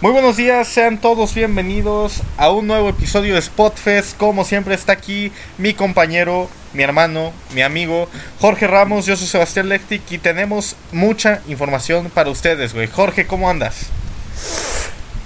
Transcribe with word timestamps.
Muy 0.00 0.12
buenos 0.12 0.36
días, 0.36 0.68
sean 0.68 0.98
todos 0.98 1.34
bienvenidos 1.34 2.22
a 2.36 2.52
un 2.52 2.68
nuevo 2.68 2.88
episodio 2.88 3.34
de 3.34 3.42
Spotfest. 3.42 4.16
Como 4.16 4.44
siempre 4.44 4.76
está 4.76 4.92
aquí 4.92 5.32
mi 5.58 5.74
compañero, 5.74 6.46
mi 6.72 6.84
hermano, 6.84 7.32
mi 7.52 7.62
amigo 7.62 8.06
Jorge 8.40 8.68
Ramos. 8.68 9.06
Yo 9.06 9.16
soy 9.16 9.26
Sebastián 9.26 9.68
Lectic 9.68 10.02
y 10.12 10.18
tenemos 10.18 10.76
mucha 10.92 11.40
información 11.48 12.12
para 12.14 12.30
ustedes, 12.30 12.74
güey. 12.74 12.86
Jorge, 12.86 13.26
¿cómo 13.26 13.50
andas? 13.50 13.86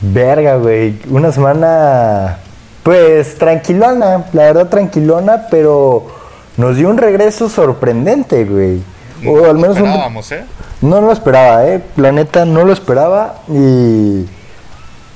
Verga, 0.01 0.57
güey. 0.57 0.99
Una 1.11 1.33
semana, 1.33 2.39
pues 2.83 3.37
tranquilona, 3.37 4.25
la 4.33 4.43
verdad 4.45 4.71
tranquilona, 4.71 5.49
pero 5.51 6.07
nos 6.57 6.79
dio 6.79 6.89
un 6.89 6.97
regreso 6.97 7.51
sorprendente, 7.51 8.47
güey. 8.47 8.81
O 9.27 9.45
al 9.45 9.59
menos 9.59 9.77
esperábamos, 9.77 10.33
¿eh? 10.33 10.47
No 10.81 11.03
lo 11.03 11.13
esperaba, 11.13 11.67
¿eh? 11.67 11.79
Planeta 11.95 12.47
no 12.47 12.65
lo 12.65 12.73
esperaba 12.73 13.43
y 13.49 14.25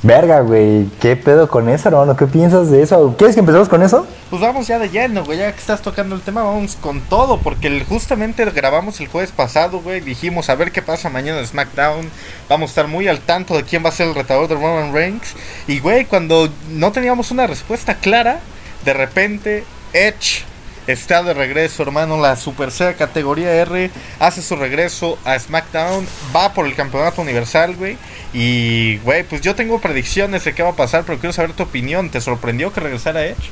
Verga, 0.06 0.38
güey, 0.38 0.87
¿qué 1.01 1.16
pedo 1.16 1.48
con 1.48 1.69
eso, 1.69 1.88
hermano? 1.88 2.16
¿Qué 2.16 2.27
piensas 2.27 2.70
de 2.70 2.80
eso? 2.80 3.16
¿Quieres 3.19 3.34
que 3.34 3.41
empecemos 3.41 3.69
con 3.69 3.83
eso? 3.83 4.06
Pues 4.30 4.41
vamos 4.41 4.69
ya 4.69 4.79
de 4.79 4.88
lleno, 4.88 5.24
güey, 5.24 5.41
ya 5.41 5.51
que 5.51 5.59
estás 5.59 5.82
tocando 5.82 6.15
el 6.15 6.20
tema, 6.20 6.45
vamos 6.45 6.77
con 6.77 7.01
todo, 7.01 7.38
porque 7.38 7.84
justamente 7.88 8.45
grabamos 8.45 9.01
el 9.01 9.09
jueves 9.09 9.32
pasado, 9.32 9.80
güey, 9.80 10.01
dijimos 10.01 10.48
a 10.48 10.55
ver 10.55 10.70
qué 10.70 10.80
pasa 10.80 11.10
mañana 11.10 11.41
en 11.41 11.46
SmackDown, 11.48 12.09
vamos 12.48 12.69
a 12.69 12.70
estar 12.70 12.87
muy 12.87 13.09
al 13.09 13.19
tanto 13.19 13.56
de 13.56 13.65
quién 13.65 13.84
va 13.84 13.88
a 13.88 13.92
ser 13.92 14.06
el 14.06 14.15
retador 14.15 14.46
de 14.46 14.55
Roman 14.55 14.95
Reigns, 14.95 15.34
y 15.66 15.80
güey, 15.80 16.05
cuando 16.05 16.51
no 16.70 16.93
teníamos 16.93 17.32
una 17.32 17.48
respuesta 17.48 17.96
clara, 17.96 18.38
de 18.84 18.93
repente 18.93 19.65
Edge 19.93 20.45
está 20.86 21.22
de 21.22 21.34
regreso, 21.34 21.82
hermano. 21.82 22.20
La 22.20 22.36
Super 22.36 22.70
categoría 22.96 23.52
R 23.54 23.90
hace 24.18 24.42
su 24.42 24.56
regreso 24.56 25.18
a 25.24 25.38
SmackDown. 25.38 26.06
Va 26.34 26.52
por 26.52 26.66
el 26.66 26.74
campeonato 26.74 27.23
universal, 27.23 27.76
güey. 27.76 27.96
Y, 28.32 28.98
güey, 28.98 29.24
pues 29.24 29.40
yo 29.40 29.54
tengo 29.54 29.80
predicciones 29.80 30.45
de 30.45 30.54
qué 30.54 30.62
va 30.62 30.70
a 30.70 30.76
pasar, 30.76 31.04
pero 31.04 31.18
quiero 31.18 31.32
saber 31.32 31.52
tu 31.52 31.62
opinión. 31.62 32.10
¿Te 32.10 32.20
sorprendió 32.20 32.73
que 32.73 32.80
regresara 32.80 33.24
Edge? 33.24 33.51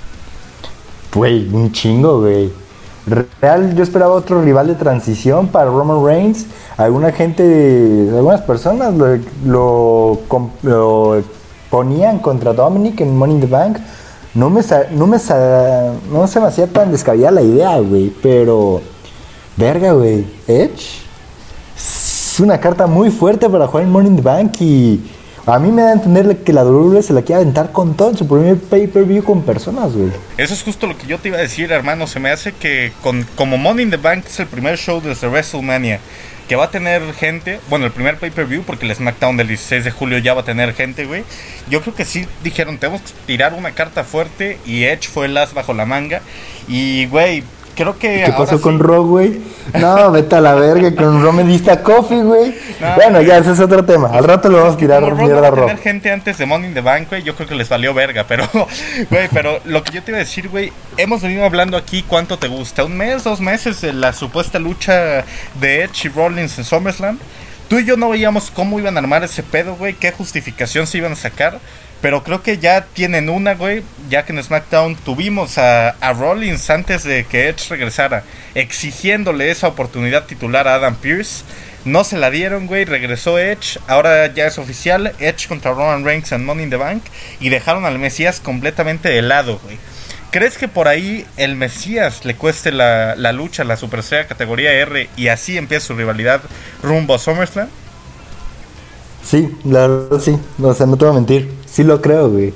Güey, 1.14 1.48
un 1.48 1.72
chingo, 1.72 2.20
güey. 2.20 2.52
Real, 3.41 3.76
yo 3.76 3.82
esperaba 3.82 4.14
otro 4.14 4.42
rival 4.42 4.66
de 4.66 4.74
transición 4.74 5.48
para 5.48 5.66
Roman 5.66 6.04
Reigns. 6.04 6.46
Alguna 6.76 7.12
gente, 7.12 7.42
algunas 8.10 8.41
personas 8.42 8.94
lo, 8.94 10.19
lo 10.62 11.22
ponían 11.70 12.19
contra 12.19 12.52
Dominic 12.52 13.00
en 13.00 13.16
Money 13.16 13.34
in 13.34 13.41
the 13.41 13.46
Bank 13.46 13.78
no 14.34 14.50
me, 14.50 14.62
no 14.90 15.06
me, 15.06 15.18
no 16.10 16.27
se 16.27 16.40
me 16.40 16.46
hacía 16.46 16.66
tan 16.66 16.90
descabellada 16.90 17.32
la 17.32 17.42
idea, 17.42 17.78
güey, 17.78 18.12
pero, 18.22 18.82
verga, 19.56 19.92
güey, 19.92 20.26
Edge 20.48 21.04
es 21.76 22.41
una 22.41 22.58
carta 22.58 22.88
muy 22.88 23.10
fuerte 23.10 23.48
para 23.48 23.68
jugar 23.68 23.84
en 23.84 23.92
Morning 23.92 24.20
Bank 24.20 24.60
y 24.60 25.00
a 25.46 25.58
mí 25.58 25.70
me 25.70 25.82
da 25.82 25.91
a 25.91 25.92
entender 25.92 26.38
que 26.38 26.52
la 26.52 26.64
WWE 26.64 27.00
se 27.02 27.12
la 27.12 27.22
quiere 27.22 27.42
aventar 27.42 27.70
con 27.70 27.94
todo 27.94 28.10
en 28.10 28.16
su 28.16 28.26
primer 28.26 28.56
pay-per-view 28.56 29.22
con 29.22 29.42
personas, 29.42 29.94
güey. 29.94 30.10
Eso 30.36 30.52
es 30.52 30.62
justo 30.62 30.86
lo 30.88 30.96
que 30.98 31.06
yo 31.06 31.19
te 31.19 31.28
iba 31.28 31.38
a 31.38 31.42
decir, 31.42 31.70
hermano. 31.70 32.08
Se 32.08 32.19
me 32.19 32.30
hace 32.30 32.52
que 32.52 32.92
con, 33.02 33.24
como 33.36 33.56
Money 33.56 33.84
in 33.84 33.91
the 33.91 33.98
Bank 33.98 34.24
es 34.26 34.41
el 34.41 34.46
primer 34.46 34.78
show 34.78 35.00
desde 35.00 35.28
WrestleMania 35.28 36.00
que 36.48 36.56
va 36.56 36.64
a 36.64 36.70
tener 36.70 37.03
gente, 37.14 37.61
bueno, 37.69 37.87
el 37.87 37.92
primer 37.92 38.19
pay-per-view, 38.19 38.64
porque 38.64 38.87
el 38.87 38.95
SmackDown 38.95 39.37
del 39.37 39.48
16 39.48 39.84
de 39.84 39.91
julio 39.91 40.19
ya 40.19 40.34
va 40.34 40.42
a 40.42 40.45
tener 40.45 40.75
gente, 40.75 41.06
güey. 41.06 41.25
Yo 41.69 41.81
creo 41.81 41.95
que 41.95 42.05
sí 42.05 42.27
dijeron, 42.42 42.78
tenemos 42.78 43.03
que 43.03 43.12
tirar 43.27 43.55
una 43.55 43.73
carta 43.73 44.05
fuerte 44.05 44.59
y 44.67 44.84
Edge 44.84 45.09
fue 45.09 45.27
el 45.27 45.37
as 45.37 45.55
bajo 45.55 45.72
la 45.72 45.87
manga. 45.87 46.20
Y, 46.69 47.06
güey, 47.06 47.45
creo 47.75 47.98
que. 47.98 48.25
¿Qué 48.25 48.33
pasó 48.33 48.61
con 48.61 48.78
Ro, 48.78 49.05
güey? 49.05 49.41
No, 49.78 50.11
vete 50.11 50.36
a 50.36 50.41
la 50.41 50.55
verga, 50.55 50.94
con 50.94 51.22
Ro 51.22 51.33
me 51.33 51.44
diste 51.44 51.70
a 51.70 51.83
Coffee, 51.83 52.22
güey. 52.22 52.55
bueno, 52.97 53.20
ya, 53.22 53.39
ese 53.39 53.53
es 53.53 53.61
otro 53.61 53.84
tema. 53.84 54.08
Al 54.08 54.25
rato 54.25 54.48
lo 54.48 54.59
vamos 54.59 54.75
a 54.75 54.78
tirar 54.78 55.03
como 55.03 55.16
mierda 55.16 55.48
a 55.48 55.50
Ro. 55.50 55.66
tener 55.66 55.78
gente 55.82 56.10
antes 56.10 56.38
de 56.38 56.47
Money 56.47 56.69
in 56.69 56.75
the 56.75 56.81
Bank, 56.81 57.09
güey, 57.09 57.22
yo 57.22 57.34
creo 57.34 57.48
que 57.48 57.54
les 57.54 57.69
valió 57.69 57.93
verga, 57.94 58.25
pero, 58.28 58.48
güey, 59.10 59.28
pero 59.32 59.60
lo 59.65 59.82
que 59.82 59.93
yo 59.93 60.03
te 60.03 60.10
iba 60.10 60.19
a 60.19 60.21
decir, 60.21 60.48
güey, 60.48 60.72
hemos 60.97 61.22
venido 61.22 61.44
hablando 61.44 61.76
aquí 61.76 62.04
cuánto 62.06 62.38
te 62.38 62.48
gusta. 62.48 62.84
Un 62.84 62.97
mes, 62.97 63.25
dos 63.25 63.41
meses 63.41 63.81
de 63.81 63.93
la 63.93 64.12
supuesta 64.12 64.59
lucha 64.59 65.25
de 65.60 65.82
Edge 65.82 66.06
y 66.06 66.09
Rollins 66.09 66.59
en 66.59 66.65
SummerSlam. 66.65 67.19
Tú 67.69 67.78
y 67.78 67.84
yo 67.84 67.97
no 67.97 68.10
veíamos 68.10 68.50
cómo 68.50 68.78
iban 68.78 68.97
a 68.97 69.00
armar 69.00 69.25
ese 69.25 69.43
pedo, 69.43 69.75
güey, 69.77 69.94
qué 69.94 70.12
justificación 70.12 70.87
se 70.87 70.98
iban 70.98 71.12
a 71.12 71.16
sacar. 71.16 71.59
Pero 72.04 72.22
creo 72.22 72.42
que 72.42 72.59
ya 72.59 72.84
tienen 72.84 73.31
una, 73.31 73.54
güey. 73.54 73.82
Ya 74.10 74.26
que 74.26 74.34
en 74.34 74.44
SmackDown 74.44 74.94
tuvimos 74.94 75.56
a, 75.56 75.97
Rollins 76.12 76.69
antes 76.69 77.03
de 77.03 77.25
que 77.25 77.48
Edge 77.48 77.70
regresara, 77.70 78.25
exigiéndole 78.54 79.50
esa 79.50 79.69
oportunidad 79.69 80.26
titular 80.26 80.69
a 80.69 80.75
Adam 80.75 80.97
Pierce. 80.97 81.47
No 81.87 82.04
se 82.04 82.19
la 82.19 82.31
dieron, 82.31 82.66
güey. 82.66 82.84
Regresó 82.84 83.38
Edge. 83.38 83.78
Ahora 83.87 84.26
ya 84.34 84.47
es 84.47 84.59
oficial. 84.59 85.15
Edge 85.19 85.48
contra 85.48 85.70
Roman 85.70 86.04
Reigns 86.04 86.31
en 86.32 86.44
Money 86.44 86.65
in 86.65 86.70
the 86.70 86.76
Bank. 86.76 87.03
Y 87.41 87.48
dejaron 87.48 87.87
al 87.87 87.98
Mesías 87.98 88.38
completamente 88.38 89.09
de 89.09 89.22
lado, 89.22 89.59
güey. 89.65 89.78
¿Crees 90.31 90.59
que 90.59 90.69
por 90.69 90.88
ahí 90.88 91.25
el 91.38 91.56
Mesías 91.56 92.26
le 92.26 92.34
cueste 92.34 92.71
la, 92.71 93.16
la 93.16 93.32
lucha, 93.32 93.65
la 93.65 93.78
Super 93.78 94.03
categoría 94.28 94.75
R 94.75 95.09
y 95.16 95.28
así 95.28 95.56
empieza 95.56 95.86
su 95.86 95.94
rivalidad 95.94 96.42
rumbo 96.82 97.15
a 97.15 97.19
SummerSlam? 97.19 97.71
Sí, 99.24 99.56
la 99.64 99.86
verdad 99.86 100.20
sí. 100.20 100.38
O 100.62 100.74
sea, 100.74 100.86
no 100.86 100.96
te 100.96 101.04
voy 101.04 101.12
a 101.12 101.16
mentir. 101.16 101.50
Sí 101.66 101.82
lo 101.82 102.00
creo, 102.00 102.30
güey. 102.30 102.52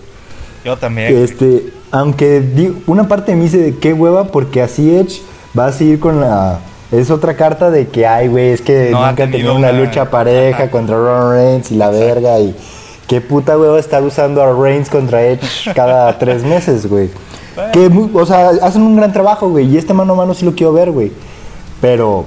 Yo 0.65 0.77
también. 0.77 1.17
Este, 1.17 1.73
aunque 1.91 2.43
una 2.87 3.09
parte 3.09 3.35
mí 3.35 3.45
dice 3.45 3.59
de 3.59 3.77
qué 3.77 3.93
hueva, 3.93 4.25
porque 4.25 4.63
así 4.63 4.95
Edge 4.95 5.23
va 5.59 5.67
a 5.67 5.73
seguir 5.73 5.99
con 5.99 6.21
la. 6.21 6.61
Es 6.93 7.11
otra 7.11 7.35
carta 7.35 7.71
de 7.71 7.89
que, 7.89 8.07
ay, 8.07 8.29
güey, 8.29 8.51
es 8.51 8.63
que 8.63 8.91
nunca 8.91 9.25
han 9.25 9.31
tenido 9.31 9.55
una, 9.55 9.73
lucha 9.73 10.11
pareja 10.11 10.71
contra 10.71 10.97
Roman 10.97 11.33
Reigns 11.33 11.71
y 11.71 11.77
la 11.77 11.91
verga. 11.91 12.39
Y 12.41 12.55
qué 13.07 13.21
puta 13.21 13.59
hueva 13.59 13.79
estar 13.79 14.03
usando 14.03 14.43
a 14.43 14.55
Reigns 14.55 14.89
contra 14.89 15.23
Edge 15.23 15.73
cada 15.75 16.19
tres 16.19 16.45
meses, 16.45 16.87
güey. 16.87 17.11
Que, 17.73 17.91
o 18.15 18.25
sea, 18.25 18.51
hacen 18.63 18.83
un 18.83 18.97
gran 18.97 19.13
trabajo, 19.13 19.49
güey. 19.51 19.67
Y 19.67 19.77
este 19.77 19.93
mano 19.93 20.13
a 20.13 20.17
mano 20.17 20.33
sí 20.33 20.45
lo 20.45 20.55
quiero 20.55 20.73
ver, 20.73 20.91
güey. 20.91 21.13
Pero, 21.81 22.25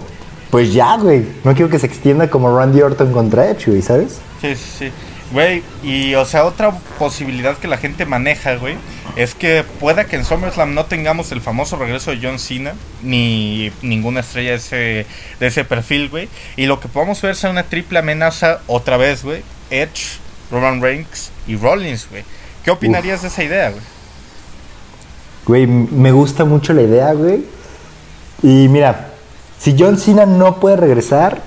pues 0.49 0.73
ya, 0.73 0.97
güey. 0.97 1.25
No 1.43 1.53
quiero 1.53 1.69
que 1.69 1.79
se 1.79 1.87
extienda 1.87 2.29
como 2.29 2.55
Randy 2.55 2.81
Orton 2.81 3.11
contra 3.11 3.49
Edge, 3.49 3.67
güey, 3.67 3.81
¿sabes? 3.81 4.19
Sí, 4.41 4.55
sí. 4.55 4.91
Güey, 5.31 5.63
y 5.83 6.15
o 6.15 6.25
sea, 6.25 6.43
otra 6.43 6.71
posibilidad 6.99 7.57
que 7.57 7.67
la 7.67 7.77
gente 7.77 8.05
maneja, 8.05 8.55
güey, 8.55 8.75
es 9.15 9.33
que 9.33 9.63
pueda 9.79 10.05
que 10.05 10.17
en 10.17 10.25
SummerSlam 10.25 10.73
no 10.73 10.85
tengamos 10.85 11.31
el 11.31 11.39
famoso 11.39 11.77
regreso 11.77 12.11
de 12.11 12.19
John 12.21 12.37
Cena, 12.37 12.73
ni 13.01 13.71
ninguna 13.81 14.21
estrella 14.21 14.51
de 14.51 14.55
ese, 14.57 15.05
de 15.39 15.47
ese 15.47 15.63
perfil, 15.63 16.09
güey. 16.09 16.27
Y 16.57 16.65
lo 16.65 16.79
que 16.79 16.89
podamos 16.89 17.21
ver 17.21 17.35
sea 17.35 17.49
una 17.49 17.63
triple 17.63 17.99
amenaza 17.99 18.59
otra 18.67 18.97
vez, 18.97 19.23
güey. 19.23 19.43
Edge, 19.69 20.19
Roman 20.51 20.81
Reigns 20.81 21.31
y 21.47 21.55
Rollins, 21.55 22.09
güey. 22.09 22.23
¿Qué 22.65 22.71
opinarías 22.71 23.21
de 23.21 23.29
esa 23.29 23.43
idea, 23.43 23.69
güey? 23.69 23.81
Güey, 25.45 25.67
me 25.67 26.11
gusta 26.11 26.43
mucho 26.43 26.73
la 26.73 26.81
idea, 26.81 27.13
güey. 27.13 27.45
Y 28.43 28.67
mira, 28.67 29.11
si 29.59 29.75
John 29.77 29.97
Cena 29.97 30.25
no 30.25 30.59
puede 30.59 30.75
regresar, 30.75 31.41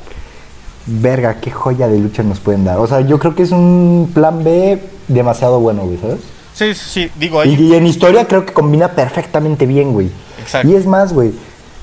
verga, 0.86 1.40
qué 1.40 1.50
joya 1.50 1.88
de 1.88 1.98
lucha 1.98 2.22
nos 2.22 2.40
pueden 2.40 2.64
dar. 2.64 2.78
O 2.78 2.86
sea, 2.86 3.00
yo 3.00 3.18
creo 3.18 3.34
que 3.34 3.42
es 3.42 3.52
un 3.52 4.10
plan 4.12 4.44
B 4.44 4.80
demasiado 5.08 5.60
bueno, 5.60 5.82
güey, 5.82 5.98
¿sabes? 5.98 6.20
Sí, 6.54 6.74
sí, 6.74 6.90
sí, 6.90 7.10
digo 7.18 7.40
ahí. 7.40 7.54
Y, 7.54 7.74
en 7.74 7.86
historia 7.86 8.26
creo 8.26 8.46
que 8.46 8.52
combina 8.52 8.92
perfectamente 8.92 9.66
bien, 9.66 9.92
güey. 9.92 10.10
Exacto. 10.40 10.68
Y 10.68 10.74
es 10.74 10.86
más, 10.86 11.12
güey, 11.12 11.32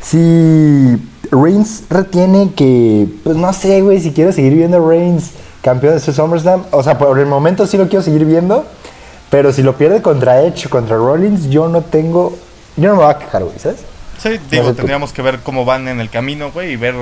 si 0.02 0.98
Reigns 1.32 1.84
retiene 1.90 2.52
que, 2.56 3.08
pues 3.24 3.36
no 3.38 3.52
sé, 3.54 3.82
güey, 3.82 4.00
si 4.00 4.12
quiero 4.12 4.32
seguir 4.32 4.54
viendo 4.54 4.88
Reigns 4.88 5.32
campeón 5.62 5.94
de 5.96 6.00
su 6.00 6.14
SummerSlam, 6.14 6.64
o 6.72 6.84
sea, 6.84 6.98
por 6.98 7.20
el 7.20 7.26
momento 7.26 7.68
sí 7.68 7.78
lo 7.78 7.88
quiero 7.88 8.04
seguir 8.04 8.26
viendo, 8.26 8.66
pero 9.30 9.54
si 9.54 9.62
lo 9.62 9.78
pierde 9.78 10.02
contra 10.02 10.42
Edge 10.42 10.68
o 10.68 10.70
contra 10.70 10.98
Rollins, 10.98 11.50
yo 11.50 11.68
no 11.68 11.82
tengo, 11.82 12.38
yo 12.78 12.90
no 12.90 12.96
me 12.96 13.04
voy 13.04 13.14
a 13.14 13.18
quejar, 13.18 13.44
güey, 13.44 13.58
¿sabes? 13.60 13.80
Sí, 14.18 14.30
digo, 14.52 14.74
tendríamos 14.74 15.14
que 15.14 15.22
ver 15.22 15.40
cómo 15.40 15.66
van 15.66 15.88
en 15.88 16.00
el 16.00 16.10
camino, 16.10 16.52
güey, 16.52 16.74
y 16.74 16.76
ver 16.76 16.96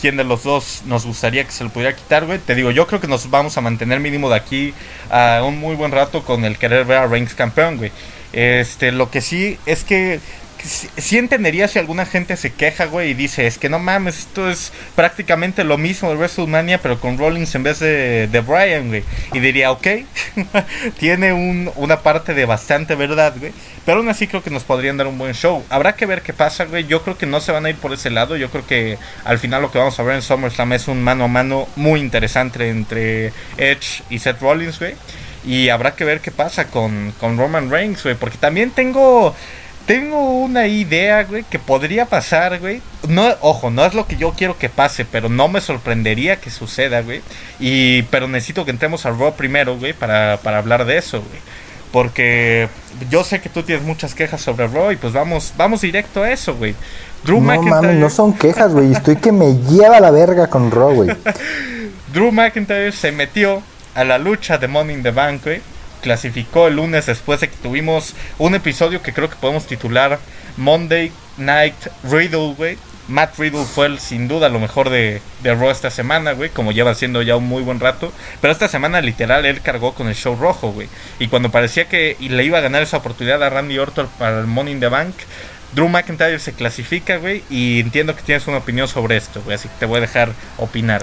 quién 0.00 0.16
de 0.16 0.24
los 0.24 0.42
dos 0.42 0.82
nos 0.86 1.06
gustaría 1.06 1.44
que 1.44 1.52
se 1.52 1.64
lo 1.64 1.70
pudiera 1.70 1.94
quitar, 1.96 2.26
güey. 2.26 2.38
Te 2.38 2.54
digo, 2.54 2.70
yo 2.70 2.86
creo 2.86 3.00
que 3.00 3.08
nos 3.08 3.30
vamos 3.30 3.56
a 3.56 3.60
mantener 3.60 4.00
mínimo 4.00 4.28
de 4.28 4.36
aquí 4.36 4.74
a 5.10 5.42
un 5.44 5.58
muy 5.58 5.74
buen 5.74 5.92
rato 5.92 6.22
con 6.22 6.44
el 6.44 6.58
querer 6.58 6.84
ver 6.84 6.98
a 6.98 7.06
Reigns 7.06 7.34
campeón, 7.34 7.76
güey. 7.76 7.92
Este, 8.32 8.92
lo 8.92 9.10
que 9.10 9.20
sí 9.20 9.58
es 9.66 9.84
que 9.84 10.20
sí, 10.66 11.18
entendería 11.18 11.68
si 11.68 11.78
alguna 11.78 12.06
gente 12.06 12.36
se 12.36 12.52
queja, 12.52 12.86
güey, 12.86 13.10
y 13.10 13.14
dice, 13.14 13.46
es 13.46 13.58
que 13.58 13.68
no 13.68 13.78
mames, 13.78 14.18
esto 14.18 14.50
es 14.50 14.72
prácticamente 14.94 15.64
lo 15.64 15.78
mismo 15.78 16.10
de 16.10 16.16
WrestleMania, 16.16 16.82
pero 16.82 17.00
con 17.00 17.18
Rollins 17.18 17.54
en 17.54 17.62
vez 17.62 17.78
de, 17.78 18.28
de 18.28 18.40
Brian, 18.40 18.88
güey. 18.88 19.04
Y 19.32 19.40
diría, 19.40 19.70
ok, 19.70 19.86
tiene 20.98 21.32
un, 21.32 21.70
una 21.76 22.00
parte 22.00 22.34
de 22.34 22.44
bastante 22.44 22.94
verdad, 22.94 23.34
güey. 23.38 23.52
Pero 23.84 23.98
aún 23.98 24.08
así 24.08 24.26
creo 24.26 24.42
que 24.42 24.50
nos 24.50 24.64
podrían 24.64 24.96
dar 24.96 25.06
un 25.06 25.16
buen 25.16 25.32
show. 25.32 25.64
Habrá 25.70 25.94
que 25.94 26.06
ver 26.06 26.22
qué 26.22 26.32
pasa, 26.32 26.64
güey. 26.64 26.86
Yo 26.86 27.02
creo 27.02 27.16
que 27.16 27.26
no 27.26 27.40
se 27.40 27.52
van 27.52 27.66
a 27.66 27.70
ir 27.70 27.76
por 27.76 27.92
ese 27.92 28.10
lado. 28.10 28.36
Yo 28.36 28.50
creo 28.50 28.66
que 28.66 28.98
al 29.24 29.38
final 29.38 29.62
lo 29.62 29.70
que 29.70 29.78
vamos 29.78 29.98
a 30.00 30.02
ver 30.02 30.16
en 30.16 30.22
SummerSlam 30.22 30.72
es 30.72 30.88
un 30.88 31.02
mano 31.04 31.24
a 31.24 31.28
mano 31.28 31.68
muy 31.76 32.00
interesante 32.00 32.68
entre 32.68 33.32
Edge 33.56 34.02
y 34.10 34.18
Seth 34.18 34.40
Rollins, 34.40 34.80
güey. 34.80 34.94
Y 35.44 35.68
habrá 35.68 35.94
que 35.94 36.04
ver 36.04 36.20
qué 36.20 36.32
pasa 36.32 36.66
con, 36.66 37.12
con 37.20 37.38
Roman 37.38 37.70
Reigns, 37.70 38.02
güey. 38.02 38.16
Porque 38.16 38.38
también 38.38 38.72
tengo 38.72 39.36
tengo 39.86 40.32
una 40.40 40.66
idea, 40.66 41.22
güey, 41.22 41.44
que 41.44 41.60
podría 41.60 42.06
pasar, 42.06 42.58
güey. 42.58 42.82
No, 43.08 43.28
ojo, 43.40 43.70
no 43.70 43.86
es 43.86 43.94
lo 43.94 44.06
que 44.06 44.16
yo 44.16 44.32
quiero 44.32 44.58
que 44.58 44.68
pase, 44.68 45.04
pero 45.04 45.28
no 45.28 45.46
me 45.48 45.60
sorprendería 45.60 46.40
que 46.40 46.50
suceda, 46.50 47.02
güey. 47.02 47.22
Y, 47.60 48.02
pero 48.02 48.26
necesito 48.26 48.64
que 48.64 48.72
entremos 48.72 49.06
a 49.06 49.10
Raw 49.10 49.34
primero, 49.34 49.78
güey, 49.78 49.92
para, 49.92 50.38
para 50.42 50.58
hablar 50.58 50.84
de 50.84 50.98
eso, 50.98 51.20
güey. 51.20 51.40
Porque 51.92 52.68
yo 53.08 53.22
sé 53.22 53.40
que 53.40 53.48
tú 53.48 53.62
tienes 53.62 53.84
muchas 53.84 54.14
quejas 54.14 54.40
sobre 54.40 54.66
Raw 54.66 54.90
y 54.90 54.96
pues 54.96 55.12
vamos, 55.12 55.54
vamos 55.56 55.80
directo 55.80 56.22
a 56.22 56.32
eso, 56.32 56.56
güey. 56.56 56.74
Drew 57.24 57.40
no 57.40 57.46
McIntyre... 57.46 57.94
no 57.94 58.10
son 58.10 58.32
quejas, 58.32 58.72
güey. 58.72 58.92
Estoy 58.92 59.16
que 59.16 59.30
me 59.30 59.54
lleva 59.54 60.00
la 60.00 60.10
verga 60.10 60.48
con 60.48 60.70
Raw, 60.70 60.94
güey. 60.94 61.10
Drew 62.12 62.32
McIntyre 62.32 62.90
se 62.90 63.12
metió 63.12 63.62
a 63.94 64.02
la 64.02 64.18
lucha 64.18 64.58
de 64.58 64.66
Money 64.66 64.96
in 64.96 65.02
the 65.04 65.12
Bank, 65.12 65.44
güey 65.44 65.75
clasificó 66.06 66.68
el 66.68 66.76
lunes 66.76 67.06
después 67.06 67.40
de 67.40 67.48
que 67.48 67.56
tuvimos 67.56 68.14
un 68.38 68.54
episodio 68.54 69.02
que 69.02 69.12
creo 69.12 69.28
que 69.28 69.34
podemos 69.34 69.66
titular 69.66 70.20
Monday 70.56 71.10
Night 71.36 71.74
Riddle, 72.04 72.54
güey. 72.56 72.78
Matt 73.08 73.36
Riddle 73.36 73.64
fue 73.64 73.86
el, 73.86 73.98
sin 73.98 74.28
duda 74.28 74.48
lo 74.48 74.60
mejor 74.60 74.88
de, 74.88 75.20
de 75.42 75.54
Raw 75.56 75.70
esta 75.70 75.90
semana, 75.90 76.30
güey, 76.30 76.50
como 76.50 76.70
lleva 76.70 76.94
siendo 76.94 77.22
ya 77.22 77.34
un 77.34 77.48
muy 77.48 77.64
buen 77.64 77.80
rato. 77.80 78.12
Pero 78.40 78.52
esta 78.52 78.68
semana 78.68 79.00
literal 79.00 79.46
él 79.46 79.62
cargó 79.62 79.94
con 79.94 80.06
el 80.06 80.14
show 80.14 80.36
rojo, 80.36 80.70
güey. 80.70 80.88
Y 81.18 81.26
cuando 81.26 81.50
parecía 81.50 81.88
que 81.88 82.16
le 82.20 82.44
iba 82.44 82.58
a 82.58 82.60
ganar 82.60 82.82
esa 82.82 82.98
oportunidad 82.98 83.42
a 83.42 83.50
Randy 83.50 83.76
Orton 83.76 84.08
para 84.16 84.38
el 84.38 84.46
Money 84.46 84.74
in 84.74 84.80
the 84.80 84.86
Bank, 84.88 85.14
Drew 85.72 85.88
McIntyre 85.88 86.38
se 86.38 86.52
clasifica, 86.52 87.16
güey. 87.16 87.42
Y 87.50 87.80
entiendo 87.80 88.14
que 88.14 88.22
tienes 88.22 88.46
una 88.46 88.58
opinión 88.58 88.86
sobre 88.86 89.16
esto, 89.16 89.42
güey. 89.42 89.56
Así 89.56 89.68
que 89.68 89.74
te 89.80 89.86
voy 89.86 89.98
a 89.98 90.02
dejar 90.02 90.30
opinar. 90.56 91.02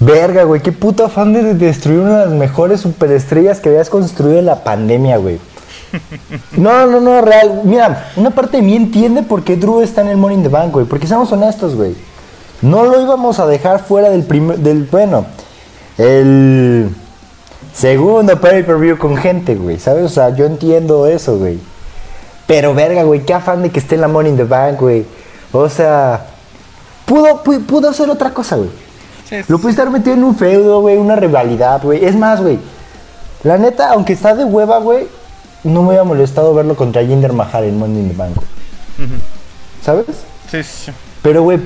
Verga, 0.00 0.44
güey, 0.44 0.62
qué 0.62 0.72
puto 0.72 1.04
afán 1.04 1.34
de 1.34 1.54
destruir 1.54 2.00
una 2.00 2.20
de 2.20 2.26
las 2.26 2.34
mejores 2.34 2.80
superestrellas 2.80 3.60
que 3.60 3.68
habías 3.68 3.90
construido 3.90 4.38
en 4.38 4.46
la 4.46 4.64
pandemia, 4.64 5.18
güey. 5.18 5.38
No, 6.56 6.86
no, 6.86 7.00
no, 7.00 7.20
real. 7.20 7.62
Mira, 7.64 8.10
una 8.16 8.30
parte 8.30 8.58
de 8.58 8.62
mí 8.62 8.76
entiende 8.76 9.22
por 9.22 9.42
qué 9.42 9.56
Drew 9.56 9.82
está 9.82 10.00
en 10.02 10.08
el 10.08 10.16
Morning 10.16 10.42
the 10.42 10.48
Bank, 10.48 10.72
güey. 10.72 10.86
Porque 10.86 11.06
seamos 11.06 11.30
honestos, 11.32 11.74
güey. 11.74 11.94
No 12.62 12.84
lo 12.84 13.00
íbamos 13.00 13.38
a 13.40 13.46
dejar 13.46 13.84
fuera 13.84 14.08
del 14.10 14.22
primer. 14.22 14.58
Del, 14.58 14.84
bueno, 14.84 15.26
el 15.98 16.90
segundo 17.74 18.40
pay-per-view 18.40 18.98
con 18.98 19.16
gente, 19.16 19.54
güey. 19.54 19.78
¿Sabes? 19.78 20.04
O 20.04 20.08
sea, 20.08 20.34
yo 20.34 20.46
entiendo 20.46 21.06
eso, 21.06 21.38
güey. 21.38 21.58
Pero 22.46 22.74
verga, 22.74 23.02
güey, 23.02 23.24
qué 23.24 23.34
afán 23.34 23.62
de 23.62 23.70
que 23.70 23.78
esté 23.78 23.96
en 23.96 24.02
la 24.02 24.08
Morning 24.08 24.36
the 24.36 24.44
Bank, 24.44 24.80
güey. 24.80 25.04
O 25.52 25.68
sea, 25.68 26.26
pudo, 27.04 27.42
pudo, 27.42 27.60
pudo 27.60 27.90
hacer 27.90 28.08
otra 28.10 28.30
cosa, 28.30 28.56
güey. 28.56 28.70
Lo 29.48 29.58
pudiste 29.58 29.82
estar 29.82 29.90
metido 29.90 30.14
en 30.14 30.24
un 30.24 30.36
feudo, 30.36 30.80
güey, 30.80 30.96
una 30.96 31.16
rivalidad, 31.16 31.82
güey. 31.82 32.04
Es 32.04 32.16
más, 32.16 32.40
güey. 32.40 32.58
La 33.44 33.58
neta, 33.58 33.90
aunque 33.92 34.12
está 34.12 34.34
de 34.34 34.44
hueva, 34.44 34.78
güey, 34.78 35.06
no 35.64 35.82
me 35.82 35.88
hubiera 35.88 36.04
molestado 36.04 36.52
verlo 36.54 36.74
contra 36.76 37.04
Jinder 37.04 37.32
Mahal 37.32 37.64
en 37.64 37.78
Monday 37.78 38.02
in 38.02 38.08
the 38.10 38.16
Bank. 38.16 38.36
¿Sabes? 39.82 40.06
Sí, 40.50 40.62
sí. 40.62 40.92
Pero, 41.22 41.42
güey, 41.42 41.60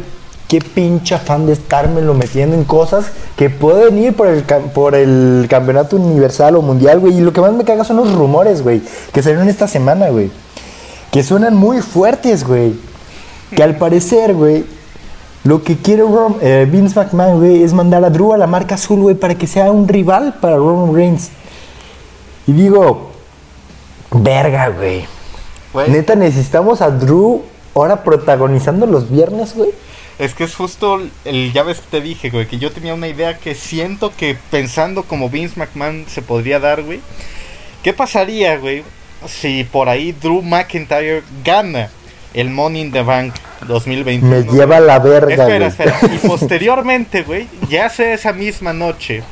qué 0.47 0.61
pinche 0.61 1.19
fan 1.19 1.47
de 1.47 1.55
estármelo 1.55 2.15
metiendo 2.15 2.55
en 2.55 2.65
cosas 2.65 3.07
que 3.37 3.51
pueden 3.51 3.99
ir 3.99 4.15
por 4.15 4.29
el, 4.29 4.43
por 4.43 4.95
el 4.95 5.47
campeonato 5.49 5.97
universal 5.97 6.57
o 6.57 6.63
mundial, 6.63 7.01
güey. 7.01 7.17
Y 7.17 7.21
lo 7.21 7.33
que 7.33 7.41
más 7.41 7.53
me 7.53 7.65
caga 7.65 7.85
son 7.85 7.97
los 7.97 8.13
rumores, 8.13 8.63
güey, 8.63 8.83
que 9.13 9.23
salieron 9.23 9.49
esta 9.49 9.67
semana, 9.67 10.11
güey. 10.11 10.31
Que 11.11 11.23
suenan 11.23 11.57
muy 11.57 11.81
fuertes, 11.81 12.45
güey. 12.45 12.75
Que 13.57 13.63
al 13.63 13.77
parecer, 13.77 14.35
güey, 14.35 14.65
lo 15.45 15.63
que 15.63 15.77
quiere 15.77 16.03
eh, 16.41 16.67
Vince 16.69 16.99
McMahon, 16.99 17.39
güey, 17.39 17.63
es 17.63 17.75
mandar 17.75 18.03
a 18.03 18.09
Drew 18.09 18.33
a 18.33 18.39
la 18.39 18.47
marca 18.47 18.77
azul, 18.77 19.01
güey, 19.01 19.15
para 19.15 19.35
que 19.35 19.47
sea 19.47 19.71
un 19.71 19.87
rival 19.87 20.35
para 20.41 20.57
Roman 20.57 20.95
Reigns. 20.95 21.31
Y 22.47 22.53
digo, 22.53 23.11
verga, 24.11 24.69
güey. 24.69 25.07
Neta, 25.89 26.15
necesitamos 26.15 26.81
a 26.81 26.91
Drew 26.91 27.43
ahora 27.75 28.03
protagonizando 28.05 28.87
los 28.87 29.11
viernes, 29.11 29.55
güey. 29.55 29.71
Es 30.19 30.33
que 30.33 30.45
es 30.45 30.55
justo 30.55 31.03
el, 31.25 31.53
ya 31.53 31.63
ves 31.63 31.81
que 31.81 31.91
te 31.91 32.01
dije, 32.01 32.31
güey, 32.31 32.47
que 32.47 32.59
yo 32.59 32.73
tenía 32.73 32.95
una 32.95 33.09
idea 33.09 33.37
que 33.39 33.55
siento 33.55 34.13
que 34.17 34.39
pensando 34.51 35.03
como 35.03 35.29
Vince 35.29 35.59
McMahon 35.59 36.07
se 36.09 36.23
podría 36.23 36.59
dar, 36.59 36.83
güey. 36.83 37.01
¿Qué 37.83 37.93
pasaría, 37.93 38.57
güey, 38.57 38.83
si 39.27 39.65
por 39.65 39.91
ahí 39.91 40.13
Drew 40.13 40.41
McIntyre 40.41 41.23
gana 41.45 41.91
el 42.35 42.51
Money 42.51 42.83
in 42.83 42.93
the 42.93 43.03
Bank 43.03 43.35
2021. 43.67 44.29
Me 44.29 44.43
lleva 44.43 44.81
la 44.81 44.99
verga. 44.99 45.35
Espera, 45.35 45.67
espera. 45.67 45.99
Y 46.13 46.27
posteriormente, 46.27 47.23
güey, 47.23 47.49
ya 47.69 47.89
sea 47.89 48.13
esa 48.13 48.33
misma 48.33 48.73
noche 48.73 49.23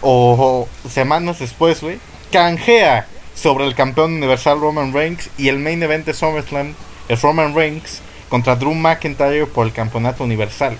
o, 0.00 0.68
semanas 0.88 1.38
después, 1.38 1.80
güey, 1.80 1.98
canjea 2.30 3.06
sobre 3.34 3.66
el 3.66 3.74
campeón 3.74 4.14
universal 4.14 4.60
Roman 4.60 4.92
Reigns 4.92 5.30
y 5.38 5.48
el 5.48 5.58
main 5.58 5.82
event 5.82 6.06
de 6.06 6.14
SummerSlam 6.14 6.74
es 7.08 7.22
Roman 7.22 7.54
Reigns 7.54 8.00
contra 8.28 8.56
Drew 8.56 8.74
McIntyre 8.74 9.46
por 9.46 9.66
el 9.66 9.72
campeonato 9.72 10.24
universal. 10.24 10.76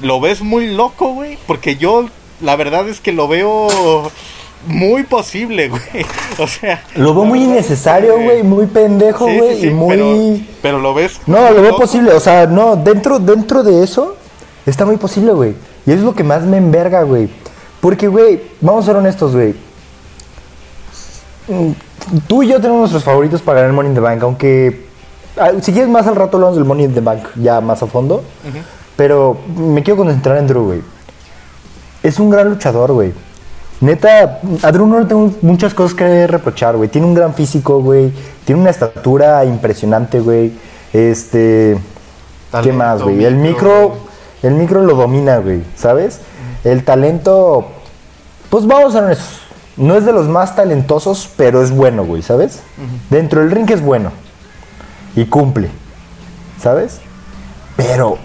¿Lo 0.00 0.20
ves 0.20 0.40
muy 0.40 0.66
loco, 0.66 1.12
güey? 1.12 1.38
Porque 1.46 1.76
yo, 1.76 2.08
la 2.40 2.56
verdad 2.56 2.88
es 2.88 3.00
que 3.00 3.12
lo 3.12 3.28
veo 3.28 4.10
muy 4.66 5.04
posible, 5.04 5.68
güey. 5.68 5.82
O 6.38 6.46
sea. 6.48 6.82
Lo 6.96 7.14
veo 7.14 7.24
muy 7.24 7.44
innecesario, 7.44 8.20
güey. 8.20 8.42
Muy 8.42 8.66
pendejo, 8.66 9.24
güey. 9.26 9.66
y 9.66 9.70
muy. 9.70 10.48
Pero, 10.60 10.80
lo 10.80 10.92
ves. 10.94 11.20
No, 11.26 11.50
lo 11.50 11.62
veo 11.62 11.76
posible. 11.76 12.12
O 12.12 12.20
sea, 12.20 12.46
no. 12.46 12.76
Dentro, 12.76 13.18
dentro 13.18 13.62
de 13.62 13.84
eso 13.84 14.16
está 14.66 14.84
muy 14.84 14.96
posible, 14.96 15.32
güey. 15.32 15.54
Y 15.86 15.92
es 15.92 16.00
lo 16.00 16.14
que 16.14 16.24
más 16.24 16.42
me 16.42 16.56
enverga, 16.56 17.02
güey. 17.02 17.28
Porque, 17.80 18.08
güey, 18.08 18.42
vamos 18.60 18.84
a 18.84 18.86
ser 18.86 18.96
honestos, 18.96 19.32
güey. 19.32 19.54
Tú 22.26 22.42
y 22.42 22.48
yo 22.48 22.56
tenemos 22.56 22.80
nuestros 22.80 23.04
favoritos 23.04 23.42
para 23.42 23.60
ganar 23.60 23.70
el 23.70 23.76
Money 23.76 23.90
in 23.90 23.94
the 23.94 24.00
Bank. 24.00 24.22
Aunque. 24.22 24.86
Ah, 25.36 25.50
si 25.60 25.72
quieres 25.72 25.90
más 25.90 26.06
al 26.06 26.16
rato 26.16 26.36
hablamos 26.36 26.56
del 26.56 26.64
Money 26.64 26.86
in 26.86 26.94
the 26.94 27.00
Bank, 27.00 27.24
ya 27.36 27.60
más 27.60 27.82
a 27.82 27.86
fondo. 27.86 28.24
Pero 28.96 29.36
me 29.56 29.82
quiero 29.82 29.98
concentrar 29.98 30.38
en 30.38 30.46
Drew, 30.46 30.64
güey. 30.64 30.82
Es 32.02 32.18
un 32.18 32.30
gran 32.30 32.48
luchador, 32.48 32.92
güey. 32.92 33.12
Neta, 33.80 34.40
a 34.62 34.72
Drew 34.72 34.86
no 34.86 35.00
le 35.00 35.06
tengo 35.06 35.32
muchas 35.42 35.74
cosas 35.74 35.94
que 35.96 36.26
reprochar, 36.26 36.76
güey. 36.76 36.88
Tiene 36.88 37.06
un 37.06 37.14
gran 37.14 37.34
físico, 37.34 37.80
güey. 37.80 38.12
Tiene 38.44 38.60
una 38.60 38.70
estatura 38.70 39.44
impresionante, 39.44 40.20
güey. 40.20 40.52
Este. 40.92 41.76
¿Qué 42.62 42.72
más, 42.72 43.02
güey? 43.02 43.24
El 43.24 43.36
micro. 43.36 43.96
El 44.42 44.54
micro 44.54 44.82
lo 44.82 44.94
domina, 44.94 45.38
güey. 45.38 45.62
¿Sabes? 45.76 46.20
El 46.62 46.84
talento. 46.84 47.66
Pues 48.48 48.66
vamos 48.66 48.94
a 48.94 49.00
ver 49.02 49.12
eso. 49.12 49.24
No 49.76 49.96
es 49.96 50.06
de 50.06 50.12
los 50.12 50.28
más 50.28 50.54
talentosos, 50.54 51.28
pero 51.36 51.62
es 51.62 51.72
bueno, 51.72 52.04
güey, 52.04 52.22
¿sabes? 52.22 52.60
Dentro 53.10 53.40
del 53.40 53.50
ring 53.50 53.68
es 53.70 53.82
bueno. 53.82 54.12
Y 55.16 55.24
cumple. 55.26 55.68
¿Sabes? 56.62 57.00
Pero. 57.76 58.18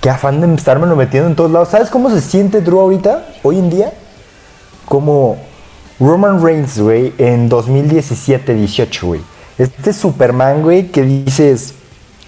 Qué 0.00 0.10
afán 0.10 0.40
de 0.40 0.54
estarme 0.54 0.86
metiendo 0.94 1.28
en 1.28 1.34
todos 1.34 1.50
lados. 1.50 1.68
¿Sabes 1.68 1.90
cómo 1.90 2.10
se 2.10 2.20
siente 2.20 2.60
Drew 2.60 2.78
ahorita? 2.78 3.26
Hoy 3.42 3.58
en 3.58 3.70
día 3.70 3.92
como 4.86 5.36
Roman 6.00 6.42
Reigns, 6.42 6.78
güey, 6.78 7.12
en 7.18 7.50
2017-18, 7.50 9.02
güey. 9.02 9.20
Este 9.58 9.92
Superman, 9.92 10.62
güey, 10.62 10.88
que 10.88 11.02
dices, 11.02 11.74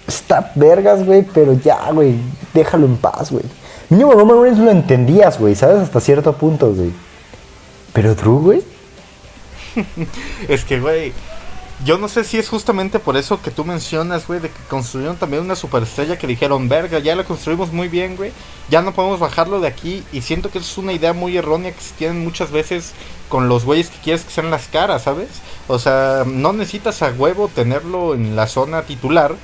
está 0.07 0.51
vergas, 0.55 1.05
güey, 1.05 1.23
pero 1.23 1.53
ya, 1.53 1.91
güey, 1.91 2.15
déjalo 2.53 2.85
en 2.85 2.97
paz, 2.97 3.31
güey. 3.31 3.45
Mínimo 3.89 4.11
Roman 4.11 4.41
Reigns 4.41 4.59
lo 4.59 4.71
entendías, 4.71 5.39
güey, 5.39 5.55
¿sabes? 5.55 5.77
Hasta 5.77 5.99
cierto 5.99 6.33
punto, 6.33 6.73
güey. 6.73 6.91
Pero 7.93 8.13
Drew, 8.13 8.39
güey. 8.39 8.61
es 10.47 10.63
que, 10.63 10.79
güey, 10.79 11.13
yo 11.85 11.97
no 11.97 12.09
sé 12.09 12.23
si 12.23 12.37
es 12.37 12.49
justamente 12.49 12.99
por 12.99 13.15
eso 13.15 13.41
que 13.41 13.51
tú 13.51 13.63
mencionas, 13.63 14.27
güey, 14.27 14.39
de 14.39 14.49
que 14.49 14.59
construyeron 14.69 15.15
también 15.15 15.43
una 15.43 15.55
superestrella 15.55 16.17
que 16.17 16.27
dijeron, 16.27 16.67
verga, 16.67 16.99
ya 16.99 17.15
la 17.15 17.23
construimos 17.23 17.71
muy 17.71 17.87
bien, 17.87 18.17
güey, 18.17 18.31
ya 18.69 18.81
no 18.81 18.93
podemos 18.93 19.19
bajarlo 19.19 19.61
de 19.61 19.67
aquí. 19.67 20.03
Y 20.11 20.21
siento 20.21 20.49
que 20.49 20.57
es 20.57 20.77
una 20.77 20.91
idea 20.91 21.13
muy 21.13 21.37
errónea 21.37 21.71
que 21.71 21.81
se 21.81 21.93
tienen 21.93 22.23
muchas 22.23 22.51
veces 22.51 22.93
con 23.29 23.47
los 23.47 23.63
güeyes 23.63 23.89
que 23.89 23.99
quieres 23.99 24.23
que 24.23 24.31
sean 24.31 24.51
las 24.51 24.67
caras, 24.67 25.03
¿sabes? 25.03 25.29
O 25.67 25.79
sea, 25.79 26.23
no 26.25 26.51
necesitas 26.51 27.01
a 27.01 27.11
huevo 27.11 27.47
tenerlo 27.47 28.13
en 28.13 28.35
la 28.35 28.47
zona 28.47 28.81
titular 28.81 29.35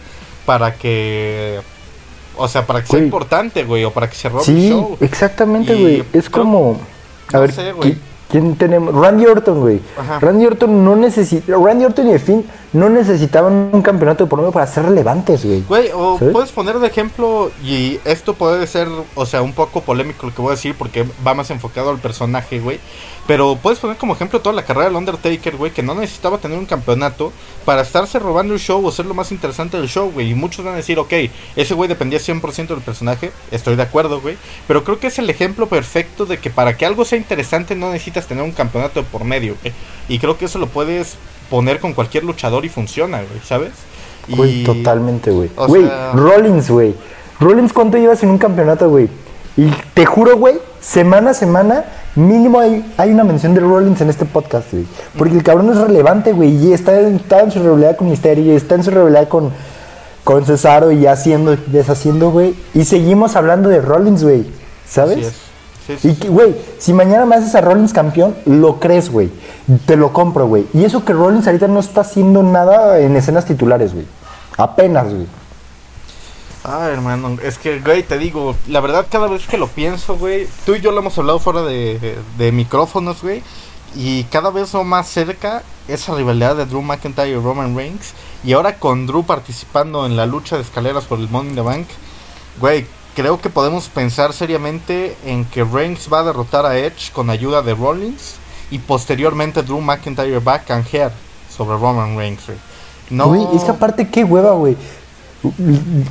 para 0.45 0.75
que. 0.75 1.61
O 2.37 2.49
sea, 2.49 2.67
para 2.67 2.81
que 2.81 2.87
sea 2.87 2.99
importante, 2.99 3.63
güey, 3.63 3.85
o 3.85 3.91
para 3.91 4.09
que 4.09 4.15
se 4.15 4.27
robe 4.27 4.43
el 4.47 4.69
show. 4.69 4.97
Exactamente, 4.99 5.73
güey. 5.75 6.03
Es 6.11 6.29
como. 6.29 6.81
A 7.31 7.39
ver, 7.39 7.53
sé, 7.53 7.71
güey. 7.71 7.97
¿Quién 8.29 8.55
tenemos? 8.55 8.93
Randy 8.93 9.25
Orton, 9.25 9.59
güey. 9.61 9.81
Randy 10.19 10.45
Orton 10.45 10.83
no 10.83 10.95
necesita. 10.95 11.53
Randy 11.57 11.85
Orton 11.85 12.09
y 12.09 12.11
The 12.13 12.19
Finn 12.19 12.45
no 12.73 12.89
necesitaban 12.89 13.69
un 13.71 13.81
campeonato 13.81 14.25
de 14.25 14.29
por 14.29 14.39
medio 14.39 14.51
para 14.51 14.67
ser 14.67 14.83
relevantes, 14.85 15.45
güey. 15.45 15.61
Güey, 15.61 15.89
o 15.93 16.17
puedes 16.17 16.51
poner 16.51 16.79
de 16.79 16.87
ejemplo, 16.87 17.51
y 17.63 17.99
esto 18.03 18.33
puede 18.33 18.67
ser, 18.67 18.89
o 19.15 19.25
sea, 19.25 19.41
un 19.41 19.53
poco 19.53 19.81
polémico 19.81 20.25
lo 20.25 20.35
que 20.35 20.41
voy 20.41 20.51
a 20.51 20.55
decir 20.55 20.75
porque 20.77 21.05
va 21.25 21.33
más 21.33 21.49
enfocado 21.51 21.89
al 21.89 21.99
personaje, 21.99 22.59
güey. 22.59 22.79
Pero 23.27 23.57
puedes 23.59 23.79
poner 23.79 23.97
como 23.97 24.13
ejemplo 24.13 24.39
toda 24.41 24.55
la 24.55 24.65
carrera 24.65 24.85
del 24.87 24.97
Undertaker, 24.97 25.55
güey, 25.55 25.71
que 25.71 25.81
no 25.81 25.95
necesitaba 25.95 26.37
tener 26.37 26.59
un 26.59 26.65
campeonato 26.65 27.31
para 27.63 27.81
estarse 27.81 28.19
robando 28.19 28.53
el 28.53 28.59
show 28.59 28.85
o 28.85 28.91
ser 28.91 29.07
lo 29.07 29.15
más 29.15 29.31
interesante 29.31 29.77
del 29.77 29.87
show, 29.87 30.11
güey. 30.11 30.31
Y 30.31 30.35
muchos 30.35 30.63
van 30.63 30.75
a 30.75 30.77
decir, 30.77 30.99
ok, 30.99 31.13
ese 31.55 31.73
güey 31.73 31.87
dependía 31.87 32.19
100% 32.19 32.67
del 32.67 32.81
personaje. 32.81 33.31
Estoy 33.49 33.75
de 33.75 33.83
acuerdo, 33.83 34.21
güey. 34.21 34.37
Pero 34.67 34.83
creo 34.83 34.99
que 34.99 35.07
es 35.07 35.17
el 35.17 35.29
ejemplo 35.29 35.67
perfecto 35.67 36.27
de 36.27 36.37
que 36.37 36.51
para 36.51 36.77
que 36.77 36.85
algo 36.85 37.03
sea 37.03 37.17
interesante 37.17 37.75
no 37.75 37.91
necesitas 37.91 38.14
necesitas 38.15 38.27
tener 38.27 38.43
un 38.43 38.51
campeonato 38.51 39.01
de 39.01 39.05
por 39.11 39.23
medio, 39.23 39.55
güey. 39.61 39.73
Y 40.07 40.19
creo 40.19 40.37
que 40.37 40.45
eso 40.45 40.59
lo 40.59 40.67
puedes 40.67 41.15
poner 41.49 41.79
con 41.79 41.93
cualquier 41.93 42.23
luchador 42.23 42.65
y 42.65 42.69
funciona, 42.69 43.17
güey, 43.17 43.41
¿sabes? 43.45 43.71
Güey, 44.27 44.63
totalmente, 44.63 45.31
güey. 45.31 45.49
o 45.55 45.67
Güey, 45.67 45.83
sea- 45.85 46.11
Rollins, 46.13 46.69
güey. 46.69 46.95
Rollins, 47.39 47.73
¿cuánto 47.73 47.97
llevas 47.97 48.23
en 48.23 48.29
un 48.29 48.37
campeonato, 48.37 48.89
güey? 48.89 49.07
Y 49.57 49.69
te 49.93 50.05
juro, 50.05 50.37
güey, 50.37 50.55
semana 50.81 51.31
a 51.31 51.33
semana, 51.33 51.85
mínimo 52.15 52.59
hay, 52.59 52.83
hay 52.97 53.11
una 53.11 53.23
mención 53.23 53.53
de 53.53 53.61
Rollins 53.61 54.01
en 54.01 54.09
este 54.09 54.25
podcast, 54.25 54.71
güey. 54.71 54.85
Porque 55.17 55.35
el 55.35 55.43
cabrón 55.43 55.69
es 55.71 55.77
relevante, 55.77 56.31
güey. 56.33 56.49
Y 56.55 56.73
está, 56.73 56.99
en- 56.99 57.15
está 57.17 57.41
en 57.41 57.51
su 57.51 57.59
rivalidad 57.61 57.95
con 57.95 58.09
Misterio, 58.09 58.45
y 58.53 58.55
está 58.55 58.75
en 58.75 58.83
su 58.83 58.91
rivalidad 58.91 59.27
con, 59.27 59.51
con 60.23 60.45
Cesaro 60.45 60.91
y 60.91 61.05
haciendo, 61.05 61.55
deshaciendo, 61.67 62.31
güey. 62.31 62.55
Y 62.73 62.85
seguimos 62.85 63.35
hablando 63.35 63.69
de 63.69 63.81
Rollins, 63.81 64.23
güey. 64.23 64.45
¿Sabes? 64.87 65.33
Sí, 65.87 65.97
sí, 65.99 66.17
Y 66.21 66.27
güey, 66.27 66.55
si 66.79 66.93
mañana 66.93 67.25
me 67.25 67.35
haces 67.35 67.53
a 67.55 67.61
Rollins 67.61 67.93
campeón, 67.93 68.35
lo 68.45 68.79
crees, 68.79 69.11
güey. 69.11 69.29
Te 69.85 69.95
lo 69.95 70.13
compro, 70.13 70.47
güey. 70.47 70.65
Y 70.73 70.83
eso 70.83 71.05
que 71.05 71.13
Rollins 71.13 71.45
ahorita 71.45 71.67
no 71.67 71.79
está 71.79 72.01
haciendo 72.01 72.41
nada 72.43 72.99
en 72.99 73.15
escenas 73.15 73.45
titulares, 73.45 73.93
güey. 73.93 74.05
Apenas, 74.57 75.13
güey. 75.13 75.27
Ah, 76.67 76.89
hermano, 76.91 77.37
es 77.43 77.59
que, 77.59 77.79
güey, 77.79 78.01
te 78.01 78.17
digo, 78.17 78.55
la 78.67 78.79
verdad 78.79 79.05
cada 79.07 79.27
vez 79.27 79.45
que 79.45 79.55
lo 79.55 79.67
pienso, 79.67 80.17
güey, 80.17 80.47
tú 80.65 80.73
y 80.73 80.81
yo 80.81 80.91
lo 80.91 81.01
hemos 81.01 81.15
hablado 81.15 81.37
fuera 81.37 81.61
de, 81.61 82.17
de 82.39 82.51
micrófonos, 82.51 83.21
güey, 83.21 83.43
y 83.93 84.23
cada 84.25 84.49
vez 84.49 84.75
va 84.75 84.83
más 84.83 85.07
cerca 85.07 85.61
esa 85.87 86.15
rivalidad 86.15 86.55
de 86.55 86.65
Drew 86.65 86.81
McIntyre 86.81 87.29
y 87.29 87.35
Roman 87.35 87.75
Reigns, 87.75 88.13
y 88.43 88.53
ahora 88.53 88.79
con 88.79 89.05
Drew 89.05 89.23
participando 89.23 90.07
en 90.07 90.17
la 90.17 90.25
lucha 90.25 90.55
de 90.55 90.63
escaleras 90.63 91.03
por 91.03 91.19
el 91.19 91.29
Money 91.29 91.51
in 91.51 91.55
the 91.55 91.61
Bank, 91.61 91.85
güey, 92.59 92.87
creo 93.15 93.39
que 93.39 93.49
podemos 93.49 93.89
pensar 93.89 94.33
seriamente 94.33 95.17
en 95.25 95.45
que 95.45 95.63
Reigns 95.63 96.09
va 96.11 96.19
a 96.19 96.23
derrotar 96.23 96.65
a 96.65 96.77
Edge 96.77 97.11
con 97.11 97.29
ayuda 97.29 97.61
de 97.61 97.73
Rollins, 97.73 98.35
y 98.71 98.79
posteriormente 98.79 99.63
Drew 99.63 99.81
McIntyre 99.81 100.39
va 100.39 100.55
a 100.55 100.59
canjear 100.59 101.11
sobre 101.55 101.77
Roman 101.77 102.17
Reigns. 102.17 102.43
No, 103.09 103.27
Güey, 103.27 103.47
es 103.55 103.63
que 103.63 103.71
aparte, 103.71 104.09
qué 104.09 104.23
hueva, 104.23 104.53
güey. 104.53 104.75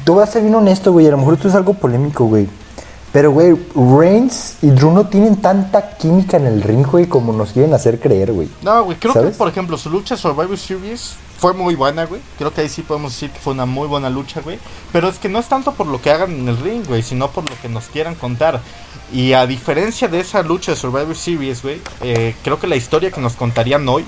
Te 0.04 0.10
voy 0.10 0.22
a 0.22 0.26
ser 0.26 0.42
bien 0.42 0.54
honesto, 0.54 0.92
güey. 0.92 1.06
A 1.08 1.10
lo 1.10 1.18
mejor 1.18 1.34
esto 1.34 1.48
es 1.48 1.54
algo 1.54 1.74
polémico, 1.74 2.24
güey. 2.26 2.48
Pero, 3.12 3.32
güey, 3.32 3.54
Reigns 3.74 4.56
y 4.62 4.70
Drew 4.70 4.92
no 4.92 5.06
tienen 5.06 5.36
tanta 5.36 5.96
química 5.96 6.36
en 6.36 6.46
el 6.46 6.62
ring, 6.62 6.86
güey, 6.86 7.06
como 7.06 7.32
nos 7.32 7.52
quieren 7.52 7.74
hacer 7.74 8.00
creer, 8.00 8.32
güey. 8.32 8.48
No, 8.62 8.84
güey, 8.84 8.98
creo 8.98 9.12
¿Sabes? 9.12 9.32
que, 9.32 9.38
por 9.38 9.48
ejemplo, 9.48 9.76
su 9.76 9.90
lucha 9.90 10.16
Survivor 10.16 10.56
Series 10.56 11.14
fue 11.38 11.52
muy 11.52 11.74
buena, 11.74 12.06
güey. 12.06 12.20
Creo 12.38 12.52
que 12.52 12.62
ahí 12.62 12.68
sí 12.68 12.82
podemos 12.82 13.12
decir 13.12 13.30
que 13.30 13.38
fue 13.38 13.52
una 13.52 13.66
muy 13.66 13.86
buena 13.86 14.10
lucha, 14.10 14.40
güey. 14.40 14.58
Pero 14.92 15.08
es 15.08 15.18
que 15.18 15.28
no 15.28 15.38
es 15.38 15.48
tanto 15.48 15.72
por 15.72 15.86
lo 15.86 16.00
que 16.00 16.10
hagan 16.10 16.32
en 16.32 16.48
el 16.48 16.56
ring, 16.58 16.86
güey, 16.86 17.02
sino 17.02 17.30
por 17.30 17.48
lo 17.48 17.56
que 17.60 17.68
nos 17.68 17.86
quieran 17.86 18.14
contar. 18.14 18.60
Y 19.12 19.32
a 19.32 19.46
diferencia 19.46 20.08
de 20.08 20.20
esa 20.20 20.42
lucha 20.42 20.72
de 20.72 20.76
Survivor 20.76 21.16
Series, 21.16 21.62
güey, 21.62 21.80
eh, 22.00 22.34
creo 22.42 22.58
que 22.58 22.66
la 22.66 22.76
historia 22.76 23.10
que 23.10 23.20
nos 23.20 23.34
contarían 23.34 23.88
hoy 23.88 24.04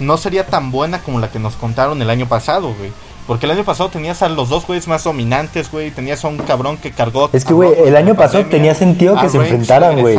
no 0.00 0.16
sería 0.16 0.46
tan 0.46 0.70
buena 0.70 1.02
como 1.02 1.20
la 1.20 1.30
que 1.30 1.38
nos 1.38 1.54
contaron 1.56 2.00
el 2.02 2.10
año 2.10 2.26
pasado, 2.26 2.74
güey. 2.74 2.90
Porque 3.30 3.46
el 3.46 3.52
año 3.52 3.62
pasado 3.62 3.90
tenías 3.90 4.22
a 4.22 4.28
los 4.28 4.48
dos 4.48 4.66
güeyes 4.66 4.88
más 4.88 5.04
dominantes, 5.04 5.70
güey. 5.70 5.92
Tenías 5.92 6.24
a 6.24 6.26
un 6.26 6.38
cabrón 6.38 6.78
que 6.78 6.90
cargó. 6.90 7.30
Es 7.32 7.44
que, 7.44 7.52
güey, 7.52 7.70
el 7.86 7.94
año 7.94 8.16
pasado 8.16 8.44
tenía 8.46 8.74
sentido 8.74 9.14
que 9.20 9.28
se 9.28 9.36
enfrentaran, 9.36 10.00
güey. 10.00 10.18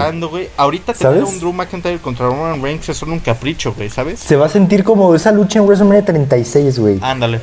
Ahorita 0.55 0.93
tener 0.93 1.17
¿Sabes? 1.17 1.33
un 1.33 1.39
Drew 1.41 1.51
McIntyre 1.51 1.99
contra 1.99 2.27
Roman 2.27 2.63
Reigns 2.63 2.87
es 2.87 2.95
solo 2.95 3.11
un 3.11 3.19
capricho, 3.19 3.73
güey, 3.73 3.89
¿sabes? 3.89 4.21
Se 4.21 4.37
va 4.37 4.45
a 4.45 4.49
sentir 4.49 4.85
como 4.85 5.13
esa 5.13 5.33
lucha 5.33 5.59
en 5.59 5.65
WrestleMania 5.65 6.05
36, 6.05 6.79
güey. 6.79 6.99
Ándale. 7.01 7.41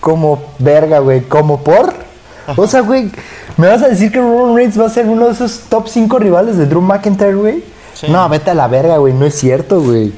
Como 0.00 0.42
verga, 0.58 1.00
güey. 1.00 1.20
Como 1.20 1.62
por. 1.62 1.92
O 2.56 2.66
sea, 2.66 2.80
güey, 2.80 3.10
¿me 3.58 3.66
vas 3.66 3.82
a 3.82 3.88
decir 3.88 4.10
que 4.10 4.20
Roman 4.20 4.56
Reigns 4.56 4.80
va 4.80 4.86
a 4.86 4.88
ser 4.88 5.04
uno 5.04 5.26
de 5.26 5.32
esos 5.32 5.64
top 5.68 5.86
5 5.86 6.18
rivales 6.18 6.56
de 6.56 6.64
Drew 6.64 6.80
McIntyre, 6.80 7.34
güey? 7.34 7.62
Sí. 7.92 8.06
No, 8.08 8.26
vete 8.30 8.52
a 8.52 8.54
la 8.54 8.68
verga, 8.68 8.96
güey. 8.96 9.12
No 9.12 9.26
es 9.26 9.34
cierto, 9.34 9.82
güey. 9.82 10.14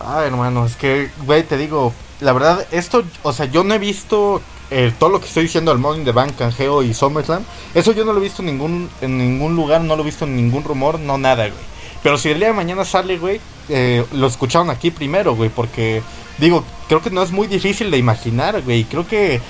Ay, 0.00 0.28
hermano, 0.28 0.64
es 0.64 0.74
que, 0.74 1.10
güey, 1.26 1.42
te 1.42 1.58
digo, 1.58 1.92
la 2.22 2.32
verdad, 2.32 2.66
esto, 2.70 3.04
o 3.22 3.32
sea, 3.32 3.46
yo 3.46 3.64
no 3.64 3.74
he 3.74 3.78
visto 3.78 4.40
eh, 4.70 4.92
todo 4.98 5.10
lo 5.10 5.20
que 5.20 5.26
estoy 5.26 5.42
diciendo 5.42 5.70
al 5.70 5.78
Money 5.78 6.00
in 6.00 6.04
the 6.04 6.12
Bank, 6.12 6.36
Canjeo 6.38 6.82
y 6.82 6.94
SummerSlam. 6.94 7.44
Eso 7.74 7.92
yo 7.92 8.04
no 8.04 8.12
lo 8.12 8.20
he 8.20 8.22
visto 8.22 8.40
en 8.40 8.46
ningún, 8.46 8.88
en 9.00 9.18
ningún 9.18 9.54
lugar, 9.54 9.82
no 9.82 9.96
lo 9.96 10.02
he 10.02 10.06
visto 10.06 10.24
en 10.24 10.36
ningún 10.36 10.64
rumor, 10.64 10.98
no 10.98 11.18
nada, 11.18 11.48
güey. 11.48 11.72
Pero 12.02 12.16
si 12.16 12.30
el 12.30 12.38
día 12.38 12.48
de 12.48 12.54
mañana 12.54 12.84
sale, 12.84 13.18
güey, 13.18 13.40
eh, 13.68 14.04
lo 14.12 14.26
escucharon 14.26 14.70
aquí 14.70 14.90
primero, 14.90 15.34
güey, 15.36 15.50
porque, 15.50 16.02
digo, 16.38 16.64
creo 16.88 17.02
que 17.02 17.10
no 17.10 17.22
es 17.22 17.32
muy 17.32 17.46
difícil 17.46 17.90
de 17.90 17.98
imaginar, 17.98 18.62
güey. 18.62 18.84
Creo 18.84 19.06
que 19.06 19.40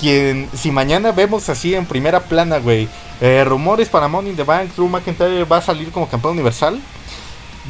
quien, 0.00 0.48
si 0.54 0.70
mañana 0.70 1.12
vemos 1.12 1.48
así 1.48 1.74
en 1.74 1.84
primera 1.84 2.20
plana, 2.20 2.58
güey, 2.58 2.88
eh, 3.20 3.44
rumores 3.44 3.88
para 3.88 4.08
Money 4.08 4.30
in 4.30 4.36
the 4.36 4.44
Bank, 4.44 4.70
Drew 4.76 4.88
McIntyre 4.88 5.44
va 5.44 5.56
a 5.56 5.62
salir 5.62 5.90
como 5.90 6.08
campeón 6.08 6.34
universal. 6.34 6.80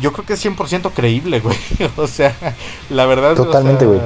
Yo 0.00 0.12
creo 0.12 0.26
que 0.26 0.34
es 0.34 0.44
100% 0.44 0.92
creíble, 0.92 1.40
güey. 1.40 1.56
o 1.96 2.06
sea, 2.06 2.36
la 2.90 3.06
verdad. 3.06 3.32
o 3.32 3.44
Totalmente, 3.46 3.86
sea, 3.86 3.88
güey. 3.88 4.00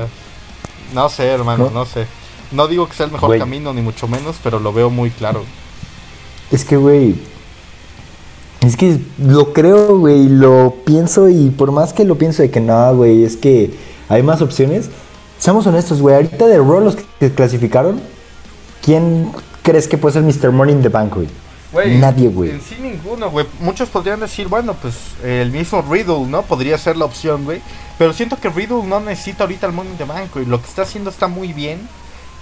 No 0.94 1.08
sé, 1.08 1.26
hermano, 1.26 1.64
¿No? 1.64 1.70
no, 1.80 1.86
sé. 1.86 2.06
No 2.52 2.68
digo 2.68 2.88
que 2.88 2.94
sea 2.94 3.06
el 3.06 3.12
mejor 3.12 3.28
Güey. 3.30 3.40
camino, 3.40 3.74
ni 3.74 3.82
mucho 3.82 4.06
menos, 4.08 4.36
pero 4.42 4.60
lo 4.60 4.72
veo 4.72 4.88
muy 4.90 5.10
claro. 5.10 5.42
Es 6.50 6.64
que, 6.64 6.76
güey. 6.76 7.16
Es 8.60 8.76
que 8.76 8.98
lo 9.18 9.52
creo, 9.52 9.98
güey. 9.98 10.28
Lo 10.28 10.76
pienso 10.86 11.28
y 11.28 11.50
por 11.50 11.72
más 11.72 11.92
que 11.92 12.04
lo 12.04 12.16
pienso 12.16 12.42
de 12.42 12.50
que 12.50 12.60
no, 12.60 12.94
güey, 12.94 13.24
es 13.24 13.36
que 13.36 13.74
hay 14.08 14.22
más 14.22 14.40
opciones. 14.40 14.88
Seamos 15.38 15.66
honestos, 15.66 16.00
güey. 16.00 16.14
Ahorita 16.14 16.46
de 16.46 16.58
Raw 16.58 16.80
los 16.80 16.96
que 17.18 17.30
clasificaron, 17.32 18.00
¿quién 18.82 19.32
crees 19.62 19.88
que 19.88 19.98
puede 19.98 20.12
ser 20.14 20.22
Mr. 20.22 20.52
Money 20.52 20.74
in 20.76 20.82
the 20.82 20.88
Bank, 20.88 21.14
güey? 21.14 21.28
Nadie, 21.98 22.28
güey. 22.28 22.50
En 22.50 22.60
sí 22.60 22.76
ninguno, 22.80 23.30
güey. 23.30 23.46
Muchos 23.60 23.88
podrían 23.88 24.20
decir, 24.20 24.48
bueno, 24.48 24.74
pues 24.74 24.94
el 25.22 25.50
mismo 25.50 25.82
Riddle, 25.82 26.26
¿no? 26.26 26.42
Podría 26.42 26.78
ser 26.78 26.96
la 26.96 27.04
opción, 27.04 27.44
güey. 27.44 27.60
Pero 27.98 28.12
siento 28.12 28.36
que 28.36 28.48
Riddle 28.48 28.84
no 28.84 29.00
necesita 29.00 29.44
ahorita 29.44 29.66
el 29.66 29.72
Money 29.72 29.92
in 29.92 29.98
the 29.98 30.04
Bank, 30.04 30.30
güey. 30.32 30.46
Lo 30.46 30.60
que 30.60 30.68
está 30.68 30.82
haciendo 30.82 31.10
está 31.10 31.28
muy 31.28 31.52
bien. 31.52 31.88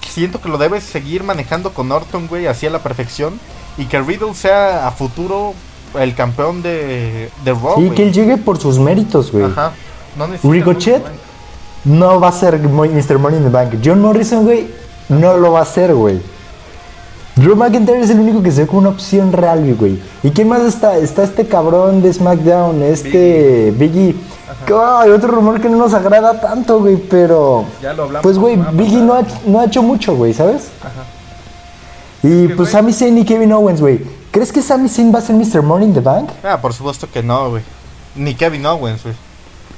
Siento 0.09 0.41
que 0.41 0.49
lo 0.49 0.59
debes 0.59 0.85
seguir 0.85 1.23
manejando 1.23 1.73
con 1.73 1.91
Orton, 1.91 2.27
güey, 2.27 2.47
así 2.47 2.67
a 2.67 2.71
la 2.71 2.83
perfección. 2.83 3.39
Y 3.79 3.87
que 3.87 4.01
Riddle 4.01 4.35
sea 4.35 4.87
a 4.87 4.91
futuro 4.91 5.55
el 5.99 6.15
campeón 6.15 6.63
de, 6.63 7.31
de 7.45 7.53
Raw, 7.53 7.77
Sí, 7.77 7.91
que 7.91 8.03
él 8.03 8.13
llegue 8.13 8.37
por 8.37 8.59
sus 8.59 8.79
méritos, 8.79 9.31
güey. 9.33 9.45
Ajá. 9.45 9.73
No 10.17 10.27
Ricochet 10.51 11.03
no 11.85 12.21
va 12.21 12.29
a 12.29 12.33
ser 12.33 12.59
Mr. 12.59 13.19
Money 13.19 13.39
in 13.39 13.45
the 13.45 13.51
Bank. 13.51 13.75
John 13.85 14.01
Morrison, 14.01 14.45
güey, 14.45 14.69
no 15.09 15.37
lo 15.37 15.53
va 15.53 15.61
a 15.61 15.63
hacer, 15.63 15.95
güey. 15.95 16.21
Drew 17.37 17.57
McIntyre 17.57 18.01
es 18.01 18.11
el 18.11 18.21
único 18.21 18.43
que 18.43 18.51
se 18.53 18.63
ve 18.63 18.67
como 18.67 18.81
una 18.81 18.91
opción 18.91 19.33
real, 19.33 19.75
güey. 19.75 19.99
¿Y 20.23 20.31
quién 20.31 20.49
más 20.49 20.61
está? 20.63 20.97
Está 20.99 21.23
este 21.23 21.47
cabrón 21.47 22.03
de 22.03 22.13
SmackDown, 22.13 22.83
este 22.83 23.73
Biggie. 23.77 24.15
Que, 24.67 24.75
ay, 24.75 25.11
otro 25.11 25.29
rumor 25.33 25.61
que 25.61 25.69
no 25.69 25.79
nos 25.79 25.95
agrada 25.95 26.41
tanto, 26.41 26.79
güey, 26.81 26.97
pero... 26.97 27.65
Ya 27.83 27.95
lo 27.95 28.05
hablamos 28.05 28.23
Pues, 28.23 28.39
güey, 28.39 28.57
Biggie 28.75 29.01
no 29.01 29.15
ha, 29.15 29.23
pasada. 29.23 29.41
no 29.47 29.61
ha 29.61 29.65
hecho 29.65 29.83
mucho, 29.83 30.15
güey, 30.15 30.35
¿sabes? 30.35 30.69
Ajá. 30.83 31.05
Y 32.23 32.49
pues 32.49 32.69
güey- 32.69 32.73
Sami 32.73 32.93
Zayn 32.93 33.19
y 33.19 33.25
Kevin 33.25 33.53
Owens, 33.53 33.81
güey. 33.81 34.01
¿Crees 34.31 34.53
que 34.53 34.63
Sami 34.63 34.89
Zayn 34.89 35.13
va 35.13 35.19
a 35.19 35.23
ser 35.23 35.35
Mr. 35.35 35.63
Money 35.63 35.89
in 35.89 35.95
the 35.95 36.01
Bank? 36.01 36.29
Ah, 36.45 36.59
por 36.61 36.73
supuesto 36.75 37.09
que 37.11 37.23
no, 37.23 37.51
güey. 37.51 37.63
Ni 38.15 38.35
Kevin 38.35 38.65
Owens, 38.67 39.03
güey. 39.03 39.15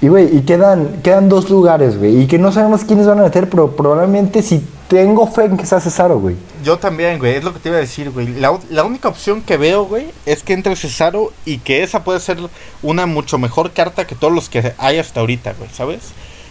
Y 0.04 0.08
güey, 0.08 0.36
y 0.36 0.42
quedan, 0.42 1.00
quedan 1.02 1.30
dos 1.30 1.48
lugares, 1.48 1.96
güey. 1.96 2.20
Y 2.20 2.26
que 2.26 2.38
no 2.38 2.52
sabemos 2.52 2.84
quiénes 2.84 3.06
van 3.06 3.20
a 3.20 3.22
meter, 3.22 3.48
pero 3.48 3.74
probablemente 3.74 4.42
si 4.42 4.62
tengo 4.86 5.26
fe 5.26 5.46
en 5.46 5.56
que 5.56 5.64
sea 5.64 5.80
Cesaro, 5.80 6.18
güey. 6.18 6.36
Yo 6.62 6.76
también, 6.76 7.18
güey, 7.18 7.36
es 7.36 7.42
lo 7.42 7.54
que 7.54 7.58
te 7.58 7.70
iba 7.70 7.78
a 7.78 7.80
decir, 7.80 8.10
güey. 8.10 8.26
La, 8.34 8.52
la 8.68 8.84
única 8.84 9.08
opción 9.08 9.40
que 9.40 9.56
veo, 9.56 9.86
güey, 9.86 10.10
es 10.26 10.42
que 10.42 10.52
entre 10.52 10.76
Cesaro 10.76 11.32
y 11.46 11.56
que 11.56 11.82
esa 11.82 12.04
puede 12.04 12.20
ser 12.20 12.36
una 12.82 13.06
mucho 13.06 13.38
mejor 13.38 13.70
carta 13.70 14.06
que 14.06 14.14
todos 14.14 14.30
los 14.30 14.50
que 14.50 14.74
hay 14.76 14.98
hasta 14.98 15.20
ahorita, 15.20 15.54
güey, 15.54 15.70
¿sabes? 15.72 16.00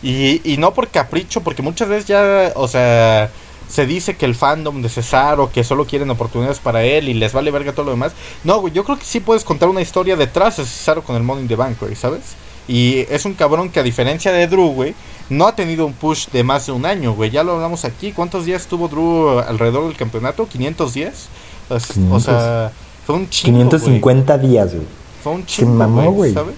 Y, 0.01 0.41
y 0.51 0.57
no 0.57 0.73
por 0.73 0.87
capricho, 0.87 1.41
porque 1.41 1.61
muchas 1.61 1.89
veces 1.89 2.07
ya, 2.07 2.53
o 2.55 2.67
sea, 2.67 3.29
se 3.69 3.85
dice 3.85 4.17
que 4.17 4.25
el 4.25 4.33
fandom 4.33 4.81
de 4.81 4.89
Cesaro, 4.89 5.51
que 5.51 5.63
solo 5.63 5.85
quieren 5.85 6.09
oportunidades 6.09 6.57
para 6.57 6.83
él 6.83 7.07
y 7.07 7.13
les 7.13 7.33
vale 7.33 7.51
verga 7.51 7.73
todo 7.73 7.85
lo 7.85 7.91
demás. 7.91 8.13
No, 8.43 8.61
güey, 8.61 8.73
yo 8.73 8.83
creo 8.83 8.97
que 8.97 9.05
sí 9.05 9.19
puedes 9.19 9.43
contar 9.43 9.69
una 9.69 9.81
historia 9.81 10.15
detrás 10.15 10.57
de 10.57 10.65
Cesaro 10.65 11.03
con 11.03 11.15
el 11.15 11.21
Money 11.21 11.43
in 11.43 11.47
the 11.47 11.55
Bank, 11.55 11.77
güey, 11.79 11.95
¿sabes? 11.95 12.35
Y 12.67 12.99
es 13.09 13.25
un 13.25 13.33
cabrón 13.33 13.69
que 13.69 13.79
a 13.79 13.83
diferencia 13.83 14.31
de 14.31 14.47
Drew, 14.47 14.67
güey, 14.73 14.95
no 15.29 15.47
ha 15.47 15.55
tenido 15.55 15.85
un 15.85 15.93
push 15.93 16.27
de 16.29 16.43
más 16.43 16.65
de 16.65 16.71
un 16.71 16.85
año, 16.85 17.13
güey. 17.13 17.29
Ya 17.29 17.43
lo 17.43 17.53
hablamos 17.53 17.83
aquí. 17.85 18.11
¿Cuántos 18.11 18.45
días 18.45 18.67
tuvo 18.67 18.87
Drew 18.87 19.39
alrededor 19.39 19.87
del 19.87 19.97
campeonato? 19.97 20.47
¿500 20.47 20.91
días? 20.93 21.27
O 21.69 21.75
s- 21.75 21.91
O 21.93 21.95
500. 21.95 22.23
sea, 22.23 22.71
fue 23.05 23.15
un 23.15 23.29
chingo, 23.29 23.57
güey. 23.57 23.63
550 23.69 24.37
días, 24.37 24.73
güey. 24.75 24.87
Fue 25.23 25.33
un 25.33 25.41
Se 25.41 25.47
chingo, 25.47 25.73
mamó, 25.73 26.11
güey. 26.11 26.33
¿sabes? 26.33 26.55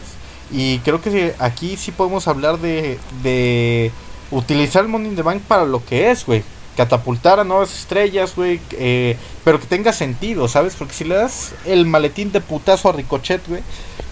Y 0.51 0.77
creo 0.79 1.01
que 1.01 1.33
aquí 1.39 1.75
sí 1.77 1.91
podemos 1.91 2.27
hablar 2.27 2.59
de, 2.59 2.99
de 3.23 3.91
utilizar 4.31 4.83
el 4.83 4.89
Money 4.89 5.09
in 5.09 5.15
the 5.15 5.21
Bank 5.23 5.41
para 5.47 5.65
lo 5.65 5.83
que 5.83 6.11
es, 6.11 6.25
güey. 6.25 6.43
Catapultar 6.77 7.39
a 7.39 7.43
nuevas 7.43 7.73
estrellas, 7.79 8.35
güey. 8.35 8.59
eh, 8.73 9.17
pero 9.43 9.59
que 9.59 9.65
tenga 9.65 9.93
sentido, 9.93 10.47
¿sabes? 10.47 10.75
Porque 10.75 10.93
si 10.93 11.03
le 11.03 11.15
das 11.15 11.53
el 11.65 11.85
maletín 11.85 12.31
de 12.31 12.41
putazo 12.41 12.89
a 12.89 12.91
Ricochet, 12.91 13.41
güey, 13.47 13.61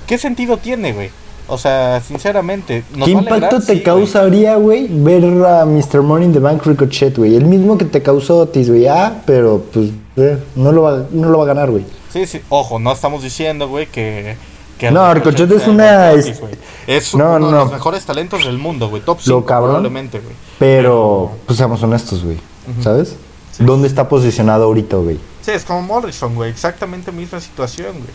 ¿qué 0.08 0.18
sentido 0.18 0.58
tiene, 0.58 0.94
güey? 0.94 1.10
O 1.48 1.58
sea, 1.58 2.02
sinceramente, 2.02 2.84
nos 2.96 3.06
¿Qué 3.06 3.12
impacto 3.12 3.60
te 3.60 3.76
sí, 3.76 3.84
causaría, 3.84 4.56
güey, 4.56 4.88
ver 4.90 5.24
a 5.46 5.66
Mr. 5.66 6.02
In 6.22 6.32
the 6.34 6.40
Bank 6.40 6.66
Ricochet, 6.66 7.18
güey? 7.18 7.36
El 7.36 7.46
mismo 7.46 7.78
que 7.78 7.86
te 7.86 8.02
causó 8.02 8.38
Otis, 8.40 8.70
güey. 8.70 8.88
Ah, 8.88 9.22
pero 9.26 9.62
pues 9.74 9.90
eh, 10.16 10.38
no, 10.56 10.72
lo 10.72 10.84
va, 10.84 11.06
no 11.12 11.30
lo 11.30 11.38
va 11.40 11.44
a 11.44 11.48
ganar, 11.48 11.70
güey. 11.70 11.86
Sí, 12.12 12.26
sí, 12.28 12.42
ojo, 12.50 12.80
no 12.80 12.92
estamos 12.94 13.24
diciendo, 13.24 13.68
güey, 13.68 13.88
que, 13.88 14.36
Que 14.78 14.90
No, 14.90 15.14
Ricochet 15.14 15.52
es 15.52 15.68
una- 15.68 16.12
es, 16.14 16.26
es- 16.28 16.42
es 16.88 17.16
No, 17.16 17.36
uno 17.36 17.40
no, 17.40 17.48
de 17.48 17.54
los 17.66 17.72
mejores 17.72 18.04
talentos 18.06 18.44
del 18.46 18.58
mundo, 18.58 18.90
güey. 18.90 19.02
Top 19.04 19.18
Lo 19.20 19.24
5 19.24 19.46
cabrón. 19.46 19.68
probablemente, 19.70 20.20
güey. 20.20 20.36
Pero, 20.60 21.32
pues 21.46 21.58
seamos 21.58 21.82
honestos, 21.84 22.24
güey. 22.24 22.38
¿Sabes? 22.82 23.16
¿Dónde 23.60 23.88
está 23.88 24.10
posicionado 24.10 24.64
ahorita, 24.66 24.98
güey? 24.98 25.20
Sí, 25.42 25.52
es 25.52 25.64
como 25.64 25.82
Morrison, 25.84 26.34
güey. 26.36 26.50
Exactamente 26.50 27.12
misma 27.12 27.40
situación, 27.40 27.92
güey. 27.94 28.10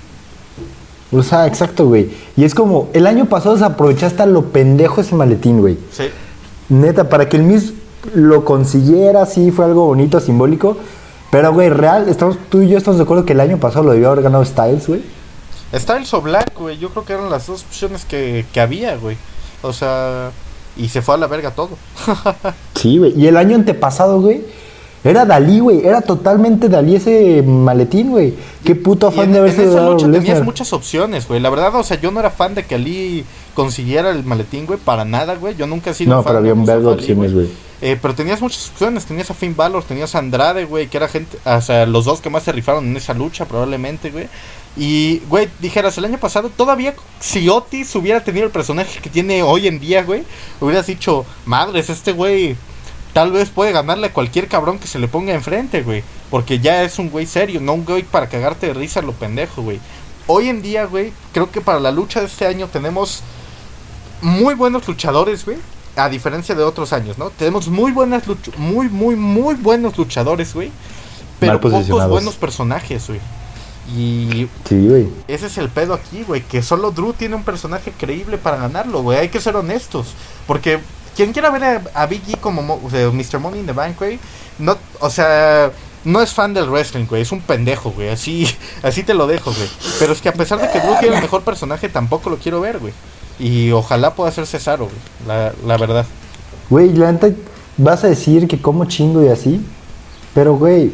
O 1.12 1.22
sea, 1.22 1.46
exacto, 1.46 1.86
güey. 1.86 2.10
Y 2.36 2.44
es 2.44 2.54
como, 2.54 2.88
el 2.92 3.06
año 3.06 3.26
pasado 3.26 3.56
se 3.56 3.64
aprovechaste 3.64 4.22
a 4.22 4.26
lo 4.26 4.46
pendejo 4.46 5.00
ese 5.00 5.14
maletín, 5.14 5.60
güey. 5.60 5.78
Sí. 5.90 6.04
Neta, 6.68 7.08
para 7.08 7.28
que 7.28 7.36
el 7.36 7.44
Miss 7.44 7.72
lo 8.14 8.44
consiguiera, 8.44 9.24
sí, 9.26 9.50
fue 9.50 9.64
algo 9.64 9.86
bonito, 9.86 10.20
simbólico. 10.20 10.76
Pero, 11.30 11.52
güey, 11.52 11.70
real, 11.70 12.08
estamos, 12.08 12.38
tú 12.50 12.62
y 12.62 12.68
yo 12.68 12.78
estamos 12.78 12.98
de 12.98 13.04
acuerdo 13.04 13.24
que 13.24 13.32
el 13.32 13.40
año 13.40 13.58
pasado 13.58 13.84
lo 13.84 13.92
debió 13.92 14.10
haber 14.10 14.24
ganado 14.24 14.44
Styles, 14.44 14.86
güey. 14.86 15.02
Styles 15.74 16.12
o 16.14 16.22
Black, 16.22 16.52
güey. 16.58 16.78
Yo 16.78 16.90
creo 16.90 17.04
que 17.04 17.12
eran 17.14 17.30
las 17.30 17.46
dos 17.46 17.64
opciones 17.64 18.04
que, 18.04 18.46
que 18.52 18.60
había, 18.60 18.96
güey. 18.96 19.16
O 19.62 19.72
sea, 19.72 20.30
y 20.76 20.88
se 20.88 21.02
fue 21.02 21.14
a 21.14 21.18
la 21.18 21.26
verga 21.26 21.50
todo. 21.50 21.70
Sí, 22.74 22.96
güey. 22.98 23.12
Y 23.20 23.26
el 23.26 23.36
año 23.36 23.56
antepasado, 23.56 24.20
güey, 24.20 24.44
era 25.04 25.24
Dalí, 25.24 25.60
güey. 25.60 25.86
Era 25.86 26.00
totalmente 26.00 26.68
Dalí 26.68 26.96
ese 26.96 27.42
maletín, 27.42 28.10
güey. 28.10 28.34
Qué 28.64 28.74
puto 28.74 29.08
afán 29.08 29.26
en, 29.26 29.32
de 29.32 29.38
en 29.38 29.44
haberse 29.44 29.64
esa 29.64 29.74
dado 29.74 29.92
lucha 29.92 30.10
tenías 30.10 30.42
muchas 30.42 30.72
opciones, 30.72 31.28
güey. 31.28 31.40
La 31.40 31.50
verdad, 31.50 31.74
o 31.74 31.84
sea, 31.84 32.00
yo 32.00 32.10
no 32.10 32.20
era 32.20 32.30
fan 32.30 32.54
de 32.54 32.64
que 32.64 32.74
Ali 32.74 33.24
consiguiera 33.54 34.10
el 34.10 34.24
maletín, 34.24 34.66
güey, 34.66 34.78
para 34.78 35.04
nada, 35.04 35.36
güey. 35.36 35.54
Yo 35.56 35.66
nunca 35.66 35.90
he 35.90 35.94
sido 35.94 36.14
No, 36.14 36.22
fan 36.22 36.30
pero 36.30 36.38
había 36.38 36.54
vergo 36.64 36.92
opciones, 36.92 37.32
güey. 37.32 37.48
Eh, 37.80 37.96
pero 38.00 38.12
tenías 38.12 38.40
muchas 38.40 38.70
opciones, 38.70 39.06
tenías 39.06 39.30
a 39.30 39.34
Finn 39.34 39.54
Balor, 39.54 39.84
tenías 39.84 40.14
a 40.16 40.18
Andrade, 40.18 40.64
güey, 40.64 40.88
que 40.88 40.96
era 40.96 41.06
gente, 41.06 41.38
o 41.44 41.60
sea, 41.60 41.86
los 41.86 42.06
dos 42.06 42.20
que 42.20 42.28
más 42.28 42.42
se 42.42 42.50
rifaron 42.50 42.84
en 42.84 42.96
esa 42.96 43.14
lucha 43.14 43.44
probablemente, 43.44 44.10
güey. 44.10 44.26
Y, 44.76 45.20
güey, 45.28 45.48
dijeras, 45.60 45.96
el 45.96 46.04
año 46.04 46.18
pasado, 46.18 46.50
todavía 46.56 46.94
si 47.20 47.48
Otis 47.48 47.94
hubiera 47.94 48.22
tenido 48.22 48.46
el 48.46 48.52
personaje 48.52 49.00
que 49.00 49.10
tiene 49.10 49.44
hoy 49.44 49.68
en 49.68 49.78
día, 49.78 50.02
güey, 50.02 50.24
hubieras 50.60 50.86
dicho, 50.86 51.24
madres, 51.46 51.88
este 51.88 52.10
güey 52.10 52.56
tal 53.18 53.32
vez 53.32 53.48
puede 53.50 53.72
ganarle 53.72 54.06
a 54.06 54.12
cualquier 54.12 54.46
cabrón 54.46 54.78
que 54.78 54.86
se 54.86 55.00
le 55.00 55.08
ponga 55.08 55.34
enfrente, 55.34 55.82
güey. 55.82 56.04
Porque 56.30 56.60
ya 56.60 56.84
es 56.84 57.00
un 57.00 57.10
güey 57.10 57.26
serio, 57.26 57.60
no 57.60 57.72
un 57.74 57.84
güey 57.84 58.04
para 58.04 58.28
cagarte 58.28 58.68
de 58.68 58.74
risa 58.74 59.00
a 59.00 59.02
lo 59.02 59.10
pendejo, 59.10 59.60
güey. 59.60 59.80
Hoy 60.28 60.48
en 60.48 60.62
día, 60.62 60.84
güey, 60.84 61.12
creo 61.32 61.50
que 61.50 61.60
para 61.60 61.80
la 61.80 61.90
lucha 61.90 62.20
de 62.20 62.26
este 62.26 62.46
año 62.46 62.68
tenemos 62.68 63.24
muy 64.22 64.54
buenos 64.54 64.86
luchadores, 64.86 65.44
güey. 65.44 65.56
A 65.96 66.08
diferencia 66.08 66.54
de 66.54 66.62
otros 66.62 66.92
años, 66.92 67.18
¿no? 67.18 67.30
Tenemos 67.30 67.66
muy 67.66 67.90
buenas 67.90 68.28
luch- 68.28 68.54
muy, 68.56 68.88
muy, 68.88 69.16
muy 69.16 69.56
buenos 69.56 69.98
luchadores, 69.98 70.54
güey. 70.54 70.70
Pero 71.40 71.60
pocos 71.60 71.88
buenos 71.88 72.36
personajes, 72.36 73.08
güey. 73.08 73.20
Y 73.96 74.46
Sí, 74.68 74.86
güey. 74.86 75.08
ese 75.26 75.46
es 75.46 75.58
el 75.58 75.70
pedo 75.70 75.92
aquí, 75.92 76.22
güey. 76.22 76.42
Que 76.42 76.62
solo 76.62 76.92
Drew 76.92 77.14
tiene 77.14 77.34
un 77.34 77.42
personaje 77.42 77.92
creíble 77.98 78.38
para 78.38 78.58
ganarlo, 78.58 79.02
güey. 79.02 79.18
Hay 79.18 79.28
que 79.28 79.40
ser 79.40 79.56
honestos. 79.56 80.14
Porque 80.46 80.78
quien 81.18 81.32
quiera 81.32 81.50
ver 81.50 81.64
a, 81.64 81.82
a 82.02 82.06
Big 82.06 82.22
E 82.28 82.36
como 82.36 82.62
mo- 82.62 82.80
o 82.84 82.88
sea, 82.90 83.10
Mr. 83.10 83.40
Money 83.40 83.58
in 83.60 83.66
the 83.66 83.72
Bank, 83.72 83.96
güey. 83.98 84.20
No, 84.60 84.76
o 85.00 85.10
sea, 85.10 85.72
no 86.04 86.22
es 86.22 86.32
fan 86.32 86.54
del 86.54 86.70
wrestling, 86.70 87.06
güey. 87.06 87.22
Es 87.22 87.32
un 87.32 87.40
pendejo, 87.40 87.90
güey. 87.90 88.08
Así, 88.08 88.46
así 88.84 89.02
te 89.02 89.14
lo 89.14 89.26
dejo, 89.26 89.52
güey. 89.52 89.68
Pero 89.98 90.12
es 90.12 90.22
que 90.22 90.28
a 90.28 90.32
pesar 90.32 90.60
de 90.60 90.70
que 90.70 90.78
Drew 90.78 90.94
tiene 91.00 91.16
el 91.16 91.22
mejor 91.22 91.42
personaje, 91.42 91.88
tampoco 91.88 92.30
lo 92.30 92.36
quiero 92.36 92.60
ver, 92.60 92.78
güey. 92.78 92.92
Y 93.40 93.72
ojalá 93.72 94.14
pueda 94.14 94.30
ser 94.30 94.46
Cesaro, 94.46 94.84
güey. 94.84 94.96
La, 95.26 95.52
la 95.66 95.76
verdad. 95.76 96.06
Güey, 96.70 96.92
la 96.94 97.10
neta, 97.10 97.30
vas 97.78 98.04
a 98.04 98.08
decir 98.08 98.46
que 98.46 98.60
como 98.62 98.84
chingo 98.84 99.24
y 99.24 99.28
así. 99.28 99.60
Pero, 100.34 100.54
güey, 100.54 100.92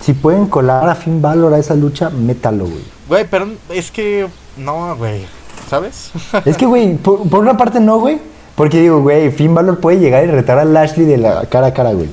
si 0.00 0.12
pueden 0.12 0.46
colar 0.46 0.88
a 0.88 0.96
Finn 0.96 1.22
Balor 1.22 1.54
a 1.54 1.58
esa 1.58 1.74
lucha, 1.76 2.10
métalo, 2.10 2.64
güey. 2.64 2.82
Güey, 3.08 3.26
pero 3.30 3.46
es 3.70 3.92
que. 3.92 4.26
No, 4.56 4.96
güey. 4.96 5.24
¿Sabes? 5.70 6.10
Es 6.44 6.56
que, 6.56 6.66
güey, 6.66 6.96
por, 6.96 7.28
por 7.28 7.40
una 7.40 7.56
parte 7.56 7.78
no, 7.80 7.98
güey. 8.00 8.18
Porque 8.62 8.78
digo, 8.80 9.00
güey, 9.00 9.32
Finn 9.32 9.56
Balor 9.56 9.80
puede 9.80 9.98
llegar 9.98 10.22
y 10.22 10.28
retar 10.28 10.56
a 10.56 10.64
Lashley 10.64 11.04
de 11.04 11.16
la 11.18 11.46
cara 11.46 11.66
a 11.66 11.74
cara, 11.74 11.90
güey. 11.94 12.08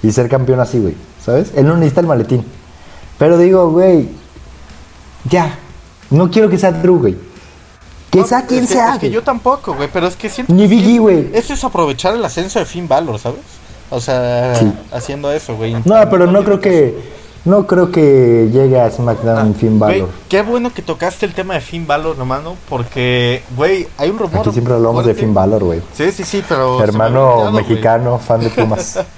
Y 0.00 0.12
ser 0.12 0.28
campeón 0.28 0.60
así, 0.60 0.78
güey. 0.78 0.94
¿Sabes? 1.20 1.50
Él 1.56 1.66
no 1.66 1.74
necesita 1.76 2.02
el 2.02 2.06
maletín. 2.06 2.44
Pero 3.18 3.36
digo, 3.36 3.68
güey, 3.72 4.08
ya. 5.28 5.58
No 6.10 6.30
quiero 6.30 6.48
que 6.48 6.56
sea 6.56 6.70
Drew, 6.70 7.00
güey. 7.00 7.16
Que 8.12 8.20
No, 8.20 8.26
sea 8.28 8.46
quien 8.46 8.62
es 8.62 8.68
que- 8.70 8.74
sea. 8.76 8.92
Es 8.94 9.00
que 9.00 9.10
yo 9.10 9.24
tampoco, 9.24 9.74
güey, 9.74 9.88
pero 9.92 10.06
es 10.06 10.14
que 10.14 10.28
siento 10.30 10.52
Ni 10.52 10.62
que 10.62 10.68
Big 10.68 10.84
sí, 10.84 10.94
E, 10.94 10.98
güey. 11.00 11.30
Eso 11.34 11.52
es 11.52 11.64
aprovechar 11.64 12.14
el 12.14 12.24
ascenso 12.24 12.60
de 12.60 12.64
Finn 12.64 12.86
Balor, 12.86 13.18
¿sabes? 13.18 13.40
O 13.90 14.00
sea, 14.00 14.54
Sí. 14.54 14.72
haciendo 14.92 15.32
eso, 15.32 15.56
güey. 15.56 15.72
No, 15.84 16.08
pero 16.08 16.28
no 16.28 16.44
creo 16.44 16.60
que. 16.60 17.17
No 17.48 17.66
creo 17.66 17.90
que 17.90 18.50
llegue 18.52 18.78
a 18.78 18.90
SmackDown 18.90 19.54
Finn 19.54 19.78
Güey, 19.78 20.00
Balor. 20.02 20.14
qué 20.28 20.42
bueno 20.42 20.70
que 20.74 20.82
tocaste 20.82 21.24
el 21.24 21.32
tema 21.32 21.54
de 21.54 21.62
Finn 21.62 21.86
Balor, 21.86 22.14
hermano, 22.18 22.56
porque, 22.68 23.42
güey, 23.56 23.88
hay 23.96 24.10
un 24.10 24.18
rumor. 24.18 24.40
Aquí 24.40 24.52
siempre 24.52 24.74
hablamos 24.74 25.06
de. 25.06 25.14
Finn 25.14 25.32
Balor, 25.32 25.64
güey. 25.64 25.80
Sí, 25.94 26.12
sí, 26.12 26.24
sí, 26.24 26.44
pero. 26.46 26.82
Hermano 26.82 27.36
olvidado, 27.36 27.52
mexicano, 27.52 28.18
fan 28.18 28.40
de 28.40 28.50
Pumas. 28.50 29.00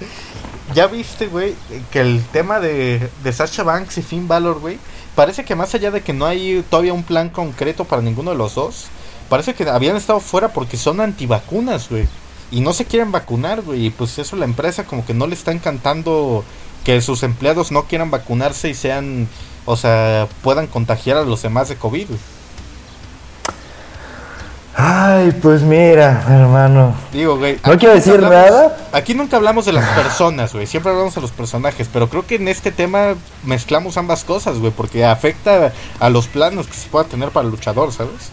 Ya 0.73 0.87
viste, 0.87 1.27
güey, 1.27 1.53
que 1.91 1.99
el 1.99 2.23
tema 2.31 2.61
de, 2.61 3.09
de 3.21 3.33
Sasha 3.33 3.63
Banks 3.63 3.97
y 3.97 4.01
Finn 4.01 4.29
Balor, 4.29 4.61
güey, 4.61 4.77
parece 5.15 5.43
que 5.43 5.53
más 5.53 5.75
allá 5.75 5.91
de 5.91 5.99
que 5.99 6.13
no 6.13 6.25
hay 6.25 6.63
todavía 6.69 6.93
un 6.93 7.03
plan 7.03 7.27
concreto 7.27 7.83
para 7.83 8.01
ninguno 8.01 8.31
de 8.31 8.37
los 8.37 8.55
dos, 8.55 8.85
parece 9.27 9.53
que 9.53 9.67
habían 9.67 9.97
estado 9.97 10.21
fuera 10.21 10.53
porque 10.53 10.77
son 10.77 11.01
antivacunas, 11.01 11.89
güey. 11.89 12.07
Y 12.51 12.61
no 12.61 12.71
se 12.71 12.85
quieren 12.85 13.11
vacunar, 13.11 13.61
güey. 13.63 13.87
Y 13.87 13.89
pues 13.89 14.17
eso 14.17 14.37
la 14.37 14.45
empresa 14.45 14.85
como 14.85 15.05
que 15.05 15.13
no 15.13 15.27
le 15.27 15.33
está 15.35 15.51
encantando 15.51 16.45
que 16.83 17.01
sus 17.01 17.23
empleados 17.23 17.71
no 17.71 17.83
quieran 17.83 18.11
vacunarse 18.11 18.69
y 18.69 18.73
sean, 18.73 19.27
o 19.65 19.75
sea, 19.77 20.27
puedan 20.41 20.67
contagiar 20.67 21.17
a 21.17 21.23
los 21.23 21.41
demás 21.41 21.69
de 21.69 21.75
COVID. 21.75 22.07
Ay, 24.73 25.31
pues 25.41 25.61
mira, 25.63 26.23
hermano. 26.29 26.95
Digo, 27.11 27.37
güey. 27.37 27.59
No 27.65 27.77
quiero 27.77 27.93
decir 27.93 28.13
hablamos- 28.13 28.31
nada. 28.51 28.77
Aquí 28.93 29.13
nunca 29.13 29.35
hablamos 29.35 29.65
de 29.65 29.73
las 29.73 29.85
personas, 29.89 30.53
güey. 30.53 30.65
Siempre 30.65 30.91
hablamos 30.91 31.13
de 31.13 31.21
los 31.21 31.31
personajes. 31.31 31.89
Pero 31.91 32.07
creo 32.09 32.25
que 32.25 32.35
en 32.35 32.47
este 32.47 32.71
tema 32.71 33.15
mezclamos 33.43 33.97
ambas 33.97 34.23
cosas, 34.23 34.59
güey. 34.59 34.71
Porque 34.71 35.03
afecta 35.05 35.73
a 35.99 36.09
los 36.09 36.27
planos 36.27 36.67
que 36.67 36.73
se 36.73 36.87
pueda 36.87 37.03
tener 37.05 37.29
para 37.31 37.45
el 37.45 37.51
luchador, 37.51 37.91
¿sabes? 37.91 38.31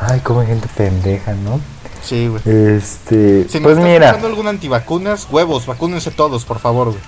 Ay, 0.00 0.20
como 0.20 0.40
hay 0.40 0.46
gente 0.46 0.68
pendeja, 0.76 1.32
¿no? 1.34 1.60
Sí, 2.02 2.28
güey. 2.28 2.40
Este, 2.76 3.48
Si 3.48 3.58
nos 3.58 3.62
pues 3.74 3.78
está 3.78 3.88
mira, 3.88 4.10
algún 4.10 4.46
antivacunas, 4.46 5.26
huevos, 5.30 5.66
vacúnense 5.66 6.12
todos, 6.12 6.44
por 6.44 6.60
favor, 6.60 6.88
güey. 6.90 7.00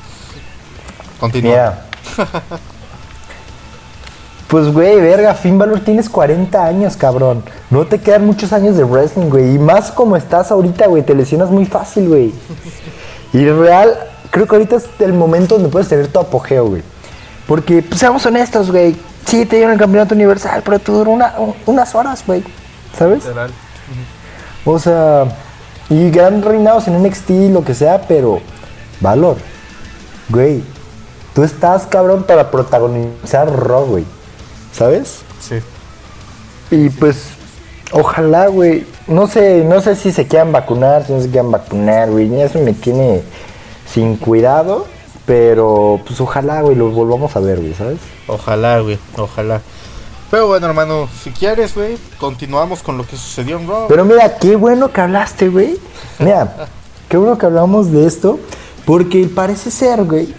Continúa. 1.25 1.51
mira. 1.51 1.85
Pues 4.49 4.73
güey, 4.73 5.01
verga, 5.01 5.35
Finn 5.35 5.59
Balor 5.59 5.81
tienes 5.81 6.09
40 6.09 6.65
años, 6.65 6.97
cabrón. 6.97 7.43
No 7.71 7.87
te 7.87 7.99
quedan 7.99 8.25
muchos 8.27 8.53
años 8.53 8.77
de 8.77 8.85
wrestling, 8.85 9.29
güey. 9.29 9.55
Y 9.55 9.59
más 9.59 9.91
como 9.91 10.17
estás 10.17 10.51
ahorita, 10.51 10.87
güey, 10.87 11.03
te 11.03 11.15
lesionas 11.15 11.51
muy 11.51 11.65
fácil, 11.65 12.09
güey. 12.09 12.33
Y 13.33 13.49
real, 13.49 13.97
creo 14.31 14.47
que 14.47 14.55
ahorita 14.55 14.77
es 14.77 14.85
el 15.01 15.13
momento 15.13 15.55
donde 15.55 15.71
puedes 15.71 15.89
tener 15.89 16.07
tu 16.09 16.21
apogeo, 16.21 16.67
güey. 16.69 16.83
Porque, 17.49 17.83
pues 17.83 17.99
seamos 17.99 18.25
honestos, 18.27 18.71
güey. 18.71 18.95
Sí, 19.27 19.45
te 19.47 19.57
dieron 19.57 19.73
el 19.73 19.79
campeonato 19.79 20.15
universal, 20.15 20.63
pero 20.65 20.79
tú 20.79 20.93
duró 20.93 21.11
una- 21.11 21.35
unas 21.67 21.95
horas, 21.95 22.23
güey. 22.27 22.45
¿Sabes? 22.97 23.25
Literal. 23.25 23.51
O 24.67 24.79
sea, 24.79 25.25
y 25.89 26.11
gran 26.11 26.43
reinados 26.43 26.87
en 26.87 27.03
NXT, 27.03 27.51
lo 27.51 27.65
que 27.65 27.75
sea, 27.75 28.03
pero 28.07 28.41
valor. 29.01 29.37
Güey, 30.29 30.63
tú 31.35 31.43
estás 31.43 31.87
cabrón 31.87 32.23
para 32.23 32.51
protagonizar 32.51 33.51
Raw, 33.51 33.87
güey. 33.87 34.05
¿Sabes? 34.73 35.21
Sí. 35.41 35.57
Y 36.71 36.89
pues, 36.89 37.29
ojalá, 37.93 38.47
güey. 38.49 38.87
No 39.07 39.27
sé, 39.27 39.65
no 39.65 39.81
sé 39.81 39.97
si 39.97 40.13
se 40.13 40.27
quieran 40.27 40.53
vacunar, 40.53 41.07
si 41.07 41.13
no 41.13 41.21
se 41.21 41.29
quieran 41.29 41.51
vacunar, 41.51 42.11
güey. 42.11 42.33
y 42.33 42.41
Eso 42.41 42.59
me 42.61 42.73
tiene 42.73 43.23
sin 43.87 44.17
cuidado. 44.17 44.87
Pero, 45.27 46.01
pues 46.07 46.21
ojalá, 46.21 46.61
güey, 46.61 46.77
lo 46.77 46.91
volvamos 46.91 47.35
a 47.37 47.41
ver, 47.41 47.61
güey, 47.61 47.75
¿sabes? 47.75 47.99
Ojalá, 48.27 48.81
güey. 48.81 48.99
Ojalá. 49.17 49.61
Pero 50.31 50.49
bueno, 50.49 50.67
hermano, 50.67 51.09
si 51.23 51.31
quieres, 51.31 51.75
güey, 51.75 51.97
continuamos 52.19 52.83
con 52.83 52.99
lo 52.99 53.07
que 53.07 53.17
sucedió 53.17 53.59
en 53.59 53.69
Raw. 53.69 53.87
Pero 53.89 54.05
mira, 54.05 54.37
qué 54.39 54.57
bueno 54.57 54.93
que 54.93 55.01
hablaste, 55.01 55.49
güey. 55.49 55.79
Mira, 56.19 56.69
qué 57.09 57.17
bueno 57.17 57.39
que 57.39 57.47
hablamos 57.47 57.91
de 57.91 58.07
esto. 58.07 58.39
Porque 58.85 59.27
parece 59.35 59.71
ser, 59.71 60.05
güey, 60.05 60.35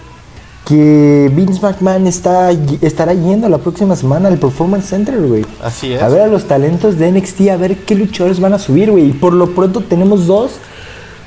que 0.66 1.32
Vince 1.34 1.62
McMahon 1.62 2.08
está, 2.08 2.52
estará 2.82 3.14
yendo 3.14 3.48
la 3.48 3.60
próxima 3.60 3.96
semana 3.96 4.30
al 4.30 4.38
Performance 4.38 4.88
Center, 4.88 5.22
güey. 5.22 5.46
Así 5.62 5.94
es. 5.94 6.02
A 6.02 6.10
ver 6.10 6.22
a 6.22 6.28
los 6.28 6.46
talentos 6.48 6.98
de 6.98 7.12
NXT, 7.12 7.50
a 7.50 7.58
ver 7.58 7.78
qué 7.78 7.96
luchadores 7.96 8.40
van 8.40 8.54
a 8.54 8.60
subir, 8.60 8.92
güey. 8.92 9.10
Y 9.10 9.14
por 9.14 9.34
lo 9.34 9.54
pronto 9.54 9.82
tenemos 9.82 10.26
dos. 10.26 10.54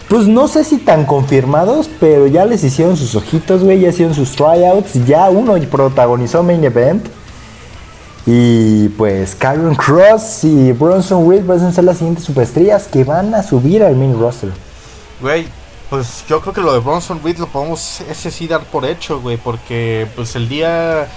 Pues 0.09 0.27
no 0.27 0.49
sé 0.49 0.65
si 0.65 0.79
tan 0.79 1.05
confirmados, 1.05 1.89
pero 2.01 2.27
ya 2.27 2.45
les 2.47 2.65
hicieron 2.65 2.97
sus 2.97 3.15
ojitos, 3.15 3.63
güey. 3.63 3.81
Ya 3.81 3.91
hicieron 3.91 4.15
sus 4.15 4.33
tryouts. 4.33 5.07
Ya 5.07 5.31
uno 5.31 5.55
protagonizó 5.71 6.43
Main 6.43 6.65
Event. 6.65 7.07
Y 8.27 8.89
pues 8.91 9.35
Kyron 9.35 9.75
Cross 9.75 10.45
y 10.45 10.73
Bronson 10.73 11.31
Reed 11.31 11.47
van 11.47 11.61
a 11.61 11.73
ser 11.73 11.85
las 11.85 11.99
siguientes 11.99 12.25
superestrellas 12.25 12.87
que 12.87 13.05
van 13.05 13.35
a 13.35 13.43
subir 13.43 13.83
al 13.83 13.97
main 13.97 14.19
roster. 14.19 14.51
Güey, 15.23 15.47
pues 15.91 16.25
yo 16.29 16.41
creo 16.41 16.53
que 16.53 16.61
lo 16.61 16.73
de 16.73 16.81
Bronson 16.81 17.21
Reed 17.23 17.39
lo 17.39 17.47
podemos 17.47 18.01
ese 18.03 18.31
sí 18.31 18.47
dar 18.47 18.63
por 18.65 18.85
hecho, 18.85 19.21
güey, 19.21 19.37
porque 19.37 20.07
pues 20.15 20.37
el 20.37 20.49
día 20.49 21.09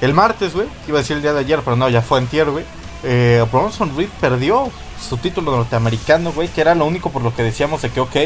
el 0.00 0.14
martes, 0.14 0.54
güey, 0.54 0.68
iba 0.88 0.98
a 0.98 1.02
decir 1.02 1.16
el 1.16 1.22
día 1.22 1.32
de 1.32 1.40
ayer, 1.40 1.60
pero 1.64 1.76
no, 1.76 1.88
ya 1.88 2.02
fue 2.02 2.18
en 2.18 2.28
güey. 2.50 2.64
eh, 3.02 3.44
Bronson 3.50 3.96
Reed 3.96 4.08
perdió 4.20 4.70
su 5.00 5.16
título 5.16 5.52
norteamericano, 5.52 6.32
güey, 6.32 6.48
que 6.48 6.60
era 6.60 6.74
lo 6.74 6.86
único 6.86 7.10
por 7.10 7.22
lo 7.22 7.34
que 7.34 7.42
decíamos 7.42 7.82
de 7.82 7.90
que, 7.90 8.00
ok, 8.00 8.16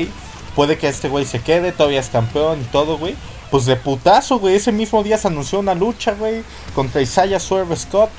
puede 0.54 0.78
que 0.78 0.88
este 0.88 1.08
güey 1.08 1.24
se 1.24 1.40
quede, 1.40 1.72
todavía 1.72 2.00
es 2.00 2.08
campeón 2.08 2.60
y 2.60 2.64
todo, 2.64 2.98
güey. 2.98 3.16
Pues 3.50 3.66
de 3.66 3.74
putazo, 3.74 4.38
güey, 4.38 4.54
ese 4.54 4.70
mismo 4.70 5.02
día 5.02 5.18
se 5.18 5.26
anunció 5.26 5.58
una 5.58 5.74
lucha, 5.74 6.14
güey, 6.14 6.42
contra 6.74 7.00
Isaiah 7.00 7.40
Swerve 7.40 7.76
Scott. 7.76 8.10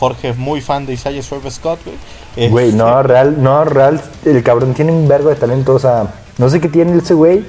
Jorge, 0.00 0.32
muy 0.32 0.60
fan 0.62 0.86
de 0.86 0.94
Isaiah 0.94 1.22
Swerve 1.22 1.50
Scott, 1.50 1.78
güey. 1.84 2.48
Güey, 2.48 2.72
no, 2.72 2.88
Este, 2.88 3.02
real, 3.02 3.42
no, 3.42 3.64
real, 3.64 4.00
el 4.24 4.42
cabrón 4.42 4.72
tiene 4.74 4.92
un 4.92 5.06
vergo 5.06 5.28
de 5.28 5.36
talento, 5.36 5.74
o 5.74 5.78
sea, 5.78 6.06
no 6.40 6.48
sé 6.48 6.60
qué 6.60 6.68
tiene 6.68 6.96
ese 6.96 7.14
güey, 7.14 7.44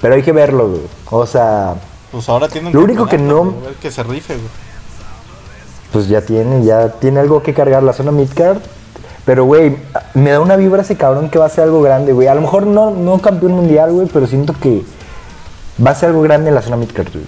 pero 0.00 0.14
hay 0.14 0.22
que 0.22 0.32
verlo, 0.32 0.68
güey. 0.68 0.82
O 1.10 1.26
sea, 1.26 1.74
Pues 2.10 2.28
ahora 2.28 2.48
tiene 2.48 2.68
un 2.68 2.74
Lo 2.74 2.80
único 2.80 3.06
que 3.06 3.18
no- 3.18 3.44
güey, 3.44 3.56
a 3.58 3.66
ver 3.66 3.74
que 3.74 3.90
se 3.90 4.02
rife, 4.02 4.34
güey. 4.34 4.48
pues 5.92 6.08
ya 6.08 6.20
tiene, 6.22 6.64
ya 6.64 6.88
tiene 6.92 7.20
algo 7.20 7.42
que 7.42 7.54
cargar 7.54 7.82
la 7.82 7.92
zona 7.92 8.10
midcard. 8.12 8.58
Pero, 9.24 9.44
güey, 9.44 9.76
me 10.14 10.30
da 10.30 10.40
una 10.40 10.54
vibra 10.56 10.82
ese 10.82 10.96
cabrón 10.96 11.28
que 11.30 11.38
va 11.38 11.46
a 11.46 11.48
ser 11.48 11.64
algo 11.64 11.82
grande, 11.82 12.12
güey. 12.12 12.28
A 12.28 12.34
lo 12.34 12.40
mejor 12.42 12.64
no, 12.66 12.90
no 12.92 13.18
campeón 13.18 13.52
mundial, 13.52 13.90
güey, 13.92 14.06
pero 14.12 14.26
siento 14.26 14.54
que 14.60 14.82
va 15.84 15.90
a 15.90 15.94
ser 15.96 16.10
algo 16.10 16.22
grande 16.22 16.48
en 16.48 16.54
la 16.54 16.62
zona 16.62 16.76
midcard, 16.76 17.12
güey. 17.12 17.24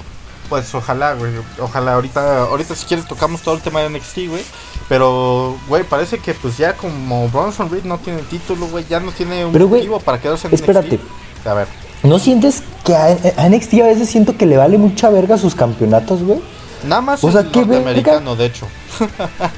Pues 0.49 0.73
ojalá, 0.75 1.15
güey. 1.15 1.33
Ojalá. 1.61 1.95
Ahorita, 1.95 2.43
ahorita 2.45 2.75
si 2.77 2.87
quieres 2.87 3.07
tocamos 3.07 3.43
todo 3.43 3.55
el 3.57 3.61
tema 3.63 3.81
de 3.81 3.89
NXT, 3.91 4.29
güey. 4.29 4.43
Pero, 4.89 5.57
güey, 5.69 5.85
parece 5.85 6.19
que 6.19 6.33
pues 6.35 6.57
ya 6.57 6.75
como 6.77 7.29
Bronson 7.29 7.71
Reed 7.71 7.85
no 7.85 7.99
tiene 7.99 8.21
título, 8.23 8.67
güey, 8.69 8.87
ya 8.89 9.01
no 9.01 9.13
tiene 9.13 9.45
un 9.45 9.53
Pero, 9.53 9.69
motivo 9.69 10.01
para 10.01 10.21
quedarse 10.21 10.49
en 10.49 10.55
espérate. 10.55 10.97
NXT. 10.97 11.47
A 11.47 11.55
ver. 11.55 11.69
¿No 12.03 12.19
sientes 12.19 12.63
que 12.85 12.95
a, 12.95 13.17
a 13.37 13.49
NXT 13.49 13.75
a 13.83 13.87
veces 13.87 14.09
siento 14.09 14.37
que 14.37 14.47
le 14.47 14.57
vale 14.57 14.79
mucha 14.79 15.11
verga 15.11 15.37
sus 15.37 15.55
campeonatos, 15.55 16.23
güey? 16.23 16.41
Nada 16.85 17.01
más 17.03 17.25
O 17.25 17.31
sea, 17.33 17.41
el 17.43 17.51
¿qué 17.51 17.61
verga? 17.61 17.75
norteamericano, 17.77 18.37
de 18.37 18.47
hecho. 18.47 18.67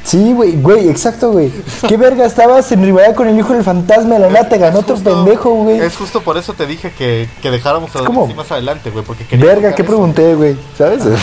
Sí, 0.04 0.32
güey, 0.32 0.52
güey, 0.60 0.88
exacto, 0.88 1.30
güey. 1.32 1.50
¿Qué 1.88 1.96
verga 1.96 2.26
estabas 2.26 2.70
en 2.72 2.82
rivalidad 2.82 3.14
con 3.14 3.28
el 3.28 3.38
hijo 3.38 3.52
del 3.54 3.64
fantasma? 3.64 4.14
De 4.14 4.20
la 4.20 4.28
nada 4.30 4.48
te 4.48 4.58
ganó 4.58 4.80
otro 4.80 4.96
justo- 4.96 5.10
pendejo, 5.24 5.50
güey. 5.54 5.78
Es 5.78 5.96
justo 5.96 6.20
por 6.22 6.36
eso 6.36 6.52
te 6.52 6.66
dije 6.66 6.92
que, 6.92 7.28
que 7.40 7.50
dejáramos 7.50 7.94
a 7.96 8.04
como- 8.04 8.26
más 8.34 8.50
adelante, 8.52 8.90
güey, 8.90 9.04
porque 9.04 9.24
quería 9.26 9.46
Verga, 9.46 9.74
¿qué 9.74 9.82
eso. 9.82 9.90
pregunté, 9.90 10.34
güey? 10.34 10.56
¿Sabes? 10.76 11.02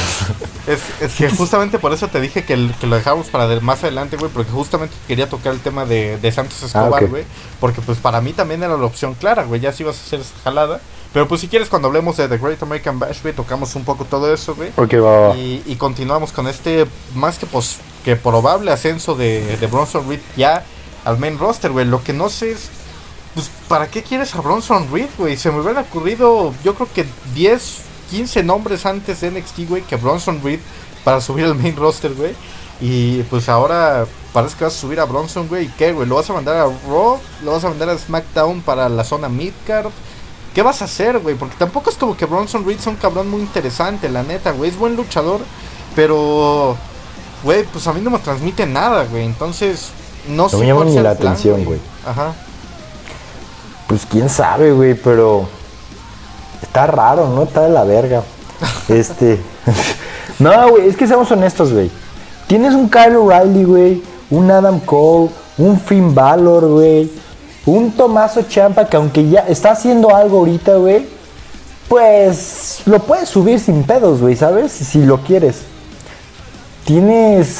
Es, 0.68 0.82
es 1.02 1.16
que 1.16 1.30
justamente 1.30 1.80
por 1.80 1.94
eso 1.94 2.10
te 2.10 2.20
dije 2.20 2.44
que, 2.44 2.52
el- 2.54 2.74
que 2.82 2.88
lo 2.88 2.98
dejáramos 2.98 3.28
para 3.28 3.48
de- 3.48 3.62
más 3.62 3.84
adelante, 3.84 4.18
güey, 4.18 4.30
porque 4.32 4.52
justamente 4.52 4.94
quería 5.08 5.30
tocar 5.30 5.54
el 5.54 5.62
tema 5.62 5.86
de, 5.86 6.18
de 6.18 6.32
Santos 6.32 6.62
Escobar, 6.62 7.02
Ah, 7.04 7.06
ok. 7.06 7.10
güey, 7.10 7.24
porque 7.62 7.80
pues 7.82 8.00
para 8.00 8.20
mí 8.20 8.34
también 8.34 8.62
era 8.64 8.76
la 8.76 8.84
opción 8.86 9.14
clara, 9.14 9.44
güey, 9.46 9.62
ya 9.62 9.72
si 9.72 9.84
ibas 9.84 9.96
a 9.98 10.02
hacer 10.02 10.20
esa 10.20 10.34
jalada, 10.44 10.82
pero 11.18 11.28
pues 11.28 11.42
si 11.42 11.48
quieres 11.48 11.68
cuando 11.68 11.88
hablemos 11.88 12.16
de 12.18 12.28
The 12.28 12.38
Great 12.38 12.62
American 12.62 13.00
Bash, 13.00 13.24
güey, 13.24 13.34
tocamos 13.34 13.74
un 13.74 13.84
poco 13.84 14.06
todo 14.06 14.32
eso, 14.32 14.54
güey, 14.54 14.70
Ok, 14.78 14.94
va, 15.04 15.30
va. 15.30 15.36
y, 15.36 15.64
y 15.66 15.76
continuamos 15.78 16.32
con 16.32 16.48
este 16.48 16.86
más 17.16 17.40
que 17.40 17.48
pos- 17.48 17.78
que 18.06 18.16
probable 18.16 18.72
ascenso 18.72 19.16
de, 19.16 19.58
de 19.58 19.66
Bronson 19.66 20.08
Reed 20.08 20.20
ya 20.36 20.64
al 21.06 21.18
main 21.18 21.40
roster, 21.40 21.72
güey, 21.72 21.86
lo 21.88 22.04
que 22.04 22.14
no 22.14 22.30
sé 22.30 22.52
es... 22.52 22.70
Pues, 23.34 23.50
¿para 23.68 23.88
qué 23.88 24.04
quieres 24.04 24.36
a 24.36 24.42
Bronson 24.42 24.90
Reed, 24.94 25.10
güey? 25.18 25.38
Se 25.38 25.50
me 25.50 25.60
hubieran 25.60 25.84
ocurrido, 25.86 26.54
yo 26.64 26.76
creo 26.76 26.88
que 26.94 27.08
10, 27.34 27.78
15 28.12 28.44
nombres 28.44 28.86
antes 28.86 29.22
de 29.22 29.32
NXT, 29.32 29.68
güey, 29.68 29.82
que 29.82 29.96
Bronson 29.96 30.40
Reed 30.44 30.60
para 31.04 31.20
subir 31.20 31.46
al 31.46 31.56
main 31.56 31.76
roster, 31.76 32.14
güey. 32.14 32.36
Y 32.80 33.24
pues 33.24 33.50
ahora 33.50 34.06
parece 34.34 34.56
que 34.56 34.66
vas 34.66 34.76
a 34.76 34.80
subir 34.80 35.00
a 35.00 35.06
Bronson, 35.06 35.48
güey. 35.48 35.66
¿Y 35.66 35.70
qué, 35.70 35.94
güey? 35.94 36.08
¿Lo 36.08 36.14
vas 36.16 36.30
a 36.30 36.34
mandar 36.34 36.58
a 36.58 36.66
Raw? 36.88 37.20
¿Lo 37.44 37.52
vas 37.54 37.64
a 37.64 37.70
mandar 37.70 37.90
a 37.90 37.98
SmackDown 37.98 38.62
para 38.62 38.88
la 38.88 39.04
zona 39.04 39.30
midcard? 39.30 39.88
¿Qué 40.58 40.64
vas 40.64 40.82
a 40.82 40.86
hacer, 40.86 41.20
güey? 41.20 41.36
Porque 41.36 41.54
tampoco 41.56 41.92
es 41.92 41.98
como 41.98 42.18
que 42.18 42.26
Bronson 42.26 42.66
Reed 42.66 42.80
sea 42.80 42.92
un 42.92 42.98
cabrón 42.98 43.30
muy 43.30 43.42
interesante, 43.42 44.10
la 44.10 44.24
neta, 44.24 44.50
güey. 44.54 44.72
Es 44.72 44.76
buen 44.80 44.96
luchador, 44.96 45.42
pero, 45.96 46.76
güey, 47.44 47.64
pues 47.66 47.86
a 47.86 47.94
mí 47.94 48.02
no 48.02 48.10
me 48.10 48.18
transmite 48.18 48.66
nada, 48.66 49.04
güey. 49.04 49.24
Entonces, 49.24 49.90
no 50.28 50.50
sé 50.50 50.58
me 50.58 50.66
llama 50.66 50.86
ni 50.86 50.96
la 50.96 51.14
plan, 51.14 51.34
atención, 51.34 51.64
güey. 51.64 51.80
Ajá. 52.04 52.34
Pues 53.86 54.08
quién 54.10 54.30
sabe, 54.30 54.72
güey, 54.72 54.96
pero 54.96 55.48
está 56.64 56.88
raro, 56.88 57.30
¿no? 57.30 57.44
Está 57.44 57.62
de 57.62 57.70
la 57.70 57.84
verga. 57.84 58.24
Este. 58.90 59.40
no, 60.40 60.70
güey, 60.70 60.88
es 60.88 60.98
que 60.98 61.06
seamos 61.06 61.30
honestos, 61.30 61.72
güey. 61.72 61.92
Tienes 62.48 62.74
un 62.74 62.90
Kyle 62.90 63.16
O'Reilly, 63.16 63.64
güey, 63.64 64.04
un 64.32 64.50
Adam 64.50 64.80
Cole, 64.80 65.30
un 65.60 65.80
Finn 65.80 66.16
Balor, 66.16 66.68
güey, 66.68 67.12
un 67.68 67.92
Tomaso 67.92 68.42
Champa 68.44 68.86
que 68.88 68.98
aunque 68.98 69.30
ya 69.30 69.42
está 69.42 69.72
haciendo 69.72 70.16
algo 70.16 70.40
ahorita, 70.40 70.78
güey, 70.78 71.06
pues 71.88 72.82
lo 72.86 73.00
puedes 73.00 73.30
subir 73.30 73.60
sin 73.60 73.84
pedos, 73.84 74.20
güey, 74.22 74.36
¿sabes? 74.36 74.72
Si 74.72 75.06
lo 75.06 75.18
quieres. 75.22 75.58
Tienes 76.86 77.58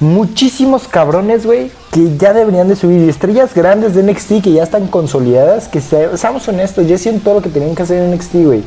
muchísimos 0.00 0.88
cabrones, 0.88 1.44
güey, 1.46 1.70
que 1.92 2.16
ya 2.16 2.32
deberían 2.32 2.68
de 2.68 2.76
subir. 2.76 3.08
Estrellas 3.08 3.54
grandes 3.54 3.94
de 3.94 4.02
NXT 4.02 4.42
que 4.42 4.52
ya 4.52 4.62
están 4.62 4.86
consolidadas, 4.88 5.68
que 5.68 5.80
se- 5.80 6.16
seamos 6.16 6.46
honestos, 6.48 6.86
ya 6.86 6.94
hicieron 6.94 7.20
todo 7.20 7.34
lo 7.34 7.42
que 7.42 7.50
tenían 7.50 7.74
que 7.74 7.82
hacer 7.82 8.02
en 8.02 8.10
NXT, 8.14 8.34
güey. 8.44 8.62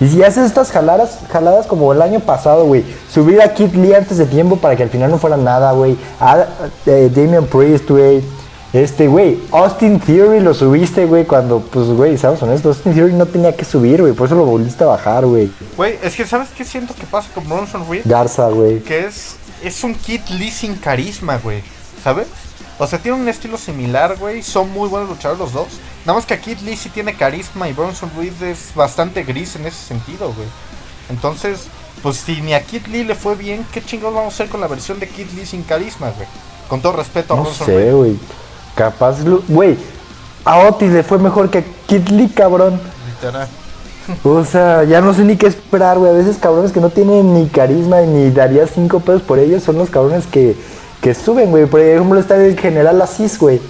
Y 0.00 0.06
si 0.08 0.22
haces 0.22 0.46
estas 0.46 0.70
jaladas, 0.70 1.18
jaladas 1.28 1.66
como 1.66 1.92
el 1.92 2.00
año 2.00 2.20
pasado, 2.20 2.64
güey, 2.66 2.84
subir 3.12 3.42
a 3.42 3.52
Kid 3.52 3.74
Lee 3.74 3.94
antes 3.94 4.16
de 4.18 4.26
tiempo 4.26 4.56
para 4.56 4.76
que 4.76 4.84
al 4.84 4.90
final 4.90 5.10
no 5.10 5.18
fuera 5.18 5.36
nada, 5.36 5.72
güey. 5.72 5.96
A 6.20 6.46
eh, 6.86 7.10
Damian 7.12 7.46
Priest, 7.46 7.90
güey. 7.90 8.22
Este, 8.72 9.08
güey, 9.08 9.38
Austin 9.50 9.98
Theory 9.98 10.40
lo 10.40 10.52
subiste, 10.52 11.06
güey, 11.06 11.24
cuando, 11.24 11.60
pues, 11.60 11.86
güey, 11.86 12.18
seamos 12.18 12.42
honestos, 12.42 12.76
Austin 12.76 12.94
Theory 12.94 13.14
no 13.14 13.24
tenía 13.26 13.56
que 13.56 13.64
subir, 13.64 14.02
güey, 14.02 14.12
por 14.12 14.26
eso 14.26 14.34
lo 14.34 14.44
volviste 14.44 14.84
a 14.84 14.88
bajar, 14.88 15.24
güey. 15.24 15.50
Güey, 15.76 15.98
es 16.02 16.14
que 16.14 16.26
¿sabes 16.26 16.48
qué 16.56 16.64
siento 16.64 16.94
que 16.94 17.06
pasa 17.06 17.30
con 17.34 17.48
Bronson 17.48 17.88
Reed? 17.88 18.02
Garza, 18.04 18.48
güey. 18.48 18.80
que 18.80 19.06
es 19.06 19.36
es 19.62 19.82
un 19.82 19.94
Kid 19.94 20.20
Lee 20.38 20.50
sin 20.50 20.76
carisma, 20.76 21.38
güey. 21.38 21.62
¿Sabes? 22.04 22.26
O 22.78 22.86
sea, 22.86 23.00
tiene 23.00 23.18
un 23.18 23.28
estilo 23.28 23.58
similar, 23.58 24.16
güey. 24.18 24.42
Son 24.42 24.70
muy 24.70 24.88
buenos 24.88 25.08
luchadores 25.08 25.40
los 25.40 25.52
dos. 25.52 25.66
Nada 26.06 26.16
más 26.16 26.26
que 26.26 26.34
a 26.34 26.40
Kid 26.40 26.58
Lee 26.58 26.76
sí 26.76 26.90
tiene 26.90 27.14
carisma 27.14 27.68
y 27.68 27.72
Bronson 27.72 28.10
Reed 28.16 28.40
es 28.42 28.72
bastante 28.76 29.24
gris 29.24 29.56
en 29.56 29.66
ese 29.66 29.84
sentido, 29.84 30.26
güey. 30.32 30.46
Entonces, 31.10 31.66
pues 32.02 32.18
si 32.18 32.40
ni 32.40 32.54
a 32.54 32.62
Kid 32.62 32.86
Lee 32.86 33.02
le 33.02 33.14
fue 33.16 33.34
bien, 33.34 33.66
¿qué 33.72 33.82
chingados 33.82 34.14
vamos 34.14 34.32
a 34.32 34.36
hacer 34.36 34.48
con 34.48 34.60
la 34.60 34.68
versión 34.68 35.00
de 35.00 35.08
Kid 35.08 35.26
Lee 35.34 35.44
sin 35.46 35.62
carisma, 35.64 36.10
güey? 36.10 36.28
Con 36.68 36.80
todo 36.80 36.92
respeto 36.92 37.34
a 37.34 37.36
No 37.38 37.42
Bronson 37.44 37.66
sé, 37.66 37.76
Reed. 37.76 37.94
güey. 37.94 38.16
Capaz, 38.78 39.16
güey, 39.48 39.76
a 40.44 40.68
Otis 40.68 40.92
le 40.92 41.02
fue 41.02 41.18
mejor 41.18 41.50
que 41.50 41.58
a 41.58 41.64
Kid 41.88 42.10
Lee, 42.10 42.28
cabrón. 42.28 42.80
Literal. 43.08 43.48
O 44.22 44.44
sea, 44.44 44.84
ya 44.84 45.00
no 45.00 45.12
sé 45.12 45.24
ni 45.24 45.36
qué 45.36 45.48
esperar, 45.48 45.98
güey. 45.98 46.12
A 46.12 46.14
veces 46.14 46.36
cabrones 46.38 46.70
que 46.70 46.80
no 46.80 46.88
tienen 46.88 47.34
ni 47.34 47.48
carisma 47.48 48.02
ni 48.02 48.30
daría 48.30 48.68
cinco 48.68 49.00
pesos 49.00 49.22
por 49.22 49.40
ellos 49.40 49.64
son 49.64 49.78
los 49.78 49.90
cabrones 49.90 50.28
que, 50.28 50.56
que 51.02 51.12
suben, 51.12 51.50
güey. 51.50 51.66
Por 51.66 51.80
ejemplo, 51.80 52.20
está 52.20 52.36
el 52.36 52.56
general 52.56 53.02
Asís, 53.02 53.36
güey. 53.36 53.60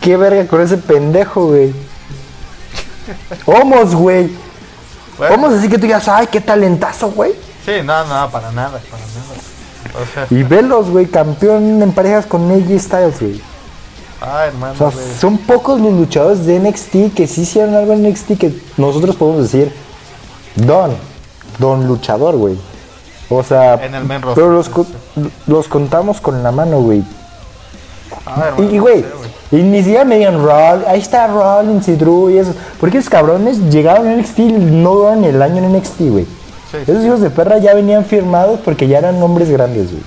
Qué 0.00 0.16
verga 0.16 0.46
con 0.46 0.60
ese 0.60 0.76
pendejo, 0.76 1.48
güey. 1.48 1.74
Homos, 3.46 3.92
güey. 3.92 4.30
Bueno, 5.18 5.34
Homos 5.34 5.54
así 5.54 5.68
que 5.68 5.78
tú 5.78 5.82
digas, 5.82 6.06
ay, 6.06 6.28
qué 6.30 6.40
talentazo, 6.40 7.10
güey. 7.10 7.32
Sí, 7.66 7.72
no, 7.84 8.04
no, 8.04 8.30
para 8.30 8.52
nada, 8.52 8.78
para 8.88 9.02
nada. 9.02 9.34
O 10.00 10.14
sea, 10.14 10.26
Y 10.30 10.44
velos, 10.44 10.90
güey, 10.90 11.06
campeón 11.06 11.82
en 11.82 11.90
parejas 11.90 12.24
con 12.26 12.48
AJ 12.52 12.80
Styles, 12.80 13.20
güey. 13.20 13.53
Ah, 14.26 14.46
hermano, 14.46 14.74
O 14.74 14.90
sea, 14.90 14.90
son 15.18 15.38
pocos 15.38 15.80
los 15.80 15.92
luchadores 15.92 16.46
de 16.46 16.58
NXT 16.58 17.14
que 17.14 17.26
sí 17.26 17.42
hicieron 17.42 17.74
algo 17.74 17.92
en 17.92 18.08
NXT 18.08 18.38
que 18.38 18.54
nosotros 18.76 19.16
podemos 19.16 19.42
decir, 19.42 19.72
Don, 20.56 20.92
Don 21.58 21.86
luchador, 21.86 22.36
güey. 22.36 22.56
O 23.28 23.42
sea, 23.42 23.74
En 23.74 23.94
el 23.94 24.06
pero 24.34 24.50
los, 24.50 24.70
los 25.46 25.68
contamos 25.68 26.20
con 26.20 26.42
la 26.42 26.52
mano, 26.52 26.80
güey. 26.80 27.02
Ah, 28.26 28.48
hermano, 28.48 28.70
Y, 28.70 28.78
güey, 28.78 29.04
y 29.50 29.56
ni 29.56 29.78
siquiera 29.82 30.04
me 30.04 30.18
digan 30.18 30.42
Roll, 30.42 30.84
ahí 30.86 31.00
está 31.00 31.26
Rollins 31.26 31.86
y 31.88 31.96
Drew 31.96 32.30
y 32.30 32.38
eso. 32.38 32.54
Porque 32.80 32.98
esos 32.98 33.10
cabrones 33.10 33.58
llegaron 33.70 34.08
a 34.08 34.16
NXT 34.16 34.38
y 34.40 34.52
no 34.52 34.94
duran 34.94 35.24
el 35.24 35.40
año 35.42 35.62
en 35.62 35.76
NXT, 35.76 36.00
güey. 36.10 36.26
Sí, 36.70 36.78
Esos 36.90 37.04
hijos 37.04 37.20
de 37.20 37.30
perra 37.30 37.58
ya 37.58 37.74
venían 37.74 38.04
firmados 38.04 38.60
porque 38.64 38.88
ya 38.88 38.98
eran 38.98 39.20
nombres 39.20 39.50
grandes, 39.50 39.90
güey. 39.90 40.02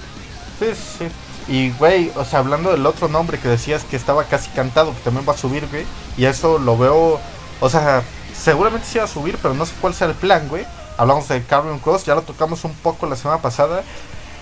Sí, 0.59 0.81
sí. 0.99 1.05
Y, 1.47 1.71
güey, 1.71 2.11
o 2.15 2.25
sea, 2.25 2.39
hablando 2.39 2.71
del 2.71 2.85
otro 2.85 3.07
nombre 3.07 3.39
que 3.39 3.47
decías 3.47 3.83
que 3.83 3.95
estaba 3.95 4.25
casi 4.25 4.49
cantado, 4.49 4.93
que 4.93 4.99
también 5.01 5.25
va 5.27 5.33
a 5.33 5.37
subir, 5.37 5.67
güey. 5.67 5.85
Y 6.17 6.25
eso 6.25 6.59
lo 6.59 6.77
veo, 6.77 7.19
o 7.59 7.69
sea, 7.69 8.03
seguramente 8.37 8.87
sí 8.87 8.97
va 8.97 9.05
a 9.05 9.07
subir, 9.07 9.37
pero 9.41 9.53
no 9.53 9.65
sé 9.65 9.73
cuál 9.79 9.93
sea 9.93 10.07
el 10.07 10.13
plan, 10.15 10.47
güey. 10.49 10.65
Hablamos 10.97 11.27
de 11.27 11.43
Carmen 11.43 11.79
Cross, 11.79 12.05
ya 12.05 12.15
lo 12.15 12.23
tocamos 12.23 12.63
un 12.63 12.73
poco 12.73 13.05
la 13.05 13.15
semana 13.15 13.41
pasada. 13.41 13.83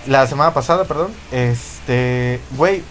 La 0.06 0.26
semana 0.26 0.52
pasada, 0.54 0.84
perdón. 0.84 1.12
Este, 1.30 2.40
güey, 2.56 2.82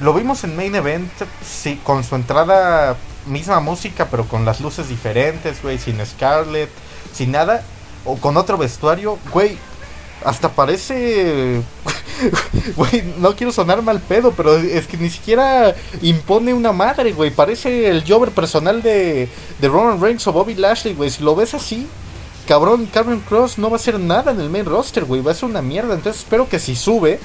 lo 0.00 0.14
vimos 0.14 0.44
en 0.44 0.56
Main 0.56 0.74
Event, 0.74 1.10
sí, 1.44 1.80
con 1.84 2.04
su 2.04 2.14
entrada, 2.14 2.96
misma 3.26 3.60
música, 3.60 4.06
pero 4.10 4.24
con 4.24 4.44
las 4.44 4.60
luces 4.60 4.88
diferentes, 4.88 5.62
güey, 5.62 5.78
sin 5.78 6.04
Scarlett, 6.06 6.70
sin 7.12 7.32
nada. 7.32 7.62
O 8.04 8.16
con 8.16 8.36
otro 8.36 8.56
vestuario, 8.56 9.18
güey, 9.32 9.58
hasta 10.24 10.50
parece. 10.50 11.62
Güey, 12.76 13.14
no 13.18 13.34
quiero 13.34 13.52
sonar 13.52 13.82
mal 13.82 14.00
pedo, 14.00 14.32
pero 14.32 14.56
es 14.56 14.86
que 14.86 14.96
ni 14.96 15.10
siquiera 15.10 15.74
impone 16.02 16.54
una 16.54 16.72
madre, 16.72 17.12
güey. 17.12 17.30
Parece 17.30 17.88
el 17.88 18.04
Jover 18.06 18.30
personal 18.30 18.82
de, 18.82 19.28
de 19.60 19.68
Roman 19.68 20.00
Reigns 20.00 20.26
o 20.26 20.32
Bobby 20.32 20.54
Lashley, 20.54 20.94
güey. 20.94 21.10
Si 21.10 21.22
lo 21.22 21.34
ves 21.34 21.54
así, 21.54 21.86
cabrón, 22.46 22.86
Carmen 22.92 23.20
Cross 23.20 23.58
no 23.58 23.70
va 23.70 23.76
a 23.76 23.80
hacer 23.80 23.98
nada 23.98 24.32
en 24.32 24.40
el 24.40 24.50
main 24.50 24.64
roster, 24.64 25.04
güey. 25.04 25.22
Va 25.22 25.32
a 25.32 25.34
ser 25.34 25.48
una 25.48 25.62
mierda. 25.62 25.94
Entonces 25.94 26.22
espero 26.22 26.48
que 26.48 26.58
si 26.58 26.76
sube, 26.76 27.20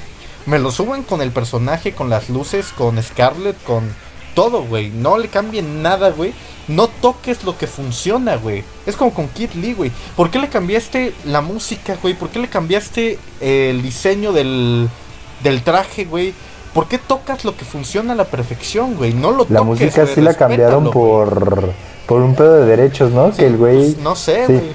me 0.46 0.60
lo 0.60 0.72
suben 0.72 1.04
con 1.04 1.22
el 1.22 1.32
personaje, 1.32 1.94
con 1.94 2.10
las 2.10 2.30
luces, 2.30 2.74
con 2.78 3.02
Scarlett, 3.02 3.62
con 3.64 3.94
todo, 4.36 4.64
güey. 4.64 4.90
No 4.90 5.18
le 5.18 5.28
cambien 5.28 5.82
nada, 5.82 6.10
güey. 6.10 6.34
No 6.68 6.88
toques 6.88 7.44
lo 7.44 7.58
que 7.58 7.68
funciona, 7.68 8.38
güey. 8.38 8.64
Es 8.86 8.96
como 8.96 9.14
con 9.14 9.28
Kid 9.28 9.52
Lee, 9.52 9.74
güey. 9.74 9.92
¿Por 10.16 10.32
qué 10.32 10.40
le 10.40 10.48
cambiaste 10.48 11.14
la 11.26 11.42
música, 11.42 11.98
güey? 12.02 12.14
¿Por 12.14 12.30
qué 12.30 12.40
le 12.40 12.48
cambiaste 12.48 13.20
el 13.42 13.82
diseño 13.82 14.32
del, 14.32 14.88
del 15.44 15.64
traje, 15.64 16.06
güey? 16.06 16.34
¿Por 16.74 16.88
qué 16.88 16.98
tocas 16.98 17.46
lo 17.46 17.56
que 17.56 17.66
funciona 17.66 18.14
a 18.14 18.16
la 18.16 18.26
perfección, 18.26 18.96
güey? 18.96 19.14
No 19.14 19.32
lo 19.32 19.46
La 19.50 19.60
toques, 19.60 19.66
música 19.66 20.04
güey, 20.04 20.16
sí 20.16 20.22
la 20.22 20.34
cambiaron 20.34 20.90
por, 20.90 21.74
por 22.08 22.22
un 22.22 22.34
pedo 22.34 22.56
de 22.56 22.66
derechos, 22.66 23.12
¿no? 23.12 23.32
Sí, 23.32 23.38
que 23.38 23.48
el 23.48 23.58
güey. 23.58 23.94
pues, 23.94 23.98
no 23.98 24.16
sé, 24.16 24.48
sí. 24.48 24.54
güey. 24.54 24.72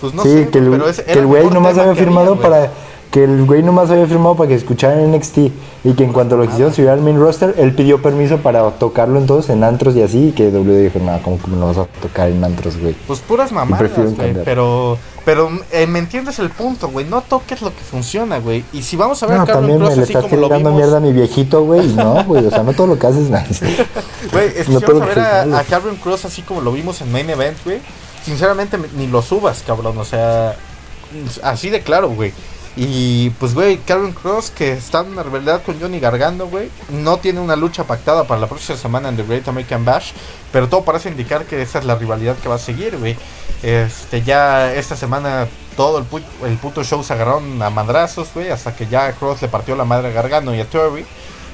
Pues 0.00 0.14
no 0.14 0.22
sí, 0.24 0.30
sé, 0.30 0.48
que 0.50 0.58
el, 0.58 0.68
güey, 0.68 0.78
pero 0.80 0.90
ese 0.90 1.04
que 1.04 1.12
el 1.12 1.26
güey 1.26 1.46
nomás 1.46 1.78
había 1.78 1.94
firmado 1.94 2.32
había, 2.32 2.42
para. 2.42 2.70
Que 3.12 3.22
el 3.24 3.44
güey 3.44 3.62
nomás 3.62 3.90
había 3.90 4.06
firmado 4.06 4.34
para 4.36 4.48
que 4.48 4.54
escucharan 4.54 4.98
en 5.00 5.12
NXT. 5.12 5.38
Y 5.84 5.92
que 5.94 6.02
en 6.02 6.12
cuanto 6.12 6.36
lo 6.36 6.46
quisieron 6.46 6.72
subir 6.72 6.88
al 6.88 7.00
main 7.02 7.20
roster, 7.20 7.54
él 7.58 7.74
pidió 7.74 8.00
permiso 8.00 8.38
para 8.38 8.68
tocarlo 8.70 9.18
entonces 9.18 9.50
en 9.50 9.62
antros 9.62 9.94
y 9.94 10.02
así. 10.02 10.28
Y 10.28 10.32
que 10.32 10.50
W 10.50 10.78
dijo, 10.82 10.98
no, 10.98 11.20
¿cómo 11.22 11.38
que 11.40 11.48
me 11.48 11.58
lo 11.58 11.66
vas 11.66 11.76
a 11.76 11.84
tocar 12.00 12.30
en 12.30 12.42
antros, 12.42 12.78
güey? 12.78 12.94
Pues 13.06 13.20
puras 13.20 13.52
mamadas, 13.52 13.90
güey. 13.94 14.34
Pero, 14.44 14.96
pero 15.26 15.50
eh, 15.72 15.86
me 15.86 15.98
entiendes 15.98 16.38
el 16.38 16.48
punto, 16.50 16.88
güey. 16.88 17.04
No 17.04 17.20
toques 17.20 17.60
lo 17.60 17.68
que 17.70 17.82
funciona, 17.82 18.38
güey. 18.38 18.64
Y 18.72 18.80
si 18.82 18.96
vamos 18.96 19.22
a 19.22 19.26
ver 19.26 19.38
No, 19.38 19.44
también 19.46 19.78
me 19.78 19.94
le 19.94 20.02
estás 20.04 20.26
tirando 20.26 20.72
mierda 20.72 20.96
a 20.96 21.00
mi 21.00 21.12
viejito, 21.12 21.64
güey. 21.64 21.86
No, 21.88 22.24
güey, 22.24 22.46
o 22.46 22.50
sea, 22.50 22.62
no 22.62 22.72
todo 22.72 22.86
lo 22.86 22.98
que 22.98 23.06
haces 23.08 23.24
es 23.24 23.30
nice. 23.50 23.86
güey, 24.32 24.46
es 24.56 24.66
que 24.66 24.72
no 24.72 24.80
si 24.80 24.86
vamos 24.86 25.02
a 25.02 25.06
ver 25.06 25.18
a, 25.18 25.58
a 25.58 25.64
Carmen 25.64 25.96
Cross 25.96 26.24
así 26.24 26.40
como 26.40 26.62
lo 26.62 26.72
vimos 26.72 26.98
en 27.02 27.12
Main 27.12 27.28
Event, 27.28 27.58
güey. 27.62 27.80
Sinceramente 28.24 28.78
me- 28.78 28.88
ni 28.96 29.06
lo 29.06 29.20
subas, 29.20 29.62
cabrón. 29.66 29.98
O 29.98 30.04
sea, 30.06 30.54
así 31.42 31.68
de 31.68 31.82
claro, 31.82 32.08
güey. 32.08 32.32
Y 32.74 33.28
pues, 33.38 33.52
güey, 33.52 33.76
Carmen 33.78 34.12
Cross, 34.12 34.50
que 34.50 34.72
está 34.72 35.00
en 35.00 35.08
una 35.08 35.22
rivalidad 35.22 35.62
con 35.62 35.78
Johnny 35.78 36.00
Gargano, 36.00 36.46
güey, 36.46 36.70
no 36.90 37.18
tiene 37.18 37.40
una 37.40 37.54
lucha 37.54 37.84
pactada 37.84 38.24
para 38.24 38.40
la 38.40 38.46
próxima 38.46 38.78
semana 38.78 39.10
en 39.10 39.16
The 39.16 39.24
Great 39.24 39.46
American 39.46 39.84
Bash, 39.84 40.12
pero 40.52 40.68
todo 40.70 40.82
parece 40.82 41.10
indicar 41.10 41.44
que 41.44 41.60
esa 41.60 41.80
es 41.80 41.84
la 41.84 41.96
rivalidad 41.96 42.36
que 42.36 42.48
va 42.48 42.54
a 42.54 42.58
seguir, 42.58 42.96
güey. 42.96 43.14
Este, 43.62 44.22
ya 44.22 44.72
esta 44.72 44.96
semana 44.96 45.48
todo 45.76 45.98
el, 45.98 46.08
pu- 46.08 46.22
el 46.44 46.56
puto 46.56 46.82
show 46.82 47.04
se 47.04 47.12
agarraron 47.12 47.60
a 47.62 47.68
madrazos, 47.68 48.28
güey, 48.34 48.48
hasta 48.48 48.74
que 48.74 48.86
ya 48.86 49.12
Cross 49.12 49.42
le 49.42 49.48
partió 49.48 49.76
la 49.76 49.84
madre 49.84 50.08
a 50.08 50.12
Gargano 50.12 50.54
y 50.54 50.60
a 50.60 50.64
Theory, 50.64 51.04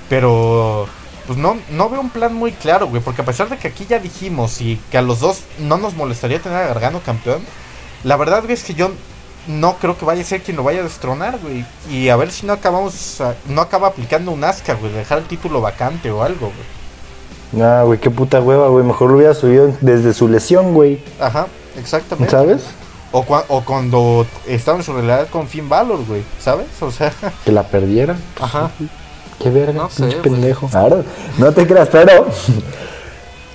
pero 0.08 0.86
pues 1.26 1.36
no, 1.38 1.58
no 1.70 1.90
veo 1.90 2.00
un 2.00 2.10
plan 2.10 2.32
muy 2.32 2.52
claro, 2.52 2.86
güey, 2.86 3.02
porque 3.02 3.22
a 3.22 3.24
pesar 3.24 3.48
de 3.50 3.58
que 3.58 3.68
aquí 3.68 3.86
ya 3.86 3.98
dijimos 3.98 4.60
y 4.60 4.80
que 4.90 4.98
a 4.98 5.02
los 5.02 5.20
dos 5.20 5.42
no 5.58 5.76
nos 5.78 5.94
molestaría 5.94 6.40
tener 6.40 6.58
a 6.58 6.68
Gargano 6.68 7.00
campeón, 7.04 7.42
la 8.04 8.16
verdad, 8.16 8.42
güey, 8.42 8.54
es 8.54 8.62
que 8.62 8.74
yo 8.74 8.90
no 9.48 9.76
creo 9.78 9.98
que 9.98 10.04
vaya 10.04 10.22
a 10.22 10.24
ser 10.24 10.42
quien 10.42 10.56
lo 10.56 10.62
vaya 10.62 10.80
a 10.80 10.84
destronar, 10.84 11.38
güey. 11.42 11.64
Y 11.90 12.08
a 12.10 12.16
ver 12.16 12.30
si 12.30 12.46
no 12.46 12.52
acabamos, 12.52 13.18
no 13.48 13.60
acaba 13.60 13.88
aplicando 13.88 14.30
un 14.30 14.44
asca, 14.44 14.74
güey, 14.74 14.92
dejar 14.92 15.18
el 15.18 15.24
título 15.24 15.60
vacante 15.60 16.10
o 16.10 16.22
algo, 16.22 16.52
güey. 16.54 16.78
No, 17.52 17.86
güey, 17.86 17.98
qué 17.98 18.10
puta 18.10 18.40
hueva, 18.40 18.68
güey. 18.68 18.84
Mejor 18.84 19.10
lo 19.10 19.16
hubiera 19.16 19.34
subido 19.34 19.72
desde 19.80 20.12
su 20.12 20.28
lesión, 20.28 20.74
güey. 20.74 21.00
Ajá, 21.18 21.46
exactamente. 21.78 22.30
¿Sabes? 22.30 22.62
O, 23.10 23.24
cua- 23.24 23.44
o 23.48 23.64
cuando 23.64 24.26
estaba 24.46 24.76
en 24.76 24.84
su 24.84 24.92
realidad 24.92 25.28
con 25.30 25.48
Finn 25.48 25.66
Balor, 25.68 26.04
güey, 26.06 26.22
¿sabes? 26.38 26.66
O 26.82 26.90
sea, 26.90 27.10
Que 27.44 27.52
la 27.52 27.62
perdiera. 27.62 28.16
ajá. 28.38 28.70
Qué 29.42 29.48
verga, 29.50 29.72
No 29.84 29.88
sé, 29.88 30.02
pinche 30.02 30.18
güey. 30.18 30.30
pendejo. 30.32 30.66
Claro, 30.68 31.04
no 31.38 31.52
te 31.52 31.66
creas, 31.66 31.88
pero. 31.90 32.26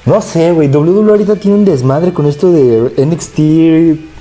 No 0.06 0.22
sé, 0.22 0.52
güey. 0.52 0.68
WWE 0.68 1.12
ahorita 1.12 1.36
tiene 1.38 1.58
un 1.58 1.64
desmadre 1.66 2.12
con 2.12 2.26
esto 2.26 2.52
de 2.52 2.92
NXT 3.06 4.13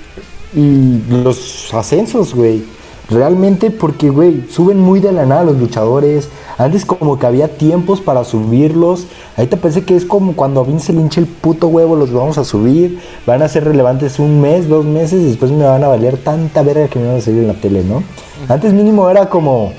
y 0.55 1.01
los 1.09 1.73
ascensos, 1.75 2.35
güey. 2.35 2.65
Realmente 3.11 3.71
porque, 3.71 4.09
güey, 4.09 4.47
suben 4.49 4.79
muy 4.79 5.01
de 5.01 5.13
la 5.13 5.27
nada 5.27 5.45
los 5.45 5.59
luchadores. 5.59 6.29
Antes 6.57 6.87
como 6.87 7.19
que 7.19 7.27
había 7.27 7.49
tiempos 7.49 8.01
para 8.01 8.25
subirlos. 8.25 9.07
Ahorita 9.37 9.57
parece 9.59 9.85
que 9.85 9.97
es 9.97 10.05
como 10.05 10.35
cuando 10.35 10.61
a 10.61 10.65
Vince 10.65 10.93
le 10.93 11.01
hincha 11.01 11.21
el 11.21 11.27
puto 11.27 11.69
huevo, 11.69 11.97
los 11.97 12.13
vamos 12.13 12.39
a 12.39 12.45
subir. 12.45 13.01
Van 13.27 13.43
a 13.43 13.49
ser 13.49 13.65
relevantes 13.65 14.19
un 14.19 14.41
mes, 14.41 14.69
dos 14.69 14.85
meses, 14.85 15.21
y 15.21 15.25
después 15.25 15.51
me 15.51 15.65
van 15.65 15.85
a 15.85 15.89
valer 15.89 16.17
tanta 16.17 16.63
verga 16.63 16.89
que 16.89 16.99
me 16.99 17.09
van 17.09 17.17
a 17.17 17.21
salir 17.21 17.41
en 17.41 17.49
la 17.49 17.55
tele, 17.55 17.83
¿no? 17.85 18.03
Antes 18.49 18.73
mínimo 18.73 19.09
era 19.11 19.29
como... 19.29 19.73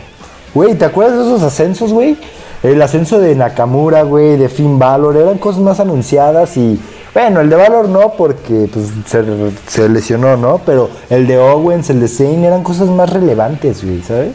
Güey, 0.54 0.78
¿te 0.78 0.86
acuerdas 0.86 1.18
de 1.18 1.24
esos 1.24 1.42
ascensos, 1.42 1.92
güey? 1.92 2.16
El 2.62 2.82
ascenso 2.82 3.20
de 3.20 3.36
Nakamura, 3.36 4.04
güey, 4.04 4.38
de 4.38 4.48
Finn 4.48 4.78
Balor, 4.78 5.18
eran 5.18 5.38
cosas 5.38 5.62
más 5.62 5.80
anunciadas 5.80 6.56
y... 6.58 6.80
Bueno, 7.14 7.42
el 7.42 7.50
de 7.50 7.56
Valor 7.56 7.90
no, 7.90 8.14
porque 8.14 8.68
pues, 8.74 8.88
se, 9.06 9.24
se 9.68 9.88
lesionó, 9.90 10.36
¿no? 10.36 10.58
Pero 10.66 10.90
el 11.12 11.28
de 11.28 11.38
Owens, 11.38 11.90
el 11.92 12.00
de 12.00 12.08
Zayn, 12.08 12.44
eran 12.44 12.64
cosas 12.64 12.88
más 12.90 13.10
relevantes, 13.12 13.84
güey, 13.86 14.02
¿sabes? 14.02 14.32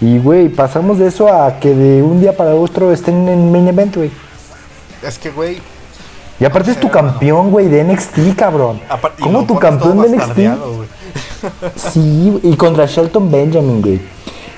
Y, 0.00 0.18
güey, 0.18 0.48
pasamos 0.48 0.98
de 0.98 1.08
eso 1.08 1.28
a 1.32 1.58
que 1.58 1.74
de 1.74 2.02
un 2.02 2.20
día 2.20 2.36
para 2.36 2.54
otro 2.54 2.92
estén 2.92 3.28
en 3.28 3.50
main 3.52 3.68
event, 3.68 3.96
güey. 3.96 4.10
Es 5.06 5.18
que, 5.18 5.30
güey, 5.30 5.58
Y 6.38 6.44
aparte 6.44 6.70
es 6.70 6.80
tu 6.80 6.88
campeón, 6.90 7.50
güey, 7.50 7.68
de 7.68 7.82
NXT, 7.84 8.34
cabrón. 8.36 8.80
apar- 8.88 9.12
y 9.18 9.22
¿Cómo 9.22 9.44
tu 9.44 9.58
campeón 9.58 10.00
de 10.02 10.08
NXT? 10.16 10.38
Sí, 11.76 12.38
y 12.42 12.54
contra 12.56 12.84
Shelton 12.86 13.30
Benjamin, 13.30 13.80
güey. 13.82 14.00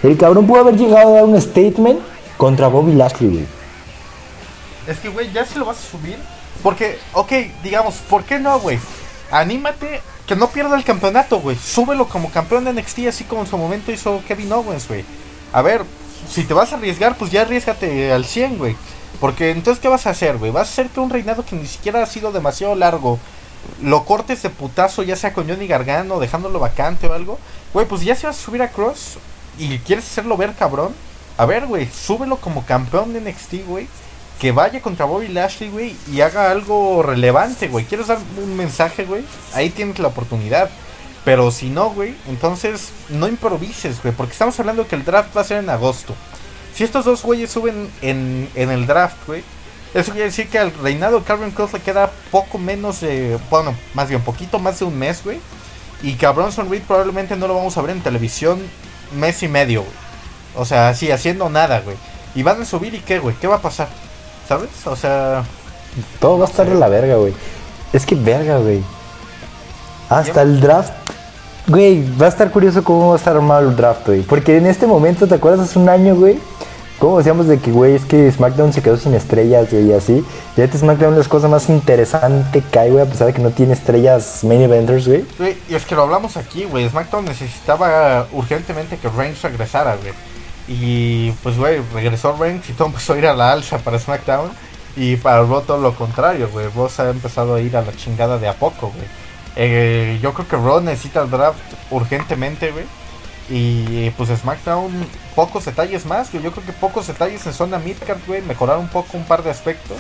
El 0.03 0.17
cabrón 0.19 0.47
pudo 0.49 0.61
haber 0.61 0.77
llegado 0.77 1.09
a 1.11 1.13
dar 1.13 1.25
un 1.25 1.41
statement 1.41 2.01
contra 2.37 2.67
Bobby 2.69 2.93
Lashley, 2.93 3.31
güey. 3.31 3.47
Es 4.89 4.99
que, 4.99 5.09
güey, 5.09 5.33
ya 5.33 5.45
se 5.45 5.59
lo 5.61 5.65
vas 5.65 5.77
a 5.79 5.91
subir. 5.91 6.17
Porque, 6.63 6.99
ok, 7.13 7.33
digamos, 7.63 7.97
¿por 8.09 8.25
qué 8.25 8.39
no, 8.39 8.59
güey? 8.61 8.79
Anímate 9.31 10.01
que 10.27 10.37
no 10.37 10.49
pierda 10.49 10.77
el 10.77 10.85
campeonato, 10.85 11.41
güey. 11.41 11.57
Súbelo 11.57 12.09
como 12.09 12.31
campeón 12.31 12.65
de 12.65 12.73
NXT, 12.73 13.01
así 13.09 13.25
como 13.25 13.43
en 13.43 13.49
su 13.49 13.59
momento 13.59 13.91
hizo 13.91 14.23
Kevin 14.29 14.53
Owens, 14.53 14.87
güey. 14.87 15.05
A 15.53 15.63
ver, 15.63 15.83
si 16.29 16.45
te 16.45 16.55
vas 16.55 16.73
a 16.73 16.77
arriesgar, 16.77 17.17
pues 17.17 17.31
ya 17.31 17.43
arriesgate 17.43 18.13
al 18.13 18.25
100, 18.25 18.59
güey. 18.59 18.77
Porque 19.21 19.51
entonces, 19.51 19.81
¿qué 19.81 19.89
vas 19.89 20.07
a 20.07 20.11
hacer, 20.11 20.39
güey? 20.39 20.51
¿Vas 20.51 20.69
a 20.69 20.73
hacer 20.73 20.89
que 20.89 21.01
un 21.01 21.11
reinado 21.11 21.45
que 21.45 21.57
ni 21.57 21.67
siquiera 21.67 22.03
ha 22.03 22.07
sido 22.07 22.33
demasiado 22.33 22.75
largo 22.75 23.19
lo 23.81 24.05
cortes 24.05 24.43
de 24.43 24.51
putazo, 24.51 25.05
ya 25.05 25.15
sea 25.15 25.33
con 25.33 25.49
Johnny 25.49 25.67
Gargano, 25.67 26.19
dejándolo 26.19 26.59
vacante 26.59 27.07
o 27.07 27.13
algo? 27.13 27.39
Güey, 27.73 27.87
pues 27.87 28.03
ya 28.03 28.15
si 28.15 28.27
vas 28.27 28.39
a 28.39 28.43
subir 28.43 28.63
a 28.63 28.71
Cross 28.71 29.19
y 29.59 29.79
quieres 29.79 30.07
hacerlo 30.07 30.37
ver 30.37 30.55
cabrón, 30.55 30.95
a 31.39 31.47
ver, 31.47 31.67
güey, 31.67 31.89
súbelo 31.89 32.37
como 32.37 32.65
campeón 32.65 33.13
de 33.13 33.21
NXT, 33.21 33.67
güey. 33.67 33.87
Que 34.43 34.51
vaya 34.51 34.83
contra 34.83 35.05
Bobby 35.05 35.29
Lashley, 35.29 35.71
güey, 35.71 35.95
y 36.11 36.21
haga 36.21 36.51
algo 36.51 37.05
relevante, 37.05 37.69
güey. 37.69 37.85
¿Quieres 37.85 38.09
dar 38.09 38.19
un 38.43 38.57
mensaje, 38.57 39.05
güey? 39.05 39.25
Ahí 39.55 39.71
tienes 39.71 40.01
la 40.01 40.09
oportunidad. 40.09 40.69
Pero 41.25 41.53
si 41.53 41.71
no, 41.71 41.91
güey, 41.91 42.17
entonces 42.27 42.89
no 43.09 43.29
improvises, 43.29 44.03
güey. 44.03 44.13
Porque 44.13 44.33
estamos 44.33 44.59
hablando 44.59 44.89
que 44.89 44.97
el 44.97 45.05
draft 45.05 45.37
va 45.37 45.43
a 45.43 45.45
ser 45.45 45.59
en 45.59 45.71
agosto. 45.71 46.17
Si 46.75 46.83
estos 46.83 47.05
dos 47.05 47.23
güeyes 47.23 47.53
suben 47.53 47.89
en, 48.01 48.51
en 48.57 48.71
el 48.73 48.89
draft, 48.89 49.15
güey, 49.29 49.45
eso 49.95 50.11
quiere 50.11 50.27
decir 50.27 50.49
que 50.49 50.59
al 50.59 50.75
reinado 50.75 51.21
de 51.21 51.25
Calvin 51.25 51.53
Cross 51.53 51.75
le 51.75 51.79
queda 51.79 52.11
poco 52.33 52.59
menos 52.59 53.01
de. 53.01 53.39
Bueno, 53.49 53.77
más 53.95 54.09
bien, 54.09 54.23
poquito 54.23 54.59
más 54.59 54.81
de 54.81 54.87
un 54.87 54.99
mes, 54.99 55.23
güey. 55.23 55.39
Y 56.03 56.15
que 56.15 56.27
a 56.27 56.33
Bronson 56.33 56.69
Reed 56.69 56.83
probablemente 56.83 57.37
no 57.37 57.47
lo 57.47 57.55
vamos 57.55 57.79
a 57.79 57.83
ver 57.83 57.93
en 57.93 58.03
televisión 58.03 58.61
mes 59.15 59.41
y 59.45 59.47
medio, 59.47 59.83
güey. 59.83 59.95
O 60.57 60.65
sea, 60.65 60.89
así, 60.89 61.13
haciendo 61.13 61.49
nada, 61.49 61.79
güey. 61.79 61.97
Y 62.35 62.43
van 62.43 62.61
a 62.61 62.65
subir 62.65 62.93
y 62.93 62.99
qué, 62.99 63.21
güey, 63.21 63.37
¿qué 63.37 63.47
va 63.47 63.55
a 63.55 63.63
pasar? 63.63 63.89
¿Sabes? 64.49 64.71
O 64.87 64.97
sea, 64.97 65.45
Todo 66.21 66.39
va 66.39 66.47
a 66.47 66.49
estar 66.49 66.69
de 66.69 66.75
la 66.75 66.89
verga, 66.89 67.17
güey. 67.17 67.35
Es 67.93 68.07
que 68.07 68.15
verga, 68.15 68.59
güey. 68.59 68.83
Hasta 70.09 70.43
el 70.43 70.61
draft. 70.61 70.93
Güey, 71.69 72.05
va 72.19 72.27
a 72.27 72.29
estar 72.29 72.51
curioso 72.51 72.83
cómo 72.83 73.09
va 73.09 73.15
a 73.15 73.19
estar 73.19 73.37
armado 73.37 73.69
el 73.69 73.77
draft, 73.77 74.07
güey. 74.07 74.23
Porque 74.23 74.57
en 74.57 74.67
este 74.67 74.87
momento, 74.87 75.27
¿te 75.27 75.37
acuerdas 75.37 75.69
hace 75.69 75.79
un 75.79 75.89
año, 75.89 76.17
güey? 76.17 76.39
¿Cómo 76.99 77.19
decíamos 77.19 77.49
de 77.49 77.59
que, 77.59 77.73
güey, 77.73 77.95
es 77.97 78.05
que 78.05 78.31
SmackDown 78.31 78.73
se 78.73 78.81
quedó 78.81 78.97
sin 78.97 79.15
estrellas, 79.15 79.71
güey, 79.73 79.87
y 79.89 79.93
así? 79.93 80.25
Y 80.57 80.61
ahorita 80.61 80.79
SmackDown 80.79 81.15
es 81.15 81.25
la 81.25 81.29
cosa 81.29 81.49
más 81.49 81.69
interesante 81.69 82.63
que 82.71 82.79
hay, 82.79 82.91
güey, 82.91 83.03
a 83.03 83.09
pesar 83.09 83.27
de 83.27 83.33
que 83.33 83.43
no 83.43 83.51
tiene 83.51 83.73
estrellas 83.73 84.45
main 84.45 84.61
eventers, 84.63 85.09
güey. 85.09 85.25
güey, 85.39 85.57
y 85.69 85.75
es 85.75 85.85
que 85.85 85.97
lo 85.97 86.03
hablamos 86.03 86.37
aquí, 86.37 86.65
güey. 86.65 86.89
SmackDown 86.89 87.25
necesitaba 87.25 88.27
urgentemente 88.33 88.99
que 88.99 89.09
Reigns 89.09 89.43
regresara, 89.43 89.97
güey. 89.97 90.13
Y 90.69 91.33
pues, 91.43 91.57
güey, 91.57 91.81
regresó 91.93 92.37
Reigns 92.37 92.69
y 92.71 92.73
todo 92.73 92.89
empezó 92.89 93.15
a 93.15 93.19
ir 93.19 93.27
a 93.27 93.35
la 93.35 93.53
alza 93.53 93.79
para 93.79 93.99
SmackDown. 93.99 94.51
Y 94.97 95.17
para 95.17 95.43
Raw 95.43 95.63
todo 95.63 95.79
lo 95.79 95.95
contrario, 95.95 96.49
güey. 96.51 96.69
Raw 96.75 96.89
se 96.89 97.03
ha 97.03 97.11
empezado 97.11 97.55
a 97.55 97.61
ir 97.61 97.77
a 97.77 97.83
la 97.83 97.95
chingada 97.97 98.39
de 98.39 98.49
a 98.49 98.55
poco, 98.55 98.93
güey. 98.95 99.07
Eh, 99.57 100.19
yo 100.23 100.33
creo 100.35 100.49
que 100.49 100.57
Raw 100.57 100.81
necesita 100.81 101.23
el 101.23 101.31
draft 101.31 101.59
urgentemente, 101.91 102.71
güey. 102.71 102.85
Y 103.49 104.11
pues 104.11 104.31
SmackDown, 104.31 104.93
pocos 105.35 105.65
detalles 105.65 106.07
más. 106.07 106.33
Yo 106.33 106.53
creo 106.53 106.65
que 106.65 106.73
pocos 106.73 107.07
detalles 107.07 107.45
en 107.47 107.53
zona 107.53 107.79
midcard, 107.79 108.21
güey. 108.27 108.43
Mejorar 108.43 108.79
un 108.79 108.89
poco 108.89 109.17
un 109.17 109.25
par 109.25 109.43
de 109.43 109.51
aspectos. 109.51 109.99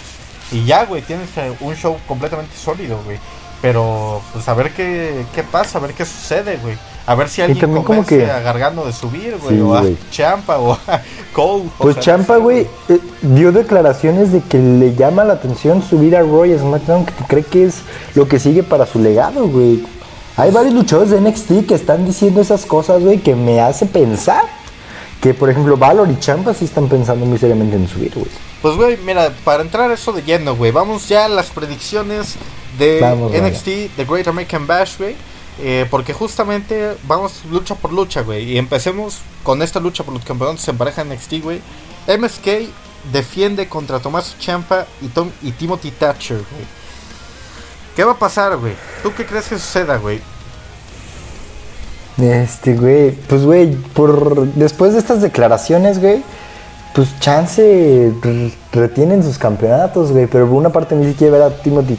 Y 0.50 0.64
ya, 0.64 0.84
güey, 0.84 1.02
tienes 1.02 1.36
eh, 1.38 1.54
un 1.60 1.74
show 1.74 1.98
completamente 2.06 2.56
sólido, 2.56 3.00
güey. 3.04 3.18
Pero, 3.62 4.20
pues 4.32 4.48
a 4.48 4.54
ver 4.54 4.72
qué, 4.74 5.24
qué 5.34 5.44
pasa, 5.44 5.78
a 5.78 5.80
ver 5.80 5.94
qué 5.94 6.04
sucede, 6.04 6.58
güey. 6.58 6.76
A 7.06 7.14
ver 7.14 7.28
si 7.28 7.42
alguien 7.42 7.60
también 7.60 7.84
como 7.84 7.98
convence 8.00 8.18
que- 8.26 8.30
a 8.30 8.40
Gargano 8.40 8.84
de 8.84 8.92
subir, 8.92 9.36
güey. 9.40 9.56
Sí, 9.56 9.60
o 9.62 9.74
a. 9.74 9.84
Champa 10.10 10.58
o 10.58 10.72
a 10.72 11.00
Cole. 11.32 11.64
Pues 11.78 11.94
sea, 11.94 12.02
Champa, 12.02 12.36
güey, 12.36 12.66
eh, 12.88 12.98
dio 13.22 13.52
declaraciones 13.52 14.32
de 14.32 14.40
que 14.40 14.58
le 14.58 14.94
llama 14.94 15.24
la 15.24 15.34
atención 15.34 15.82
subir 15.82 16.16
a 16.16 16.20
Roy 16.22 16.56
SmackDown, 16.58 17.06
que 17.06 17.12
cree 17.28 17.44
que 17.44 17.64
es 17.66 17.76
lo 18.14 18.26
que 18.28 18.38
sigue 18.40 18.62
para 18.64 18.84
su 18.84 18.98
legado, 18.98 19.46
güey. 19.48 19.84
Hay 20.36 20.50
varios 20.50 20.74
luchadores 20.74 21.10
de 21.10 21.20
NXT 21.20 21.66
que 21.68 21.74
están 21.74 22.04
diciendo 22.04 22.40
esas 22.40 22.66
cosas, 22.66 23.00
güey, 23.02 23.18
que 23.18 23.34
me 23.36 23.60
hace 23.60 23.86
pensar 23.86 24.44
que 25.20 25.34
por 25.34 25.48
ejemplo 25.50 25.76
Valor 25.76 26.10
y 26.10 26.18
Champa 26.18 26.52
sí 26.52 26.64
están 26.64 26.88
pensando 26.88 27.24
muy 27.26 27.38
seriamente 27.38 27.76
en 27.76 27.86
subir, 27.86 28.12
güey. 28.14 28.26
Pues, 28.60 28.76
güey, 28.76 28.96
mira, 29.04 29.30
para 29.44 29.62
entrar 29.62 29.90
eso 29.92 30.12
de 30.12 30.22
lleno, 30.22 30.56
güey, 30.56 30.72
vamos 30.72 31.08
ya 31.08 31.26
a 31.26 31.28
las 31.28 31.46
predicciones 31.50 32.36
de 32.78 33.00
Vamos, 33.00 33.32
NXT, 33.32 33.96
The 33.96 34.04
Great 34.04 34.28
American 34.28 34.66
Bash, 34.66 34.98
güey. 34.98 35.16
eh, 35.60 35.86
porque 35.90 36.12
justamente 36.12 36.96
vamos 37.06 37.42
lucha 37.50 37.74
por 37.74 37.92
lucha, 37.92 38.22
güey. 38.22 38.52
Y 38.52 38.58
empecemos 38.58 39.18
con 39.42 39.60
esta 39.62 39.80
lucha 39.80 40.02
por 40.04 40.14
los 40.14 40.24
campeonatos 40.24 40.66
en 40.68 40.76
pareja 40.78 41.04
NXT, 41.04 41.34
güey. 41.42 41.60
MSK 42.08 42.68
defiende 43.12 43.68
contra 43.68 43.98
Tomás 44.00 44.36
Champa 44.38 44.86
y, 45.00 45.08
Tom, 45.08 45.30
y 45.42 45.50
Timothy 45.52 45.90
Thatcher, 45.90 46.36
güey. 46.38 46.64
¿Qué 47.96 48.04
va 48.04 48.12
a 48.12 48.18
pasar, 48.18 48.56
güey? 48.56 48.72
¿Tú 49.02 49.12
qué 49.14 49.26
crees 49.26 49.46
que 49.48 49.58
suceda, 49.58 49.96
güey? 49.98 50.20
Este, 52.18 52.74
güey, 52.74 53.10
pues, 53.12 53.42
güey, 53.44 53.74
por 53.74 54.46
después 54.54 54.92
de 54.92 54.98
estas 54.98 55.22
declaraciones, 55.22 55.98
güey, 55.98 56.22
pues 56.94 57.18
chance 57.20 58.12
re- 58.22 58.52
retienen 58.70 59.22
sus 59.22 59.38
campeonatos, 59.38 60.12
güey, 60.12 60.26
pero 60.26 60.46
por 60.46 60.56
una 60.56 60.68
parte 60.70 60.94
ni 60.94 61.06
siquiera 61.12 61.32
ver 61.38 61.42
a 61.42 61.62
Timothy, 61.62 61.96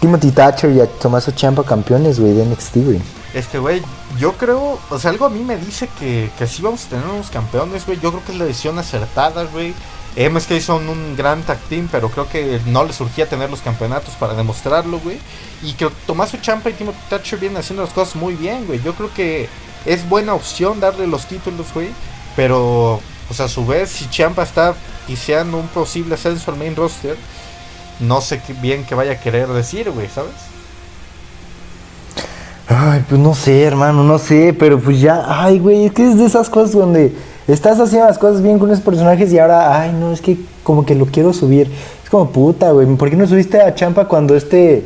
Timothy 0.00 0.30
Thatcher 0.30 0.70
y 0.72 0.80
a 0.80 0.86
Tommaso 0.86 1.32
Ciampa 1.32 1.64
campeones, 1.64 2.20
güey, 2.20 2.34
de 2.34 2.44
NXT, 2.44 2.76
güey. 2.76 3.00
Este, 3.34 3.58
güey, 3.58 3.82
yo 4.18 4.32
creo, 4.32 4.78
o 4.88 4.98
sea, 4.98 5.10
algo 5.10 5.26
a 5.26 5.30
mí 5.30 5.40
me 5.40 5.56
dice 5.56 5.88
que, 5.98 6.30
que 6.38 6.46
sí 6.46 6.62
vamos 6.62 6.86
a 6.86 6.88
tener 6.88 7.06
unos 7.06 7.30
campeones, 7.30 7.84
güey. 7.84 7.98
Yo 8.00 8.10
creo 8.10 8.24
que 8.24 8.32
es 8.32 8.38
la 8.38 8.44
decisión 8.44 8.78
acertada, 8.78 9.44
güey. 9.44 9.74
MSK 10.16 10.60
son 10.60 10.88
un 10.88 11.16
gran 11.16 11.42
tag 11.42 11.58
team, 11.68 11.88
pero 11.92 12.08
creo 12.10 12.28
que 12.28 12.60
no 12.66 12.84
les 12.84 12.96
surgía 12.96 13.28
tener 13.28 13.50
los 13.50 13.60
campeonatos 13.60 14.14
para 14.14 14.34
demostrarlo, 14.34 14.98
güey. 15.00 15.18
Y 15.62 15.74
que 15.74 15.88
Tomaso 16.06 16.38
Champa 16.38 16.70
y 16.70 16.72
Timothy 16.72 16.98
Thatcher 17.08 17.38
vienen 17.38 17.58
haciendo 17.58 17.82
las 17.84 17.92
cosas 17.92 18.16
muy 18.16 18.34
bien, 18.34 18.66
güey. 18.66 18.80
Yo 18.82 18.94
creo 18.94 19.12
que 19.12 19.48
es 19.84 20.08
buena 20.08 20.34
opción 20.34 20.80
darle 20.80 21.06
los 21.06 21.26
títulos, 21.26 21.66
güey. 21.72 21.90
Pero, 22.34 23.00
pues 23.28 23.40
a 23.40 23.48
su 23.48 23.66
vez, 23.66 23.90
si 23.90 24.08
Champa 24.08 24.42
está 24.42 24.74
iniciando 25.06 25.56
un 25.56 25.68
posible 25.68 26.14
ascenso 26.14 26.50
al 26.50 26.56
main 26.56 26.74
roster, 26.74 27.16
no 28.00 28.20
sé 28.20 28.40
qué 28.46 28.52
bien 28.52 28.84
que 28.84 28.94
vaya 28.94 29.12
a 29.12 29.20
querer 29.20 29.48
decir, 29.48 29.90
güey, 29.90 30.08
¿sabes? 30.08 30.32
Ay, 32.68 33.02
pues 33.08 33.20
no 33.20 33.34
sé, 33.34 33.62
hermano, 33.62 34.04
no 34.04 34.18
sé, 34.18 34.54
pero 34.58 34.78
pues 34.78 35.00
ya, 35.00 35.24
ay, 35.26 35.58
güey, 35.58 35.86
es 35.86 35.92
que 35.92 36.06
es 36.06 36.18
de 36.18 36.26
esas 36.26 36.50
cosas 36.50 36.72
donde 36.72 37.14
estás 37.46 37.80
haciendo 37.80 38.06
las 38.06 38.18
cosas 38.18 38.42
bien 38.42 38.58
con 38.58 38.70
esos 38.70 38.84
personajes 38.84 39.32
y 39.32 39.38
ahora, 39.38 39.80
ay, 39.80 39.92
no, 39.98 40.12
es 40.12 40.20
que 40.20 40.36
como 40.62 40.84
que 40.84 40.94
lo 40.94 41.06
quiero 41.06 41.32
subir. 41.32 41.70
Es 42.04 42.10
como 42.10 42.30
puta, 42.30 42.70
güey, 42.72 42.86
¿por 42.96 43.08
qué 43.08 43.16
no 43.16 43.26
subiste 43.26 43.60
a 43.60 43.74
Champa 43.74 44.04
cuando 44.06 44.36
este... 44.36 44.84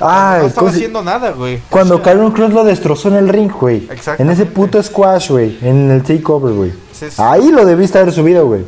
Ay, 0.00 0.40
no 0.42 0.46
estaba 0.48 0.60
¿cómo 0.60 0.70
se- 0.72 0.76
haciendo 0.76 1.02
nada, 1.02 1.30
güey. 1.30 1.60
Cuando 1.70 1.94
O 1.96 2.04
sea, 2.04 2.14
Cross 2.34 2.52
lo 2.52 2.64
destrozó 2.64 3.08
en 3.08 3.14
el 3.14 3.28
ring, 3.28 3.50
güey. 3.50 3.84
En 3.86 3.92
Exactamente. 3.92 4.42
ese 4.42 4.50
puto 4.52 4.82
squash, 4.82 5.30
güey. 5.30 5.56
En 5.62 5.90
el 5.90 6.02
takeover, 6.02 6.52
güey. 6.52 6.72
Sí, 6.92 7.06
sí. 7.08 7.14
Ahí 7.16 7.50
lo 7.50 7.64
debiste 7.64 7.98
haber 7.98 8.12
subido, 8.12 8.46
güey. 8.46 8.62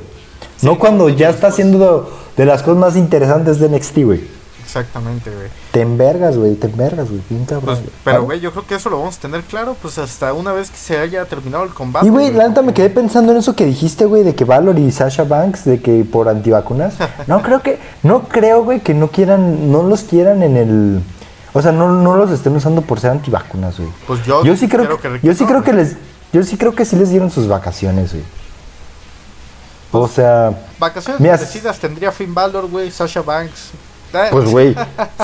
Sí, 0.57 0.65
no 0.65 0.79
cuando 0.79 1.09
ya 1.11 1.29
está 1.29 1.49
haciendo 1.49 2.11
de 2.39 2.47
las 2.47 2.63
cosas 2.63 2.79
más 2.79 2.97
interesantes 2.97 3.59
de 3.61 3.69
NXT, 3.69 3.99
güey. 4.05 4.39
Exactamente, 4.65 5.31
güey. 5.31 5.49
Te 5.73 5.81
envergas, 5.81 6.37
güey. 6.37 6.55
Te 6.55 6.67
envergas, 6.67 7.09
güey. 7.09 7.23
Bien 7.31 7.45
cabrón. 7.47 7.65
Pues, 7.81 7.93
pero, 8.05 8.19
Ah, 8.19 8.21
güey, 8.21 8.39
yo 8.41 8.53
creo 8.53 8.67
que 8.67 8.75
eso 8.75 8.91
lo 8.91 8.99
vamos 8.99 9.17
a 9.17 9.21
tener 9.21 9.41
claro, 9.43 9.75
pues 9.81 9.97
hasta 9.97 10.35
una 10.35 10.53
vez 10.53 10.71
que 10.71 10.77
se 10.77 10.99
haya 10.99 11.25
terminado 11.25 11.65
el 11.65 11.71
combate. 11.71 12.07
Y, 12.07 12.11
güey, 12.11 12.31
la 12.33 12.47
neta 12.49 12.61
me 12.61 12.75
quedé 12.75 12.91
pensando 12.91 13.33
en 13.33 13.39
eso 13.39 13.57
que 13.57 13.65
dijiste, 13.65 14.05
güey, 14.05 14.25
de 14.25 14.35
que 14.35 14.45
Valor 14.45 14.79
y 14.79 14.93
Sasha 14.93 15.25
Banks, 15.25 15.65
de 15.65 15.81
que 15.81 16.05
por 16.05 16.29
antivacunas. 16.29 16.95
No 17.27 17.43
creo 17.43 17.63
que, 17.63 17.79
no 18.03 18.23
creo, 18.25 18.63
güey, 18.63 18.81
que 18.81 18.93
no 18.95 19.09
quieran, 19.09 19.73
no 19.73 19.83
los 19.83 20.03
quieran 20.03 20.43
en 20.43 20.57
el. 20.57 21.03
O 21.55 21.63
sea, 21.63 21.73
no, 21.73 21.91
no 21.91 22.17
los 22.17 22.31
estén 22.31 22.55
usando 22.55 22.83
por 22.83 23.01
ser 23.01 23.11
antivacunas, 23.11 23.79
güey. 23.79 23.91
Pues 24.07 24.25
yo, 24.27 24.45
Yo 24.45 24.55
sí 24.55 24.69
creo, 24.69 24.99
que, 24.99 25.09
que, 25.19 25.27
yo 25.27 25.35
sí 25.35 25.45
creo 25.47 25.63
que 25.65 25.73
les, 25.73 25.97
yo 26.33 26.43
sí 26.45 26.59
creo 26.59 26.75
que 26.75 26.85
sí 26.85 26.95
les 26.97 27.09
dieron 27.09 27.31
sus 27.31 27.49
vacaciones, 27.49 28.13
güey. 28.13 28.25
O 29.91 30.07
sea, 30.07 30.53
Vacaciones 30.79 31.21
Mira, 31.21 31.73
tendría 31.73 32.13
Finn 32.13 32.35
Balor, 32.35 32.67
güey, 32.69 32.91
Sasha 32.91 33.23
Banks. 33.23 33.71
Eh, 34.13 34.29
pues, 34.31 34.51
güey, 34.51 34.75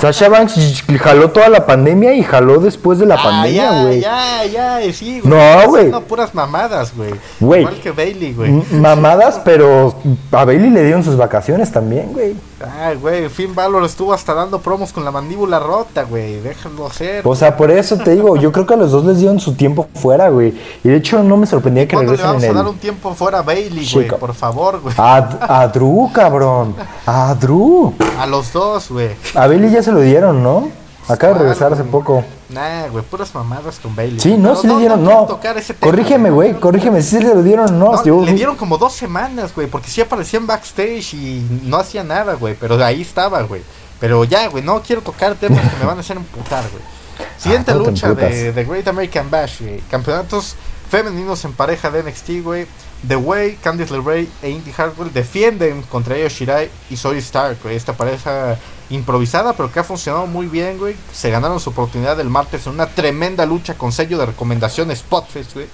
Sasha 0.00 0.28
Banks 0.28 0.84
jaló 1.00 1.30
toda 1.30 1.48
la 1.48 1.64
pandemia 1.64 2.14
y 2.14 2.22
jaló 2.22 2.58
después 2.58 2.98
de 2.98 3.06
la 3.06 3.14
ah, 3.14 3.22
pandemia, 3.22 3.62
ya, 3.62 3.82
güey. 3.82 4.00
Ya, 4.00 4.44
ya, 4.44 4.92
sí, 4.92 5.20
güey. 5.20 5.32
No, 5.32 5.68
güey. 5.68 5.90
puras 6.02 6.34
mamadas, 6.34 6.94
güey. 6.94 7.14
Igual 7.40 7.80
que 7.80 7.90
Bailey, 7.92 8.34
güey. 8.34 8.50
Mamadas, 8.72 9.40
pero 9.44 9.94
a 10.32 10.44
Bailey 10.44 10.70
le 10.70 10.84
dieron 10.84 11.02
sus 11.02 11.16
vacaciones 11.16 11.72
también, 11.72 12.12
güey. 12.12 12.36
Ay, 12.80 12.96
güey, 12.96 13.28
Finn 13.28 13.54
Balor 13.54 13.84
estuvo 13.84 14.12
hasta 14.12 14.32
dando 14.34 14.60
promos 14.60 14.92
con 14.92 15.04
la 15.04 15.10
mandíbula 15.10 15.58
rota, 15.58 16.04
güey. 16.04 16.40
Déjalo 16.40 16.86
hacer. 16.86 17.26
O 17.26 17.34
sea, 17.34 17.56
por 17.56 17.70
eso 17.70 17.96
te 17.98 18.12
digo, 18.12 18.36
yo 18.36 18.52
creo 18.52 18.66
que 18.66 18.74
a 18.74 18.76
los 18.76 18.90
dos 18.90 19.04
les 19.04 19.18
dieron 19.18 19.40
su 19.40 19.54
tiempo 19.54 19.88
fuera, 19.94 20.28
güey. 20.28 20.54
Y 20.82 20.88
de 20.88 20.96
hecho 20.96 21.22
no 21.22 21.36
me 21.36 21.46
sorprendía 21.46 21.86
que 21.86 21.94
¿Cuándo 21.94 22.12
le 22.12 22.16
regresen 22.16 22.28
vamos 22.28 22.42
en 22.42 22.48
a 22.48 22.50
el... 22.52 22.56
dar 22.56 22.66
un 22.68 22.78
tiempo 22.78 23.14
fuera 23.14 23.38
a 23.40 23.42
Bailey, 23.42 23.88
güey? 23.92 24.08
Por 24.08 24.34
favor, 24.34 24.80
güey. 24.80 24.94
A, 24.96 25.62
a 25.62 25.68
Drew, 25.68 26.10
cabrón. 26.12 26.74
A 27.06 27.34
Drew. 27.34 27.92
A 28.18 28.26
los 28.26 28.52
dos, 28.52 28.73
güey. 28.90 29.10
A 29.34 29.46
Bailey 29.46 29.70
ya 29.70 29.82
se 29.82 29.92
lo 29.92 30.00
dieron, 30.00 30.42
¿no? 30.42 30.70
Acaba 31.06 31.14
de 31.14 31.18
¿Cuál, 31.18 31.38
regresar 31.40 31.72
hace 31.72 31.84
poco. 31.84 32.24
Nah, 32.48 32.86
güey, 32.88 33.04
puras 33.04 33.34
mamadas 33.34 33.78
con 33.78 33.94
Bailey. 33.94 34.20
Sí, 34.20 34.36
no, 34.38 34.50
Pero 34.50 34.56
sí 34.56 34.66
le 34.68 34.76
dieron, 34.78 35.04
no. 35.04 35.26
tema, 35.40 35.52
Corrígeme, 35.80 36.30
güey, 36.30 36.54
corrígeme, 36.58 37.02
sí 37.02 37.18
se 37.18 37.22
lo 37.34 37.42
dieron, 37.42 37.78
no. 37.78 37.92
No, 37.92 38.04
yo- 38.04 38.24
le 38.24 38.32
dieron 38.32 38.56
como 38.56 38.78
dos 38.78 38.94
semanas, 38.94 39.54
güey, 39.54 39.66
porque 39.66 39.88
sí 39.90 40.00
aparecían 40.00 40.46
backstage 40.46 41.14
y 41.14 41.46
no 41.64 41.76
hacía 41.76 42.04
nada, 42.04 42.34
güey, 42.34 42.56
pero 42.58 42.82
ahí 42.82 43.02
estaba, 43.02 43.42
güey. 43.42 43.62
Pero 44.00 44.24
ya, 44.24 44.48
güey, 44.48 44.64
no 44.64 44.80
quiero 44.82 45.02
tocar 45.02 45.34
temas 45.34 45.60
que 45.60 45.76
me 45.78 45.84
van 45.84 45.98
a 45.98 46.00
hacer 46.00 46.16
emputar, 46.16 46.64
güey. 46.70 46.82
Siguiente 47.38 47.72
Ah, 47.72 47.74
lucha 47.74 48.14
de 48.14 48.52
The 48.52 48.64
Great 48.64 48.88
American 48.88 49.30
Bash, 49.30 49.60
güey. 49.60 49.80
Campeonatos 49.90 50.56
femeninos 50.90 51.44
en 51.44 51.52
pareja 51.52 51.90
de 51.90 52.02
NXT, 52.02 52.42
güey. 52.42 52.66
The 53.06 53.16
Way, 53.16 53.56
Candice 53.62 53.92
LeRae 53.92 54.28
e 54.42 54.50
Indy 54.50 54.72
Hartwell 54.76 55.12
defienden 55.12 55.82
contra 55.82 56.18
Io 56.18 56.28
Shirai 56.28 56.70
y 56.90 56.96
Zoe 56.96 57.18
Stark, 57.18 57.58
güey. 57.62 57.76
Esta 57.76 57.92
pareja 57.92 58.56
improvisada, 58.90 59.52
pero 59.52 59.70
que 59.70 59.80
ha 59.80 59.84
funcionado 59.84 60.26
muy 60.26 60.46
bien, 60.46 60.78
güey. 60.78 60.96
Se 61.12 61.30
ganaron 61.30 61.60
su 61.60 61.70
oportunidad 61.70 62.18
el 62.20 62.30
martes 62.30 62.66
en 62.66 62.74
una 62.74 62.86
tremenda 62.86 63.46
lucha 63.46 63.74
con 63.74 63.92
sello 63.92 64.18
de 64.18 64.26
recomendación 64.26 64.94
Spotfest, 64.94 65.54
güey. 65.54 65.66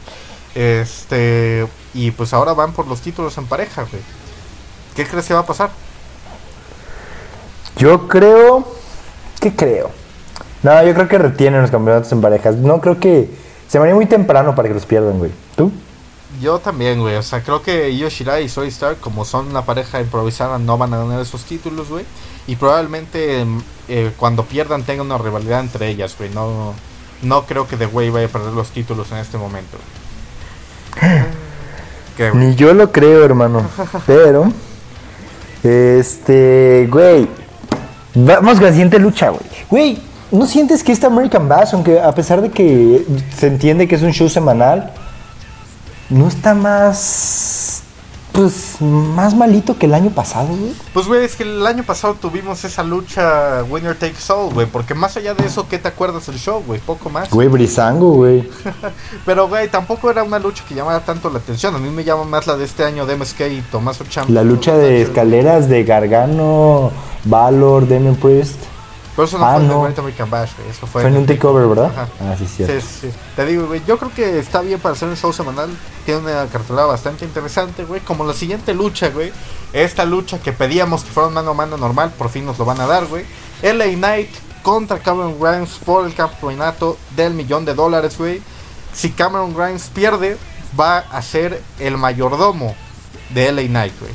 Este, 0.55 1.67
y 1.95 2.11
pues 2.11 2.33
ahora 2.33 2.53
van 2.55 2.73
por 2.73 2.87
los 2.87 3.01
títulos 3.01 3.37
en 3.39 3.47
pareja, 3.47 3.83
güey. 3.83 4.03
¿Qué 4.97 5.07
crees 5.07 5.27
que 5.27 5.35
va 5.35 5.41
a 5.41 5.47
pasar? 5.47 5.71
Yo 7.77 8.09
creo. 8.09 8.67
¿Qué 9.41 9.55
creo? 9.55 9.91
No, 10.63 10.85
yo 10.85 10.93
creo 10.95 11.09
que 11.09 11.19
retienen 11.19 11.63
los 11.63 11.71
campeonatos 11.71 12.11
en 12.13 12.21
parejas. 12.21 12.57
No 12.57 12.81
creo 12.81 12.99
que. 12.99 13.31
Se 13.69 13.79
me 13.79 13.85
haría 13.85 13.95
muy 13.95 14.07
temprano 14.07 14.55
para 14.57 14.69
que 14.69 14.75
los 14.75 14.85
pierdan, 14.85 15.19
güey. 15.19 15.31
¿Tú? 15.57 15.71
Yo 16.41 16.59
también, 16.59 17.01
güey. 17.01 17.17
O 17.17 17.23
sea, 17.23 17.43
creo 17.43 17.63
que 17.63 17.91
Io 17.91 18.09
Shirai 18.09 18.45
y 18.45 18.49
Zoe 18.49 18.69
Stark, 18.69 18.99
como 19.01 19.25
son 19.25 19.49
una 19.49 19.65
pareja 19.65 20.01
improvisada, 20.01 20.59
no 20.59 20.79
van 20.79 20.95
a 20.95 20.99
ganar 20.99 21.21
esos 21.21 21.45
títulos, 21.45 21.89
güey. 21.89 22.05
Y 22.47 22.57
probablemente 22.57 23.45
mm, 23.45 23.59
eh, 23.89 24.13
cuando 24.17 24.45
pierdan 24.45 24.83
tengan 24.85 25.07
una 25.07 25.19
rivalidad 25.19 25.61
entre 25.61 25.89
ellas, 25.89 26.15
güey. 26.17 26.31
No, 26.31 26.75
no 27.23 27.45
creo 27.45 27.69
que 27.69 27.77
The 27.77 27.87
Way 27.87 28.11
vaya 28.11 28.27
a 28.27 28.31
perder 28.31 28.53
los 28.53 28.71
títulos 28.71 29.13
en 29.13 29.19
este 29.19 29.37
momento. 29.37 29.77
¿Qué? 32.17 32.31
Ni 32.33 32.55
yo 32.55 32.73
lo 32.73 32.91
creo, 32.91 33.25
hermano. 33.25 33.69
Pero. 34.07 34.51
Este. 35.63 36.89
Güey. 36.91 37.29
Vamos 38.15 38.55
con 38.55 38.65
la 38.65 38.73
siguiente 38.73 38.99
lucha, 38.99 39.29
güey. 39.29 39.43
Güey, 39.69 40.03
¿no 40.33 40.47
sientes 40.47 40.83
que 40.83 40.91
esta 40.91 41.07
American 41.07 41.49
Bash, 41.49 41.75
aunque 41.75 42.01
a 42.01 42.13
pesar 42.13 42.41
de 42.41 42.51
que 42.51 43.07
se 43.37 43.47
entiende 43.47 43.87
que 43.87 43.95
es 43.95 44.03
un 44.03 44.13
show 44.13 44.29
semanal, 44.29 44.93
no 46.11 46.29
está 46.29 46.55
más. 46.55 47.83
Pues 48.33 48.81
más 48.81 49.35
malito 49.35 49.77
que 49.77 49.87
el 49.87 49.95
año 49.95 50.11
pasado, 50.11 50.47
güey? 50.47 50.73
Pues, 50.95 51.09
güey, 51.09 51.25
es 51.25 51.35
que 51.35 51.43
el 51.43 51.67
año 51.67 51.83
pasado 51.83 52.15
tuvimos 52.15 52.65
esa 52.65 52.85
lucha 52.85 53.65
Winner 53.69 53.99
Takes 53.99 54.33
All, 54.33 54.55
güey. 54.55 54.69
Porque 54.69 54.95
más 54.95 55.17
allá 55.17 55.35
de 55.35 55.45
eso, 55.45 55.69
¿qué 55.69 55.79
te 55.79 55.89
acuerdas 55.89 56.27
del 56.27 56.39
show, 56.39 56.63
güey? 56.65 56.79
Poco 56.79 57.11
más. 57.11 57.29
Güey, 57.31 57.49
Brizango, 57.49 58.13
güey. 58.13 58.49
Pero, 59.27 59.49
güey, 59.49 59.69
tampoco 59.69 60.13
era 60.13 60.23
una 60.23 60.39
lucha 60.39 60.65
que 60.67 60.77
llamara 60.77 61.01
tanto 61.05 61.29
la 61.29 61.39
atención. 61.39 61.75
A 61.75 61.79
mí 61.79 61.91
me 61.91 62.05
llama 62.05 62.23
más 62.23 62.47
la 62.47 62.57
de 62.57 62.65
este 62.65 62.85
año 62.85 63.05
de 63.05 63.17
MSK 63.17 63.41
y 63.51 63.63
Tommaso 63.63 64.05
Ciampa. 64.05 64.33
La 64.33 64.45
lucha 64.45 64.77
de 64.77 65.03
escaleras 65.03 65.69
de 65.69 65.83
Gargano, 65.83 66.93
Valor, 67.25 67.89
Damien 67.89 68.15
Priest. 68.15 68.70
Pero 69.17 69.27
eso 69.27 69.39
no 69.39 69.45
Ah, 69.45 69.55
fue 69.55 69.63
en 69.63 69.69
no. 69.69 69.83
Great 69.83 69.99
American 69.99 70.31
Bash, 70.31 70.51
güey. 70.57 70.71
Eso 70.71 70.87
fue, 70.87 71.03
Fue 71.03 71.11
en 71.11 71.17
un 71.17 71.27
takeover, 71.27 71.67
¿verdad? 71.67 71.87
Ajá. 71.87 72.09
Ah, 72.21 72.35
sí, 72.39 72.47
Sí, 72.47 72.65
sí, 72.67 72.81
sí. 73.03 73.11
Te 73.37 73.45
digo, 73.45 73.67
güey, 73.67 73.83
yo 73.87 73.99
creo 73.99 74.13
que 74.15 74.39
está 74.39 74.61
bien 74.61 74.79
para 74.81 74.95
hacer 74.95 75.09
un 75.09 75.17
show 75.17 75.33
semanal. 75.33 75.69
Tiene 76.07 76.21
una 76.21 76.47
cartelera 76.47 76.87
bastante 76.87 77.25
interesante, 77.25 77.85
güey. 77.85 78.01
Como 78.01 78.25
la 78.25 78.33
siguiente 78.33 78.73
lucha, 78.73 79.09
güey. 79.11 79.33
Esta 79.73 80.05
lucha 80.05 80.39
que 80.39 80.53
pedíamos 80.53 81.03
que 81.05 81.11
fuera 81.11 81.29
un 81.29 81.35
mano 81.35 81.51
a 81.51 81.55
mano 81.55 81.77
normal, 81.77 82.13
por 82.17 82.29
fin 82.31 82.47
nos 82.47 82.59
lo 82.59 82.65
van 82.65 82.81
a 82.81 82.87
dar, 82.87 83.07
güey. 83.07 83.25
LA 83.63 83.87
Knight 83.97 84.31
contra 84.63 84.99
Cameron 84.99 85.39
Grimes 85.41 85.79
por 85.85 86.07
el 86.07 86.15
campeonato 86.15 86.97
del 87.17 87.35
millón 87.35 87.65
de 87.65 87.75
dólares, 87.75 88.17
güey. 88.17 88.41
Si 88.93 89.11
Cameron 89.11 89.55
Grimes 89.55 89.91
pierde, 89.95 90.37
va 90.79 90.99
a 90.99 91.21
ser 91.23 91.63
el 91.79 91.97
mayordomo 91.97 92.75
de 93.31 93.51
LA 93.53 93.63
Knight, 93.63 94.01
güey. 94.01 94.13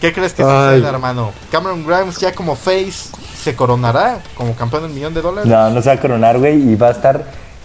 ¿Qué 0.00 0.12
crees 0.14 0.32
que 0.32 0.42
Ay. 0.42 0.76
suceda, 0.76 0.88
hermano? 0.90 1.32
Cameron 1.52 1.86
Grimes 1.86 2.16
ya 2.18 2.32
como 2.34 2.56
face 2.56 3.10
se 3.40 3.56
coronará 3.56 4.20
como 4.34 4.54
campeón 4.54 4.84
del 4.84 4.92
millón 4.92 5.14
de 5.14 5.22
dólares. 5.22 5.50
No, 5.50 5.70
no 5.70 5.82
se 5.82 5.88
va 5.88 5.94
a 5.94 6.00
coronar, 6.00 6.38
güey, 6.38 6.72
y 6.72 6.76
va 6.76 6.88
a 6.88 6.92
estar 6.92 7.24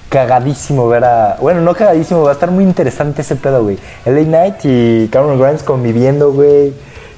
cagadísimo 0.10 0.88
ver 0.88 1.04
a. 1.04 1.38
Bueno, 1.42 1.62
no 1.62 1.74
cagadísimo, 1.74 2.24
va 2.24 2.32
a 2.32 2.34
estar 2.34 2.52
muy 2.52 2.64
interesante 2.64 3.22
ese 3.22 3.36
pedo, 3.36 3.64
güey. 3.64 3.78
LA 4.06 4.24
Knight 4.24 4.56
y 4.64 5.08
Cameron 5.10 5.40
Grimes 5.40 5.64
conviviendo, 5.64 6.32
güey. 6.32 6.74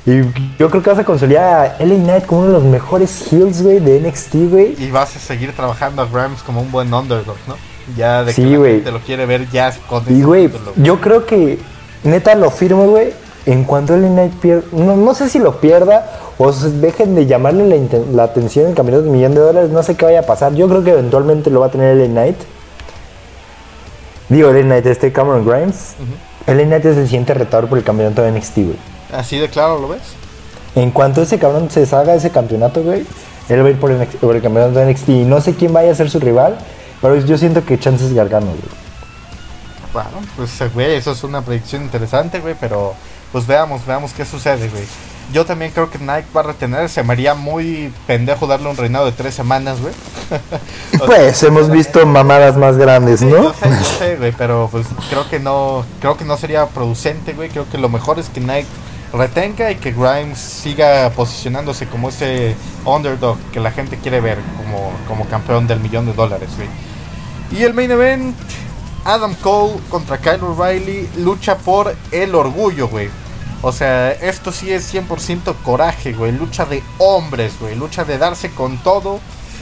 Y 0.06 0.22
yo 0.58 0.70
creo 0.70 0.82
que 0.82 0.90
vas 0.90 1.00
a 1.00 1.04
consolidar 1.04 1.76
a 1.80 1.84
LA 1.84 1.96
Knight 1.96 2.26
como 2.26 2.42
uno 2.42 2.48
de 2.48 2.54
los 2.54 2.64
mejores 2.64 3.32
heels, 3.32 3.62
güey, 3.62 3.80
de 3.80 4.00
NXT, 4.00 4.36
güey. 4.50 4.76
Y 4.82 4.90
vas 4.90 5.16
a 5.16 5.20
seguir 5.20 5.54
trabajando 5.54 6.02
a 6.02 6.06
Grimes 6.06 6.42
como 6.42 6.62
un 6.62 6.72
buen 6.72 6.94
underdog, 6.94 7.36
¿no? 7.48 7.56
Ya 7.96 8.24
de 8.24 8.34
Sí, 8.34 8.44
que 8.44 8.58
la 8.58 8.66
gente 8.66 8.92
lo 8.92 9.00
quiere 9.00 9.26
ver 9.26 9.50
ya 9.50 9.74
con 9.88 10.04
Y, 10.08 10.22
güey, 10.24 10.50
yo 10.78 11.00
creo 11.00 11.26
que 11.26 11.60
neta 12.04 12.36
lo 12.36 12.52
firmo, 12.52 12.86
güey. 12.88 13.14
En 13.46 13.64
cuanto 13.64 13.96
LA 13.96 14.08
Knight 14.08 14.34
pierda, 14.36 14.64
no, 14.72 14.96
no 14.98 15.14
sé 15.14 15.30
si 15.30 15.40
lo 15.40 15.62
pierda 15.62 16.10
se 16.54 16.70
dejen 16.70 17.16
de 17.16 17.26
llamarle 17.26 17.68
la, 17.68 18.00
la 18.14 18.24
atención 18.24 18.66
en 18.66 18.72
el 18.72 18.76
campeonato 18.76 19.04
de 19.04 19.10
un 19.10 19.16
millón 19.16 19.34
de 19.34 19.42
dólares, 19.42 19.70
no 19.72 19.82
sé 19.82 19.96
qué 19.96 20.06
vaya 20.06 20.20
a 20.20 20.24
pasar. 20.24 20.54
Yo 20.54 20.68
creo 20.68 20.84
que 20.84 20.92
eventualmente 20.92 21.50
lo 21.50 21.62
va 21.62 21.68
a 21.68 21.72
tener 21.72 21.98
LA 21.98 22.08
Knight. 22.08 22.38
Digo, 24.30 24.52
LA 24.52 24.62
Knight, 24.62 24.86
este 24.86 25.12
Cameron 25.12 25.46
Grimes. 25.46 25.96
LA 26.46 26.64
Knight 26.64 26.86
es 26.86 26.98
el 26.98 27.06
siguiente 27.06 27.34
retador 27.34 27.68
por 27.68 27.78
el 27.78 27.84
campeonato 27.84 28.22
de 28.22 28.32
NXT, 28.32 28.56
güey. 28.58 28.78
Así 29.12 29.38
de 29.38 29.50
claro, 29.50 29.80
¿lo 29.80 29.88
ves? 29.88 30.02
En 30.76 30.92
cuanto 30.92 31.22
ese 31.24 31.40
cabrón 31.40 31.72
se 31.72 31.86
salga 31.86 32.12
de 32.12 32.20
ese 32.20 32.30
campeonato, 32.30 32.84
güey, 32.84 33.06
él 33.50 33.64
va 33.64 33.68
a 33.68 33.72
ir 33.72 33.80
por 33.80 33.90
el, 33.90 34.06
por 34.06 34.36
el 34.36 34.42
campeonato 34.42 34.78
de 34.80 34.92
NXT. 34.92 35.10
Y 35.10 35.24
no 35.24 35.42
sé 35.42 35.56
quién 35.56 35.74
vaya 35.74 35.92
a 35.92 35.96
ser 35.96 36.10
su 36.10 36.20
rival, 36.20 36.58
pero 37.02 37.16
yo 37.16 37.38
siento 37.38 37.66
que 37.66 37.80
chances 37.80 38.14
Gargano, 38.14 38.48
güey. 38.48 38.88
Bueno, 39.92 40.10
pues, 40.36 40.74
güey, 40.74 40.96
eso 40.96 41.14
es 41.14 41.24
una 41.24 41.42
predicción 41.42 41.82
interesante, 41.82 42.40
güey, 42.40 42.56
pero 42.60 42.94
pues 43.32 43.48
veamos, 43.48 43.84
veamos 43.86 44.14
qué 44.14 44.26
sucede, 44.26 44.70
güey. 44.70 44.84
Yo 45.34 45.46
también 45.46 45.72
creo 45.72 45.90
que 45.90 46.00
Nike 46.00 46.28
va 46.36 46.40
a 46.42 46.44
retener, 46.46 46.90
se 46.90 47.04
me 47.04 47.14
haría 47.14 47.34
muy 47.34 47.92
pendejo 48.06 48.48
darle 48.48 48.70
un 48.70 48.78
reinado 48.78 49.06
de 49.06 49.12
tres 49.12 49.36
semanas, 49.36 49.82
güey. 49.82 49.94
Sea, 50.30 51.06
Pues 51.06 51.44
hemos 51.44 51.70
visto 51.70 52.06
mamadas 52.06 52.56
más 52.56 52.78
grandes, 52.78 53.20
Sí, 53.20 53.26
¿no? 53.26 53.44
yo 53.44 53.54
sé, 53.54 53.70
yo 53.70 53.84
sé, 53.84 54.16
güey, 54.16 54.32
pero 54.32 54.70
pues 54.72 54.88
creo 55.10 55.30
que 55.30 55.40
no, 55.40 55.86
creo 56.00 56.16
que 56.16 56.24
no 56.26 56.38
sería 56.38 56.66
producente, 56.68 57.34
güey. 57.34 57.50
Creo 57.50 57.70
que 57.70 57.78
lo 57.78 57.90
mejor 57.90 58.20
es 58.20 58.30
que 58.30 58.40
Nike 58.40 58.68
retenga 59.14 59.72
y 59.72 59.76
que 59.76 59.92
Grimes 59.92 60.38
siga 60.40 61.10
posicionándose 61.12 61.88
como 61.88 62.10
ese 62.10 62.56
underdog 62.86 63.38
que 63.52 63.60
la 63.60 63.72
gente 63.72 63.98
quiere 63.98 64.22
ver 64.22 64.38
como, 64.58 64.92
como 65.08 65.26
campeón 65.30 65.68
del 65.68 65.80
millón 65.80 66.06
de 66.06 66.14
dólares, 66.14 66.50
güey. 66.56 66.70
Y 67.52 67.64
el 67.64 67.74
main 67.74 67.92
event, 67.92 68.36
Adam 69.06 69.34
Cole 69.36 69.76
contra 69.90 70.18
Kyle 70.18 70.42
O'Reilly 70.44 71.10
lucha 71.18 71.58
por 71.58 71.96
el 72.12 72.36
orgullo, 72.36 72.88
güey. 72.88 73.10
O 73.62 73.72
sea, 73.72 74.12
esto 74.12 74.52
sí 74.52 74.72
es 74.72 74.94
100% 74.94 75.56
coraje, 75.64 76.14
güey. 76.14 76.32
Lucha 76.32 76.66
de 76.66 76.84
hombres, 77.00 77.54
güey. 77.60 77.76
Lucha 77.76 78.06
de 78.06 78.18
darse 78.18 78.52
con 78.52 78.78
todo. 78.78 79.20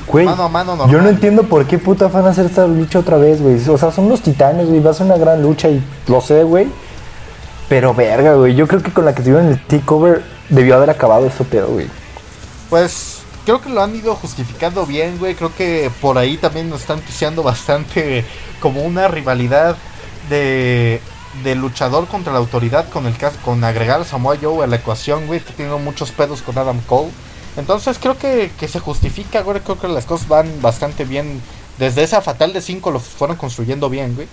Güey, 0.08 0.26
Mano 0.26 0.44
a 0.44 0.50
mano 0.50 0.76
normal. 0.76 0.94
yo 0.94 1.02
no 1.02 1.10
entiendo 1.10 1.44
por 1.44 1.66
qué 1.66 1.78
puta 1.78 2.08
van 2.10 2.26
a 2.26 2.30
hacer 2.30 2.46
esta 2.46 2.68
lucha 2.68 3.00
otra 3.00 3.18
vez, 3.18 3.42
güey. 3.42 3.58
O 3.70 3.78
sea, 3.78 3.92
son 3.92 4.10
los 4.10 4.22
titanes, 4.22 4.68
güey. 4.68 4.82
Va 4.82 4.92
a 4.92 4.94
ser 4.94 5.06
una 5.06 5.18
gran 5.18 5.42
lucha 5.42 5.70
y 5.70 5.82
lo 6.08 6.20
sé, 6.20 6.44
güey. 6.44 6.68
Pero 7.70 7.94
verga, 7.94 8.34
güey. 8.36 8.54
Yo 8.56 8.68
creo 8.68 8.84
que 8.84 8.92
con 8.92 9.06
la 9.06 9.16
que 9.16 9.24
tuvieron 9.24 9.48
el 9.48 9.60
takeover 9.66 10.24
debió 10.50 10.76
haber 10.76 10.90
acabado 10.90 11.26
este 11.26 11.46
pedo, 11.46 11.68
güey. 11.70 11.88
Pues 12.70 13.22
creo 13.46 13.62
que 13.62 13.70
lo 13.70 13.82
han 13.82 13.96
ido 13.96 14.14
justificando 14.16 14.86
bien, 14.86 15.18
güey. 15.18 15.36
Creo 15.36 15.56
que 15.56 15.90
por 16.02 16.18
ahí 16.18 16.36
también 16.38 16.70
nos 16.70 16.82
están 16.82 17.00
piseando 17.00 17.42
bastante 17.42 18.26
como 18.60 18.82
una 18.84 19.08
rivalidad 19.08 19.78
de, 20.30 21.00
de 21.44 21.56
luchador 21.56 22.08
contra 22.08 22.34
la 22.34 22.40
autoridad 22.40 22.90
con 22.90 23.06
el 23.06 23.18
caso, 23.18 23.38
con 23.44 23.64
agregar 23.64 24.02
a 24.02 24.06
Samoa 24.06 24.38
Joe 24.42 24.64
a 24.64 24.68
la 24.68 24.78
ecuación, 24.78 25.28
güey. 25.28 25.40
Que 25.40 25.54
tiene 25.54 25.76
muchos 25.76 26.12
pedos 26.12 26.42
con 26.42 26.58
Adam 26.58 26.80
Cole. 26.82 27.12
Entonces 27.58 27.98
creo 28.00 28.18
que, 28.18 28.52
que 28.60 28.68
se 28.68 28.80
justifica, 28.80 29.42
güey. 29.42 29.60
Creo 29.62 29.80
que 29.80 29.88
las 29.88 30.06
cosas 30.06 30.28
van 30.28 30.62
bastante 30.62 31.06
bien. 31.06 31.42
Desde 31.78 32.04
esa 32.04 32.22
fatal 32.22 32.54
de 32.54 32.62
5 32.62 32.92
lo 32.92 33.00
fueron 33.00 33.38
construyendo 33.38 33.90
bien, 33.90 34.16
güey. 34.16 34.28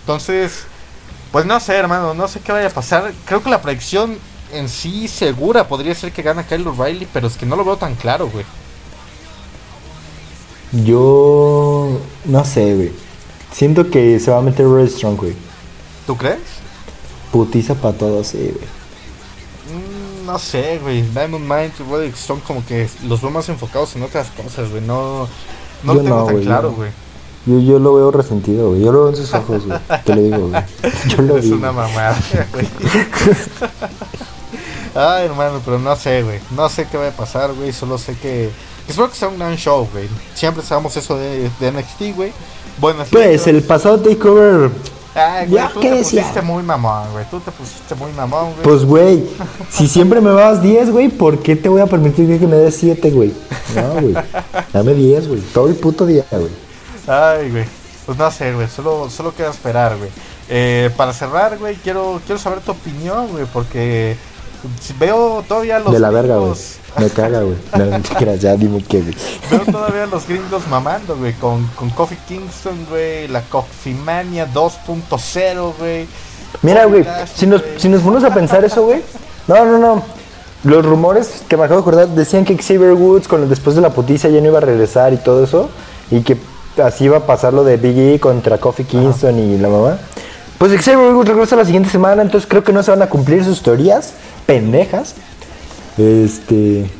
Entonces, 0.00 0.64
pues 1.32 1.46
no 1.46 1.58
sé, 1.60 1.74
hermano. 1.74 2.14
No 2.14 2.28
sé 2.28 2.40
qué 2.40 2.52
vaya 2.52 2.68
a 2.68 2.70
pasar. 2.70 3.12
Creo 3.24 3.42
que 3.42 3.50
la 3.50 3.62
predicción 3.62 4.18
en 4.52 4.68
sí 4.68 5.08
segura 5.08 5.68
podría 5.68 5.94
ser 5.94 6.12
que 6.12 6.22
gana 6.22 6.46
Kyle 6.46 6.66
O'Reilly, 6.66 7.06
pero 7.12 7.26
es 7.26 7.36
que 7.36 7.46
no 7.46 7.56
lo 7.56 7.64
veo 7.64 7.76
tan 7.76 7.94
claro, 7.94 8.28
güey. 8.28 8.44
Yo 10.84 12.00
no 12.24 12.44
sé, 12.44 12.74
güey. 12.74 12.92
Siento 13.52 13.90
que 13.90 14.18
se 14.18 14.30
va 14.30 14.38
a 14.38 14.42
meter 14.42 14.68
Red 14.68 14.88
Strong, 14.88 15.16
güey. 15.16 15.45
¿Tú 16.06 16.16
crees? 16.16 16.40
Putiza 17.32 17.74
para 17.74 17.96
todos, 17.96 18.28
sí, 18.28 18.38
güey. 18.38 18.66
Mm, 19.76 20.26
no 20.26 20.38
sé, 20.38 20.78
güey. 20.78 21.02
Diamond 21.02 21.42
Mine 21.44 21.72
y 21.78 21.82
Roderick 21.82 22.14
son 22.14 22.40
como 22.40 22.64
que 22.64 22.88
los 23.06 23.20
veo 23.20 23.30
más 23.30 23.48
enfocados 23.48 23.96
en 23.96 24.04
otras 24.04 24.28
cosas, 24.28 24.70
güey. 24.70 24.82
No, 24.82 25.28
no 25.82 25.94
Yo 25.94 25.94
lo 25.94 26.02
tengo 26.02 26.16
no, 26.16 26.24
tan 26.24 26.34
güey, 26.34 26.46
claro, 26.46 26.72
güey. 26.72 26.90
Yo, 27.46 27.60
yo 27.60 27.78
lo 27.78 27.94
veo 27.94 28.10
resentido, 28.10 28.70
güey. 28.70 28.82
Yo 28.82 28.92
lo 28.92 29.00
veo 29.00 29.08
en 29.10 29.16
sus 29.16 29.32
ojos, 29.34 29.66
güey. 29.66 29.78
Te 30.04 30.14
lo 30.14 30.22
digo, 30.22 30.48
güey. 30.48 30.62
Yo 31.08 31.22
lo 31.22 31.36
Es 31.36 31.46
una 31.46 31.72
mamada, 31.72 32.16
güey. 32.52 32.66
Ay, 34.94 35.26
hermano, 35.26 35.60
pero 35.64 35.78
no 35.78 35.94
sé, 35.94 36.22
güey. 36.22 36.40
No 36.56 36.68
sé 36.68 36.86
qué 36.90 36.96
va 36.96 37.08
a 37.08 37.12
pasar, 37.12 37.52
güey. 37.52 37.72
Solo 37.72 37.98
sé 37.98 38.16
que. 38.16 38.50
Espero 38.88 39.10
que 39.10 39.16
sea 39.16 39.28
un 39.28 39.38
gran 39.38 39.56
show, 39.56 39.86
güey. 39.92 40.08
Siempre 40.34 40.62
sabemos 40.62 40.96
eso 40.96 41.18
de, 41.18 41.50
de 41.60 41.72
NXT, 41.72 42.16
güey. 42.16 42.32
Buenas 42.78 43.08
Pues 43.10 43.46
el 43.46 43.62
pasado 43.62 43.98
takeover, 44.00 44.70
Ay, 45.16 45.46
güey, 45.48 45.62
Ya, 45.62 45.70
tú 45.72 45.80
¿qué 45.80 45.88
te 45.90 45.94
decía? 45.96 46.20
pusiste 46.22 46.42
muy 46.42 46.62
mamón, 46.62 47.10
güey. 47.12 47.24
Tú 47.30 47.40
te 47.40 47.50
pusiste 47.50 47.94
muy 47.94 48.12
mamón, 48.12 48.52
güey. 48.52 48.62
pues 48.62 48.84
güey, 48.84 49.24
si 49.70 49.88
siempre 49.88 50.20
me 50.20 50.30
das 50.30 50.62
10, 50.62 50.90
güey, 50.90 51.08
¿por 51.08 51.38
qué 51.42 51.56
te 51.56 51.68
voy 51.68 51.80
a 51.80 51.86
permitir 51.86 52.38
que 52.38 52.46
me 52.46 52.56
des 52.56 52.76
7, 52.76 53.10
güey? 53.10 53.32
No, 53.74 54.00
güey. 54.00 54.14
Dame 54.72 54.94
10, 54.94 55.28
güey. 55.28 55.40
Todo 55.52 55.68
el 55.68 55.74
puto 55.76 56.04
día, 56.06 56.24
güey. 56.30 56.50
Ay, 57.06 57.50
güey. 57.50 57.64
Pues 58.04 58.18
no 58.18 58.30
sé, 58.30 58.52
güey. 58.52 58.68
Solo, 58.68 59.08
solo 59.10 59.34
queda 59.34 59.50
esperar, 59.50 59.96
güey. 59.96 60.10
Eh, 60.48 60.90
para 60.96 61.12
cerrar, 61.12 61.58
güey, 61.58 61.74
quiero, 61.76 62.20
quiero 62.24 62.40
saber 62.40 62.60
tu 62.60 62.70
opinión, 62.72 63.26
güey, 63.32 63.46
porque 63.52 64.16
veo 64.98 65.44
todavía 65.46 65.78
los 65.78 65.92
De 65.92 66.00
la 66.00 66.10
verga, 66.10 66.36
güey. 66.36 66.54
Me 66.98 67.10
caga, 67.10 67.42
güey. 67.42 67.56
No, 67.76 67.84
no 67.84 68.00
te 68.00 68.14
creas, 68.14 68.40
ya 68.40 68.56
dime 68.56 68.82
qué, 68.82 69.02
güey. 69.02 69.14
Veo 69.50 69.72
todavía 69.72 70.06
los 70.06 70.26
gringos 70.26 70.66
mamando, 70.68 71.16
güey, 71.16 71.34
con, 71.34 71.66
con 71.76 71.90
Coffee 71.90 72.18
Kingston, 72.26 72.86
güey, 72.88 73.28
la 73.28 73.42
Coffee 73.42 73.94
Mania 73.94 74.48
2.0, 74.52 75.72
güey. 75.78 76.06
Mira, 76.62 76.86
güey, 76.86 77.04
si 77.34 77.46
nos, 77.46 77.62
si 77.76 77.88
nos 77.88 78.02
ponemos 78.02 78.24
a 78.24 78.32
pensar 78.32 78.64
eso, 78.64 78.84
güey. 78.84 79.02
No, 79.46 79.64
no, 79.64 79.78
no. 79.78 80.02
Los 80.64 80.84
rumores 80.84 81.42
que 81.48 81.56
me 81.56 81.64
acabo 81.64 81.80
de 81.80 81.82
acordar 81.82 82.08
decían 82.08 82.44
que 82.44 82.56
Xavier 82.56 82.94
Woods, 82.94 83.28
con, 83.28 83.48
después 83.48 83.76
de 83.76 83.82
la 83.82 83.90
puticia, 83.90 84.30
ya 84.30 84.40
no 84.40 84.48
iba 84.48 84.58
a 84.58 84.62
regresar 84.62 85.12
y 85.12 85.18
todo 85.18 85.44
eso. 85.44 85.68
Y 86.10 86.22
que 86.22 86.36
así 86.82 87.04
iba 87.04 87.18
a 87.18 87.26
pasar 87.26 87.52
lo 87.52 87.62
de 87.62 87.76
Big 87.76 87.98
E 87.98 88.20
contra 88.20 88.58
Kofi 88.58 88.84
Kingston 88.84 89.38
y 89.38 89.58
la 89.58 89.68
mamá. 89.68 89.98
Pues 90.58 90.72
Xavier 90.72 91.12
Woods 91.12 91.28
regresa 91.28 91.56
la 91.56 91.64
siguiente 91.64 91.90
semana, 91.90 92.22
entonces 92.22 92.48
creo 92.48 92.64
que 92.64 92.72
no 92.72 92.82
se 92.82 92.90
van 92.90 93.02
a 93.02 93.08
cumplir 93.08 93.44
sus 93.44 93.62
teorías 93.62 94.14
pendejas. 94.46 95.14
Este. 95.98 96.90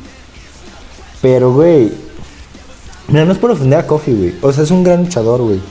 Pero, 1.21 1.51
güey. 1.53 1.91
Mira, 3.07 3.25
no 3.25 3.31
es 3.31 3.37
por 3.37 3.51
ofender 3.51 3.79
a 3.79 3.87
Kofi, 3.87 4.11
güey. 4.13 4.35
O 4.41 4.51
sea, 4.51 4.63
es 4.63 4.71
un 4.71 4.83
gran 4.83 5.03
luchador, 5.05 5.41
güey. 5.41 5.61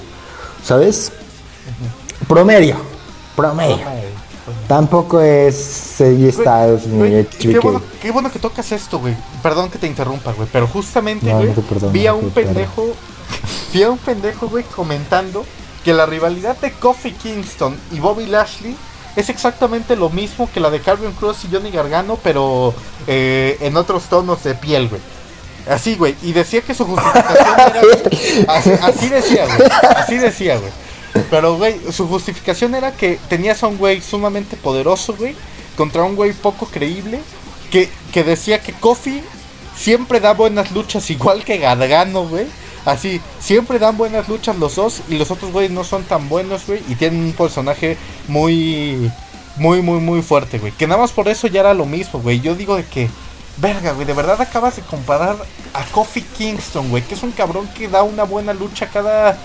¿Sabes? 0.64 1.12
Promedio. 2.26 2.76
Promedio. 3.37 3.78
Tampoco 4.68 5.20
es 5.20 5.57
Styles 5.97 6.87
ni 6.87 6.99
Güey, 6.99 7.26
qué, 7.26 7.59
bueno, 7.59 7.82
qué 8.01 8.11
bueno 8.11 8.30
que 8.30 8.39
tocas 8.39 8.70
esto, 8.72 8.99
güey. 8.99 9.14
Perdón 9.43 9.70
que 9.70 9.78
te 9.78 9.87
interrumpa, 9.87 10.32
güey. 10.32 10.49
Pero 10.53 10.66
justamente, 10.66 11.26
No, 11.26 11.39
güey, 11.39 11.53
no 11.80 11.91
vi 11.91 12.07
a 12.07 12.14
un 12.14 12.30
pendejo, 12.30 12.95
vi 13.72 13.82
a 13.82 13.91
un 13.91 13.99
pendejo, 13.99 14.49
güey, 14.49 14.64
comentando 14.64 15.45
que 15.87 15.95
la 15.95 16.05
rivalidad 16.05 16.57
de 16.57 16.72
Kofi 16.72 17.12
Kingston 17.12 17.78
y 17.93 18.01
Bobby 18.01 18.26
Lashley 18.26 18.74
es 19.14 19.28
exactamente 19.28 19.95
lo 19.95 20.11
mismo 20.11 20.51
que 20.53 20.59
la 20.59 20.68
de 20.68 20.80
Carmen 20.80 21.12
Cross 21.12 21.45
y 21.45 21.55
Johnny 21.55 21.70
Gargano, 21.70 22.18
pero 22.24 22.74
eh, 23.07 23.57
en 23.61 23.76
otros 23.76 24.07
tonos 24.07 24.43
de 24.43 24.57
piel, 24.57 24.89
güey. 24.89 25.01
Así, 25.70 25.95
güey. 25.95 26.16
Y 26.22 26.32
decía 26.32 26.61
que 26.62 26.74
su 26.74 26.87
justificación 26.87 27.55
era. 27.61 27.82
Así, 28.49 28.70
así 28.82 29.09
decía, 29.09 29.47
güey. 29.47 29.68
Así 29.97 30.16
decía, 30.16 30.59
güey. 30.59 30.72
Pero, 31.30 31.57
güey, 31.57 31.80
su 31.93 32.09
justificación 32.09 32.74
era 32.74 32.91
que 32.91 33.20
tenías 33.28 33.62
a 33.62 33.68
un 33.68 33.78
güey 33.78 34.03
sumamente 34.03 34.57
poderoso, 34.57 35.14
güey, 35.14 35.37
contra 35.76 36.03
un 36.03 36.16
güey 36.16 36.32
poco 36.32 36.66
creíble, 36.66 37.20
que, 37.70 37.89
que 38.12 38.24
decía 38.24 38.61
que 38.61 38.72
Kofi 38.72 39.22
siempre 39.76 40.18
da 40.18 40.34
buenas 40.34 40.72
luchas, 40.72 41.09
igual 41.11 41.45
que 41.45 41.59
Gargano, 41.59 42.26
güey. 42.26 42.49
Así, 42.87 43.20
siempre 43.41 43.78
dan 43.78 43.99
buenas 43.99 44.28
luchas 44.28 44.57
los 44.57 44.76
dos, 44.76 45.03
y 45.09 45.18
los 45.18 45.30
otros 45.30 45.53
güeyes 45.53 45.72
no 45.72 45.84
son 45.84 46.05
tan 46.05 46.28
buenos, 46.30 46.66
güey, 46.66 46.80
y 46.89 46.95
tienen 46.95 47.20
un 47.22 47.32
personaje 47.32 47.99
muy, 48.28 49.11
muy, 49.57 49.82
muy, 49.82 50.01
muy 50.01 50.22
fuerte, 50.22 50.59
güey. 50.59 50.72
Que 50.72 50.87
nada 50.87 51.03
más 51.03 51.12
por 51.12 51.28
eso 51.28 51.49
ya 51.49 51.61
era 51.61 51.74
lo 51.74 51.84
mismo, 51.84 52.20
güey. 52.20 52.41
Yo 52.41 52.55
digo 52.55 52.76
de 52.76 52.84
que, 52.84 53.11
verga, 53.59 53.93
güey, 53.93 54.07
de 54.07 54.14
verdad 54.14 54.41
acabas 54.41 54.76
de 54.76 54.82
comparar 54.82 55.37
a 55.74 55.84
Kofi 55.93 56.22
Kingston, 56.22 56.89
güey, 56.89 57.03
que 57.03 57.14
es 57.14 57.22
un 57.22 57.32
cabrón 57.32 57.68
que 57.76 57.89
da 57.89 58.03
una 58.03 58.22
buena 58.22 58.55
lucha 58.55 58.89
cada 58.89 59.37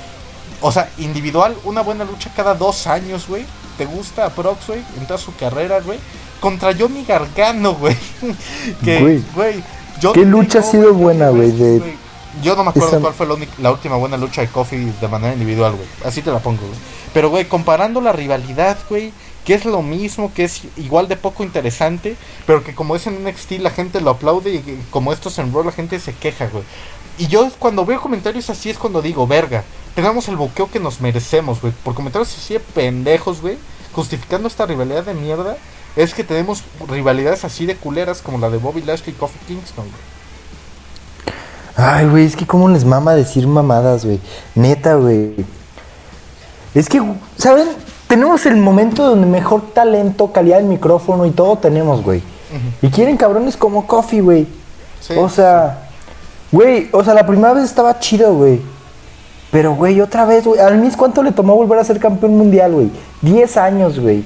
o 0.62 0.72
sea, 0.72 0.90
individual, 1.00 1.56
una 1.64 1.82
buena 1.82 2.04
lucha 2.06 2.32
cada 2.36 2.54
dos 2.54 2.88
años, 2.88 3.28
güey. 3.28 3.46
¿Te 3.78 3.86
gusta 3.86 4.26
a 4.26 4.30
Prox, 4.30 4.68
güey? 4.68 4.82
En 5.00 5.08
toda 5.08 5.18
su 5.18 5.36
carrera, 5.36 5.80
güey. 5.80 6.00
Contra 6.40 6.72
Johnny 6.78 7.04
Gargano, 7.04 7.74
güey. 7.74 7.98
que, 8.84 9.22
Güey, 9.34 9.64
¿qué 10.14 10.26
lucha 10.26 10.60
ha 10.60 10.64
sido 10.64 10.94
buena, 10.94 11.30
güey, 11.30 11.52
de- 11.52 11.96
Yo 12.42 12.56
no 12.56 12.64
me 12.64 12.70
acuerdo 12.70 12.90
Esa- 12.90 13.00
cuál 13.00 13.14
fue 13.14 13.26
la, 13.28 13.34
única- 13.34 13.54
la 13.60 13.72
última 13.72 13.96
buena 13.98 14.18
lucha 14.18 14.42
de 14.42 14.48
Kofi 14.48 14.78
de 14.78 15.08
manera 15.08 15.34
individual, 15.34 15.74
güey. 15.74 15.88
Así 16.06 16.22
te 16.22 16.32
la 16.32 16.40
pongo, 16.40 16.62
güey. 16.62 16.80
Pero, 17.14 17.30
güey, 17.30 17.46
comparando 17.46 18.00
la 18.00 18.14
rivalidad, 18.14 18.78
güey, 18.90 19.12
que 19.46 19.54
es 19.54 19.66
lo 19.66 19.82
mismo, 19.82 20.32
que 20.34 20.44
es 20.46 20.62
igual 20.78 21.08
de 21.08 21.18
poco 21.18 21.44
interesante, 21.44 22.16
pero 22.46 22.64
que 22.64 22.74
como 22.76 22.96
es 22.96 23.06
en 23.08 23.24
NXT 23.26 23.54
la 23.60 23.72
gente 23.72 24.00
lo 24.00 24.12
aplaude 24.12 24.54
y 24.54 24.84
como 24.92 25.12
esto 25.12 25.30
se 25.30 25.44
Raw 25.44 25.64
la 25.64 25.72
gente 25.72 26.00
se 26.00 26.14
queja, 26.14 26.48
güey. 26.48 26.64
Y 27.18 27.28
yo 27.28 27.50
cuando 27.60 27.86
veo 27.86 28.00
comentarios 28.02 28.50
así 28.50 28.70
es 28.70 28.78
cuando 28.78 29.02
digo, 29.02 29.28
verga, 29.28 29.64
tengamos 29.96 30.28
el 30.30 30.38
buqueo 30.38 30.72
que 30.72 30.80
nos 30.80 31.02
merecemos, 31.02 31.60
güey. 31.60 31.74
Por 31.84 31.96
comentarios 31.96 32.34
así 32.38 32.54
de 32.54 32.60
pendejos, 32.62 33.42
güey, 33.42 33.58
justificando 33.94 34.48
esta 34.48 34.66
rivalidad 34.66 35.04
de 35.04 35.14
mierda, 35.16 35.58
es 35.98 36.14
que 36.14 36.24
tenemos 36.24 36.64
rivalidades 36.88 37.44
así 37.44 37.66
de 37.66 37.76
culeras 37.76 38.22
como 38.22 38.38
la 38.38 38.50
de 38.50 38.58
Bobby 38.58 38.82
Lashley 38.84 39.14
y 39.14 39.18
Kofi 39.20 39.38
Kingston, 39.48 39.86
güey. 39.86 40.11
Ay, 41.76 42.08
güey, 42.08 42.26
es 42.26 42.36
que 42.36 42.46
cómo 42.46 42.70
les 42.70 42.86
mama 42.86 43.14
decir 43.14 43.48
mamadas, 43.48 44.06
güey. 44.06 44.20
Neta, 44.56 44.96
güey. 44.96 45.34
Es 46.74 46.90
que, 46.90 47.02
¿saben? 47.38 47.68
Tenemos 48.08 48.46
el 48.46 48.58
momento 48.58 49.04
donde 49.04 49.26
mejor 49.26 49.74
talento, 49.74 50.32
calidad 50.32 50.58
del 50.58 50.66
micrófono 50.66 51.26
y 51.26 51.32
todo 51.32 51.58
tenemos, 51.58 52.04
güey. 52.04 52.22
Y 52.82 52.90
quieren 52.90 53.16
cabrones 53.16 53.56
como 53.56 53.88
Coffee, 53.88 54.22
güey. 54.22 54.48
Sí. 55.00 55.14
O 55.18 55.30
sea, 55.30 55.88
güey, 56.52 56.90
o 56.92 57.04
sea, 57.04 57.14
la 57.14 57.26
primera 57.26 57.54
vez 57.54 57.64
estaba 57.64 57.98
chido, 58.00 58.34
güey. 58.34 58.62
Pero, 59.52 59.74
güey, 59.76 60.00
otra 60.02 60.26
vez, 60.26 60.46
güey. 60.46 60.60
Al 60.60 60.78
mis 60.78 60.98
cuánto 60.98 61.24
le 61.24 61.32
tomó 61.32 61.56
volver 61.56 61.80
a 61.80 61.84
ser 61.84 62.00
campeón 62.00 62.38
mundial, 62.38 62.74
güey. 62.74 62.90
10 63.22 63.58
años, 63.58 64.00
güey. 64.00 64.26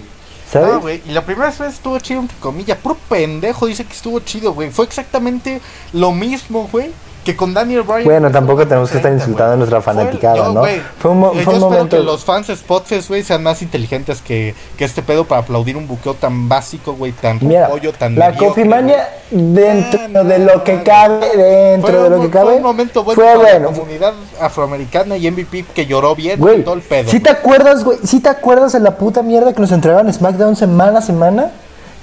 ¿Sabes? 0.52 0.70
Ah, 0.74 0.78
güey, 0.78 1.02
y 1.08 1.12
la 1.12 1.26
primera 1.26 1.50
vez 1.50 1.60
estuvo 1.62 1.98
chido, 2.00 2.22
entre 2.22 2.38
comillas. 2.38 2.78
Puro 2.78 2.96
pendejo 3.10 3.66
dice 3.66 3.84
que 3.84 3.94
estuvo 3.94 4.20
chido, 4.20 4.54
güey. 4.54 4.70
Fue 4.70 4.86
exactamente 4.86 5.62
lo 5.94 6.12
mismo, 6.12 6.70
güey, 6.72 6.92
que 7.26 7.36
con 7.36 7.54
Daniel 7.54 7.82
Bryan. 7.82 8.04
Bueno, 8.06 8.28
en 8.28 8.34
tampoco 8.34 8.66
tenemos 8.68 8.90
que 8.90 8.98
estar 8.98 9.10
30, 9.12 9.26
insultando 9.26 9.54
a 9.54 9.56
nuestra 9.58 9.82
fanaticada, 9.82 10.36
¿no? 10.54 10.60
güey, 10.62 10.80
Fue 11.00 11.12
un 11.12 11.20
fue 11.22 11.30
un 11.32 11.34
yo 11.34 11.42
espero 11.42 11.60
momento- 11.60 11.98
que 11.98 12.04
los 12.04 12.24
fans 12.24 12.48
de 12.48 12.56
Spotfest, 12.56 13.10
güey, 13.10 13.24
sean 13.24 13.44
más 13.44 13.62
inteligentes 13.62 14.22
que, 14.22 14.56
que 14.78 14.86
este 14.86 15.02
pedo 15.02 15.26
para 15.26 15.42
aplaudir 15.42 15.76
un 15.76 15.88
buqueo 15.88 16.14
tan 16.14 16.48
básico, 16.48 16.94
güey, 16.94 17.12
tan 17.12 17.40
Mira, 17.42 17.68
pollo, 17.68 17.92
tan 17.92 18.16
la 18.16 18.34
Cofimania 18.36 19.10
dentro 19.32 20.00
Ah, 20.16 20.24
de 20.24 20.40
lo 20.40 20.64
que 20.64 20.84
cabe, 20.84 21.28
dentro 21.36 21.92
Fue 21.92 22.04
de 22.04 22.10
lo 22.12 22.16
un- 22.18 22.22
que 22.22 22.30
cabe, 22.30 22.46
Fue 22.46 22.56
un 22.58 22.62
momento 22.64 23.04
bueno 23.04 23.22
fue 23.22 23.36
bueno. 23.36 23.72
la 23.72 23.76
comunidad 23.76 24.14
afroamericana 24.40 25.18
y 25.18 25.28
MVP 25.28 25.66
que 25.74 25.86
lloró 25.86 26.16
bien 26.16 26.40
Güey, 26.40 26.64
todo 26.64 26.76
el 26.76 26.82
pedo. 26.82 27.10
¿sí 27.10 27.20
te 27.20 27.30
acuerdas, 27.32 27.84
güey? 27.84 27.98
¿Sí 28.04 28.20
te 28.20 28.30
acuerdas 28.30 28.72
de 28.74 28.80
la 28.80 28.98
puta 28.98 29.22
mierda 29.24 29.52
que 29.54 29.60
nos 29.62 29.72
entregaban 29.72 30.12
SmackDown 30.14 30.56
semana 30.56 31.00
a 31.00 31.02
semana? 31.02 31.52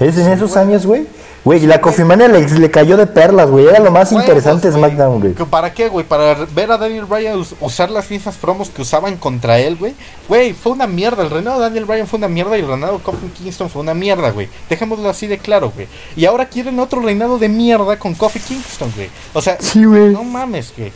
Es 0.00 0.18
en 0.18 0.32
esos 0.32 0.56
años, 0.56 0.84
güey. 0.84 1.06
Güey, 1.44 1.64
y 1.64 1.66
la 1.66 1.80
Cofimania 1.80 2.28
le, 2.28 2.48
le 2.48 2.70
cayó 2.70 2.96
de 2.96 3.06
perlas, 3.08 3.50
güey. 3.50 3.66
Era 3.66 3.80
lo 3.80 3.90
más 3.90 4.12
interesante 4.12 4.70
de 4.70 4.78
güey. 4.78 4.90
SmackDown, 4.92 5.20
güey. 5.20 5.34
¿Que 5.34 5.44
¿Para 5.44 5.72
qué, 5.74 5.88
güey? 5.88 6.06
Para 6.06 6.34
ver 6.54 6.70
a 6.70 6.78
Daniel 6.78 7.04
Bryan 7.04 7.36
us- 7.40 7.56
usar 7.60 7.90
las 7.90 8.08
mismas 8.08 8.36
promos 8.36 8.70
que 8.70 8.82
usaban 8.82 9.16
contra 9.16 9.58
él, 9.58 9.74
güey. 9.76 9.94
Güey, 10.28 10.52
fue 10.52 10.70
una 10.70 10.86
mierda. 10.86 11.24
El 11.24 11.30
reinado 11.30 11.56
de 11.58 11.64
Daniel 11.64 11.84
Bryan 11.84 12.06
fue 12.06 12.18
una 12.18 12.28
mierda 12.28 12.56
y 12.56 12.60
el 12.60 12.68
reinado 12.68 12.98
de 12.98 13.02
Kofi 13.02 13.26
Kingston 13.36 13.68
fue 13.68 13.82
una 13.82 13.92
mierda, 13.92 14.30
güey. 14.30 14.48
Dejémoslo 14.70 15.08
así 15.08 15.26
de 15.26 15.38
claro, 15.38 15.72
güey. 15.74 15.88
Y 16.14 16.26
ahora 16.26 16.46
quieren 16.46 16.78
otro 16.78 17.00
reinado 17.02 17.38
de 17.40 17.48
mierda 17.48 17.98
con 17.98 18.14
Kofi 18.14 18.38
Kingston, 18.38 18.92
güey. 18.94 19.10
O 19.34 19.42
sea, 19.42 19.56
Sí, 19.60 19.84
güey. 19.84 20.10
no 20.12 20.22
mames, 20.22 20.72
güey. 20.76 20.92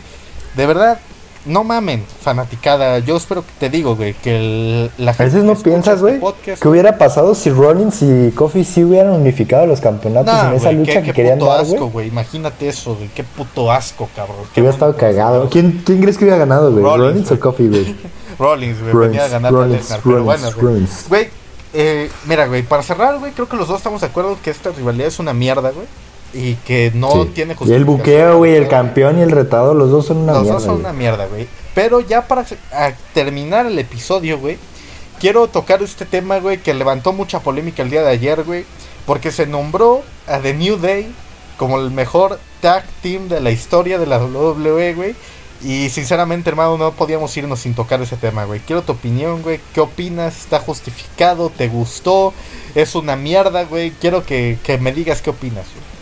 De 0.54 0.64
verdad, 0.64 1.00
no 1.46 1.64
mamen, 1.64 2.04
fanaticada. 2.20 2.98
Yo 2.98 3.16
espero 3.16 3.42
que 3.42 3.52
te 3.58 3.70
digo, 3.70 3.96
güey, 3.96 4.14
que 4.14 4.36
el- 4.36 4.90
la 4.98 5.12
A 5.12 5.14
gente 5.14 5.36
veces 5.36 5.40
que 5.42 5.46
no 5.46 5.54
piensas, 5.62 5.94
este 5.94 6.02
güey, 6.02 6.20
podcast- 6.20 6.58
qué 6.60 6.68
hubiera 6.68 6.98
pasado 6.98 7.34
si 7.34 7.50
Rollins 7.50 8.02
y 8.02 8.30
Kofi 8.32 8.64
sí 8.64 8.84
hubieran 8.84 9.12
unificado 9.12 9.66
los 9.66 9.80
campeonatos 9.80 10.32
Nah, 10.34 10.48
en 10.50 10.54
esa 10.56 10.64
güey, 10.66 10.76
lucha 10.78 10.92
qué- 10.92 10.98
que 11.00 11.06
qué 11.06 11.12
querían 11.12 11.38
puto 11.38 11.50
dar, 11.52 11.60
asco, 11.62 11.88
güey. 11.90 12.08
Imagínate 12.08 12.68
eso, 12.68 12.94
güey. 12.96 13.08
Qué 13.14 13.24
puto 13.24 13.70
asco, 13.72 14.08
cabrón. 14.14 14.36
Qué 14.48 14.54
Que 14.54 14.60
hubiera 14.60 14.74
estado 14.74 14.96
cagado. 14.96 15.48
¿Quién, 15.48 15.82
¿Quién 15.86 16.00
crees 16.02 16.18
que 16.18 16.24
hubiera 16.24 16.38
ganado, 16.38 16.70
güey? 16.72 16.82
Rollins, 16.82 17.00
¿Rollins 17.28 17.30
o 17.32 17.40
Kofi, 17.40 17.68
güey? 17.68 17.96
Rollins, 18.38 18.80
güey, 18.80 18.92
Rollins, 18.92 19.12
venía 19.12 19.24
a 19.24 19.28
ganar 19.28 19.48
a 19.52 19.56
Rollins, 19.56 19.76
Lesnar, 19.82 20.00
pero 20.04 20.18
Rollins, 20.18 20.26
bueno, 20.42 20.56
güey. 20.56 20.66
Rollins. 20.74 21.04
Güey, 21.08 21.28
eh, 21.74 22.10
mira, 22.26 22.46
güey, 22.46 22.62
para 22.62 22.82
cerrar, 22.82 23.18
güey, 23.18 23.32
creo 23.32 23.48
que 23.48 23.56
los 23.56 23.68
dos 23.68 23.78
estamos 23.78 24.00
de 24.00 24.08
acuerdo 24.08 24.36
que 24.42 24.50
esta 24.50 24.70
rivalidad 24.70 25.08
es 25.08 25.18
una 25.18 25.32
mierda, 25.32 25.70
güey. 25.70 25.86
Y 26.34 26.54
que 26.56 26.92
no 26.94 27.24
Sí. 27.24 27.30
tiene 27.34 27.56
Y 27.64 27.72
el 27.72 27.84
buqueo, 27.84 28.38
güey, 28.38 28.54
el 28.54 28.68
campeón 28.68 29.18
y 29.18 29.22
el 29.22 29.30
retador, 29.30 29.74
los 29.76 29.90
dos 29.90 30.06
son 30.06 30.18
una 30.18 30.32
Los 30.32 30.42
mierda. 30.42 30.58
dos 30.58 30.66
son 30.66 30.80
una 30.80 30.92
mierda, 30.92 31.26
güey. 31.26 31.46
Pero 31.74 32.00
ya 32.00 32.26
para 32.26 32.44
terminar 33.14 33.66
el 33.66 33.78
episodio, 33.78 34.38
güey, 34.38 34.58
quiero 35.20 35.46
tocar 35.48 35.82
este 35.82 36.04
tema, 36.04 36.38
güey, 36.38 36.58
que 36.58 36.74
levantó 36.74 37.12
mucha 37.12 37.40
polémica 37.40 37.82
el 37.82 37.90
día 37.90 38.02
de 38.02 38.10
ayer, 38.10 38.42
güey. 38.44 38.64
Porque 39.06 39.30
se 39.30 39.46
nombró 39.46 40.02
a 40.26 40.38
The 40.40 40.54
New 40.54 40.78
Day 40.78 41.14
como 41.56 41.78
el 41.78 41.90
mejor 41.90 42.38
tag 42.60 42.84
team 43.02 43.28
de 43.28 43.40
la 43.40 43.50
historia 43.50 43.98
de 43.98 44.06
la 44.06 44.18
WWE, 44.18 44.94
güey. 44.94 45.14
Y 45.62 45.88
sinceramente, 45.88 46.50
hermano, 46.50 46.76
no 46.76 46.92
podíamos 46.92 47.34
irnos 47.36 47.60
sin 47.60 47.74
tocar 47.74 48.02
ese 48.02 48.16
tema, 48.16 48.44
güey. 48.44 48.60
Quiero 48.60 48.82
tu 48.82 48.92
opinión, 48.92 49.42
güey. 49.42 49.58
¿Qué 49.72 49.80
opinas? 49.80 50.36
¿Está 50.40 50.58
justificado? 50.60 51.48
¿Te 51.50 51.68
gustó? 51.68 52.34
¿Es 52.74 52.94
una 52.94 53.16
mierda, 53.16 53.64
güey? 53.64 53.92
Quiero 53.92 54.22
que, 54.26 54.58
que 54.62 54.76
me 54.76 54.92
digas 54.92 55.22
qué 55.22 55.30
opinas, 55.30 55.64
güey. 55.72 55.95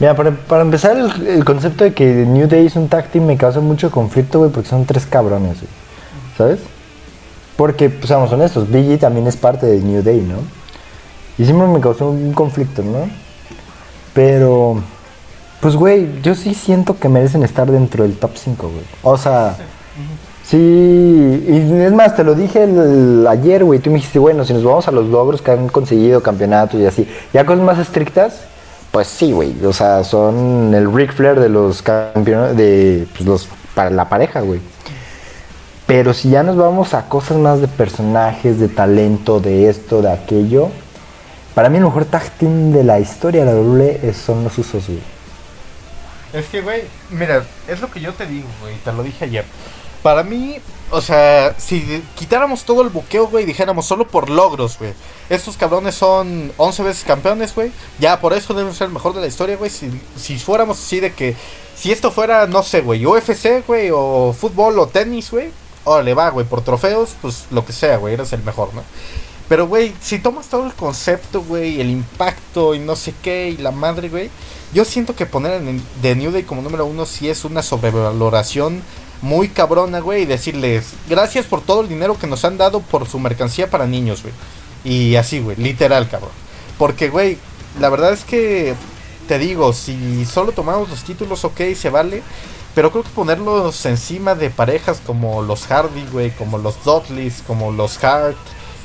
Mira, 0.00 0.16
para, 0.16 0.30
para 0.32 0.62
empezar, 0.62 0.96
el, 0.96 1.26
el 1.26 1.44
concepto 1.44 1.84
de 1.84 1.92
que 1.92 2.04
New 2.26 2.48
Day 2.48 2.66
es 2.66 2.74
un 2.76 2.88
tag 2.88 3.08
team 3.10 3.26
me 3.26 3.36
causa 3.36 3.60
mucho 3.60 3.90
conflicto, 3.90 4.38
güey, 4.40 4.50
porque 4.50 4.68
son 4.68 4.84
tres 4.86 5.04
cabrones, 5.06 5.58
güey. 5.60 5.70
¿Sabes? 6.38 6.58
Porque, 7.56 7.90
pues, 7.90 8.08
seamos 8.08 8.32
honestos, 8.32 8.70
Biggie 8.70 8.96
también 8.96 9.26
es 9.26 9.36
parte 9.36 9.66
de 9.66 9.78
New 9.80 10.02
Day, 10.02 10.22
¿no? 10.22 10.36
Y 11.36 11.44
siempre 11.44 11.66
me 11.68 11.80
causó 11.80 12.10
un 12.10 12.32
conflicto, 12.32 12.82
¿no? 12.82 13.08
Pero, 14.14 14.80
pues, 15.60 15.76
güey, 15.76 16.08
yo 16.22 16.34
sí 16.34 16.54
siento 16.54 16.98
que 16.98 17.08
merecen 17.10 17.42
estar 17.42 17.70
dentro 17.70 18.02
del 18.04 18.16
top 18.16 18.30
5, 18.34 18.68
güey. 18.68 18.84
O 19.02 19.18
sea, 19.18 19.56
sí, 20.42 20.56
y 21.46 21.82
es 21.82 21.92
más, 21.92 22.16
te 22.16 22.24
lo 22.24 22.34
dije 22.34 22.64
el- 22.64 23.26
ayer, 23.28 23.64
güey, 23.64 23.78
tú 23.80 23.90
me 23.90 23.96
dijiste, 23.96 24.18
bueno, 24.18 24.44
si 24.44 24.54
nos 24.54 24.64
vamos 24.64 24.88
a 24.88 24.90
los 24.92 25.06
logros 25.08 25.42
que 25.42 25.50
han 25.50 25.68
conseguido 25.68 26.22
campeonatos 26.22 26.80
y 26.80 26.86
así, 26.86 27.06
ya 27.32 27.44
cosas 27.44 27.62
más 27.62 27.78
estrictas, 27.78 28.40
pues 28.90 29.06
sí, 29.06 29.32
güey, 29.32 29.64
o 29.64 29.72
sea, 29.72 30.02
son 30.04 30.74
el 30.74 30.92
Ric 30.92 31.12
Flair 31.12 31.38
de 31.38 31.48
los 31.48 31.82
campeones, 31.82 32.56
de, 32.56 33.06
pues, 33.12 33.24
los, 33.24 33.48
para 33.74 33.90
la 33.90 34.08
pareja, 34.08 34.40
güey. 34.40 34.60
Pero 35.86 36.14
si 36.14 36.30
ya 36.30 36.42
nos 36.42 36.56
vamos 36.56 36.94
a 36.94 37.08
cosas 37.08 37.38
más 37.38 37.60
de 37.60 37.68
personajes, 37.68 38.60
de 38.60 38.68
talento, 38.68 39.40
de 39.40 39.68
esto, 39.68 40.02
de 40.02 40.12
aquello, 40.12 40.70
para 41.54 41.68
mí 41.68 41.78
el 41.78 41.84
mejor 41.84 42.04
tag 42.04 42.30
team 42.30 42.72
de 42.72 42.84
la 42.84 43.00
historia 43.00 43.44
de 43.44 43.52
la 43.52 43.58
WWE 43.58 44.14
son 44.14 44.44
los 44.44 44.56
usos, 44.58 44.86
güey. 44.86 45.00
Es 46.32 46.46
que, 46.46 46.60
güey, 46.60 46.82
mira, 47.10 47.42
es 47.66 47.80
lo 47.80 47.90
que 47.90 48.00
yo 48.00 48.12
te 48.12 48.24
digo, 48.26 48.46
güey, 48.60 48.76
te 48.76 48.92
lo 48.92 49.02
dije 49.02 49.24
ayer. 49.24 49.44
Para 50.02 50.22
mí, 50.22 50.56
o 50.90 51.00
sea, 51.00 51.54
si 51.58 52.02
quitáramos 52.16 52.64
todo 52.64 52.82
el 52.82 52.88
buqueo, 52.88 53.26
güey, 53.28 53.44
dijéramos 53.44 53.86
solo 53.86 54.08
por 54.08 54.30
logros, 54.30 54.78
güey. 54.78 54.92
Estos 55.28 55.56
cabrones 55.56 55.94
son 55.94 56.52
11 56.56 56.82
veces 56.82 57.04
campeones, 57.04 57.54
güey. 57.54 57.70
Ya 57.98 58.20
por 58.20 58.32
eso 58.32 58.54
deben 58.54 58.74
ser 58.74 58.86
el 58.86 58.94
mejor 58.94 59.14
de 59.14 59.20
la 59.20 59.26
historia, 59.26 59.56
güey. 59.56 59.70
Si, 59.70 59.90
si 60.16 60.38
fuéramos 60.38 60.78
así 60.78 61.00
de 61.00 61.12
que, 61.12 61.36
si 61.76 61.92
esto 61.92 62.10
fuera, 62.10 62.46
no 62.46 62.62
sé, 62.62 62.80
güey, 62.80 63.04
UFC, 63.04 63.66
güey, 63.66 63.90
o 63.92 64.34
fútbol 64.38 64.78
o 64.78 64.86
tenis, 64.86 65.30
güey. 65.30 65.50
Órale, 65.84 66.14
va, 66.14 66.30
güey, 66.30 66.46
por 66.46 66.62
trofeos, 66.62 67.10
pues 67.20 67.46
lo 67.50 67.64
que 67.64 67.72
sea, 67.72 67.96
güey, 67.98 68.14
eres 68.14 68.32
el 68.32 68.42
mejor, 68.42 68.72
¿no? 68.74 68.82
Pero, 69.48 69.66
güey, 69.66 69.92
si 70.00 70.18
tomas 70.18 70.46
todo 70.46 70.64
el 70.64 70.74
concepto, 70.74 71.42
güey, 71.42 71.80
el 71.80 71.90
impacto 71.90 72.74
y 72.74 72.78
no 72.78 72.96
sé 72.96 73.12
qué, 73.22 73.50
y 73.50 73.56
la 73.56 73.72
madre, 73.72 74.08
güey, 74.08 74.30
yo 74.72 74.84
siento 74.84 75.16
que 75.16 75.26
poner 75.26 75.54
en 75.54 75.82
The 76.02 76.14
New 76.14 76.30
Day 76.30 76.44
como 76.44 76.62
número 76.62 76.86
uno 76.86 77.04
sí 77.04 77.28
es 77.28 77.44
una 77.44 77.62
sobrevaloración 77.62 78.82
muy 79.22 79.48
cabrona, 79.48 80.00
güey, 80.00 80.22
y 80.22 80.26
decirles 80.26 80.94
gracias 81.08 81.46
por 81.46 81.60
todo 81.60 81.82
el 81.82 81.88
dinero 81.88 82.18
que 82.18 82.26
nos 82.26 82.44
han 82.44 82.56
dado 82.56 82.80
por 82.80 83.06
su 83.06 83.18
mercancía 83.18 83.68
para 83.70 83.86
niños, 83.86 84.22
güey. 84.22 84.34
Y 84.84 85.16
así, 85.16 85.40
güey, 85.40 85.56
literal, 85.56 86.08
cabrón. 86.08 86.32
Porque, 86.78 87.10
güey, 87.10 87.38
la 87.78 87.90
verdad 87.90 88.12
es 88.12 88.24
que, 88.24 88.74
te 89.28 89.38
digo, 89.38 89.72
si 89.72 90.24
solo 90.24 90.52
tomamos 90.52 90.88
los 90.88 91.04
títulos, 91.04 91.44
ok, 91.44 91.60
se 91.76 91.90
vale. 91.90 92.22
Pero 92.74 92.90
creo 92.92 93.02
que 93.02 93.10
ponerlos 93.10 93.84
encima 93.84 94.34
de 94.34 94.48
parejas 94.48 95.02
como 95.04 95.42
los 95.42 95.66
Hardy, 95.66 96.06
güey, 96.12 96.30
como 96.30 96.56
los 96.56 96.82
Dudleys, 96.84 97.42
como 97.46 97.72
los 97.72 98.02
Hart, 98.02 98.36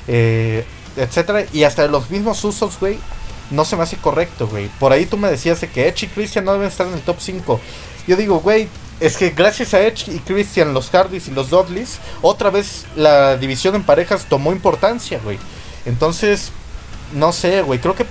eh, 0.07 0.65
etcétera, 0.97 1.45
y 1.53 1.63
hasta 1.63 1.87
los 1.87 2.09
mismos 2.09 2.43
usos, 2.43 2.79
güey, 2.79 2.97
no 3.51 3.63
se 3.63 3.75
me 3.75 3.83
hace 3.83 3.97
correcto, 3.97 4.47
güey. 4.47 4.69
Por 4.79 4.91
ahí 4.91 5.05
tú 5.05 5.17
me 5.17 5.29
decías 5.29 5.61
de 5.61 5.69
que 5.69 5.87
Edge 5.87 6.05
y 6.05 6.07
Christian 6.07 6.45
no 6.45 6.53
deben 6.53 6.67
estar 6.67 6.87
en 6.87 6.93
el 6.93 7.01
top 7.01 7.17
5. 7.19 7.59
Yo 8.07 8.15
digo, 8.15 8.39
güey, 8.39 8.67
es 8.99 9.17
que 9.17 9.31
gracias 9.31 9.73
a 9.73 9.81
Edge 9.81 10.11
y 10.11 10.19
Christian, 10.19 10.73
los 10.73 10.89
Hardys 10.89 11.27
y 11.27 11.31
los 11.31 11.49
Dudleys, 11.49 11.99
otra 12.21 12.49
vez 12.49 12.85
la 12.95 13.37
división 13.37 13.75
en 13.75 13.83
parejas 13.83 14.25
tomó 14.29 14.51
importancia, 14.51 15.19
güey. 15.23 15.37
Entonces, 15.85 16.51
no 17.13 17.31
sé, 17.31 17.61
güey, 17.61 17.79
creo 17.79 17.95
que 17.95 18.05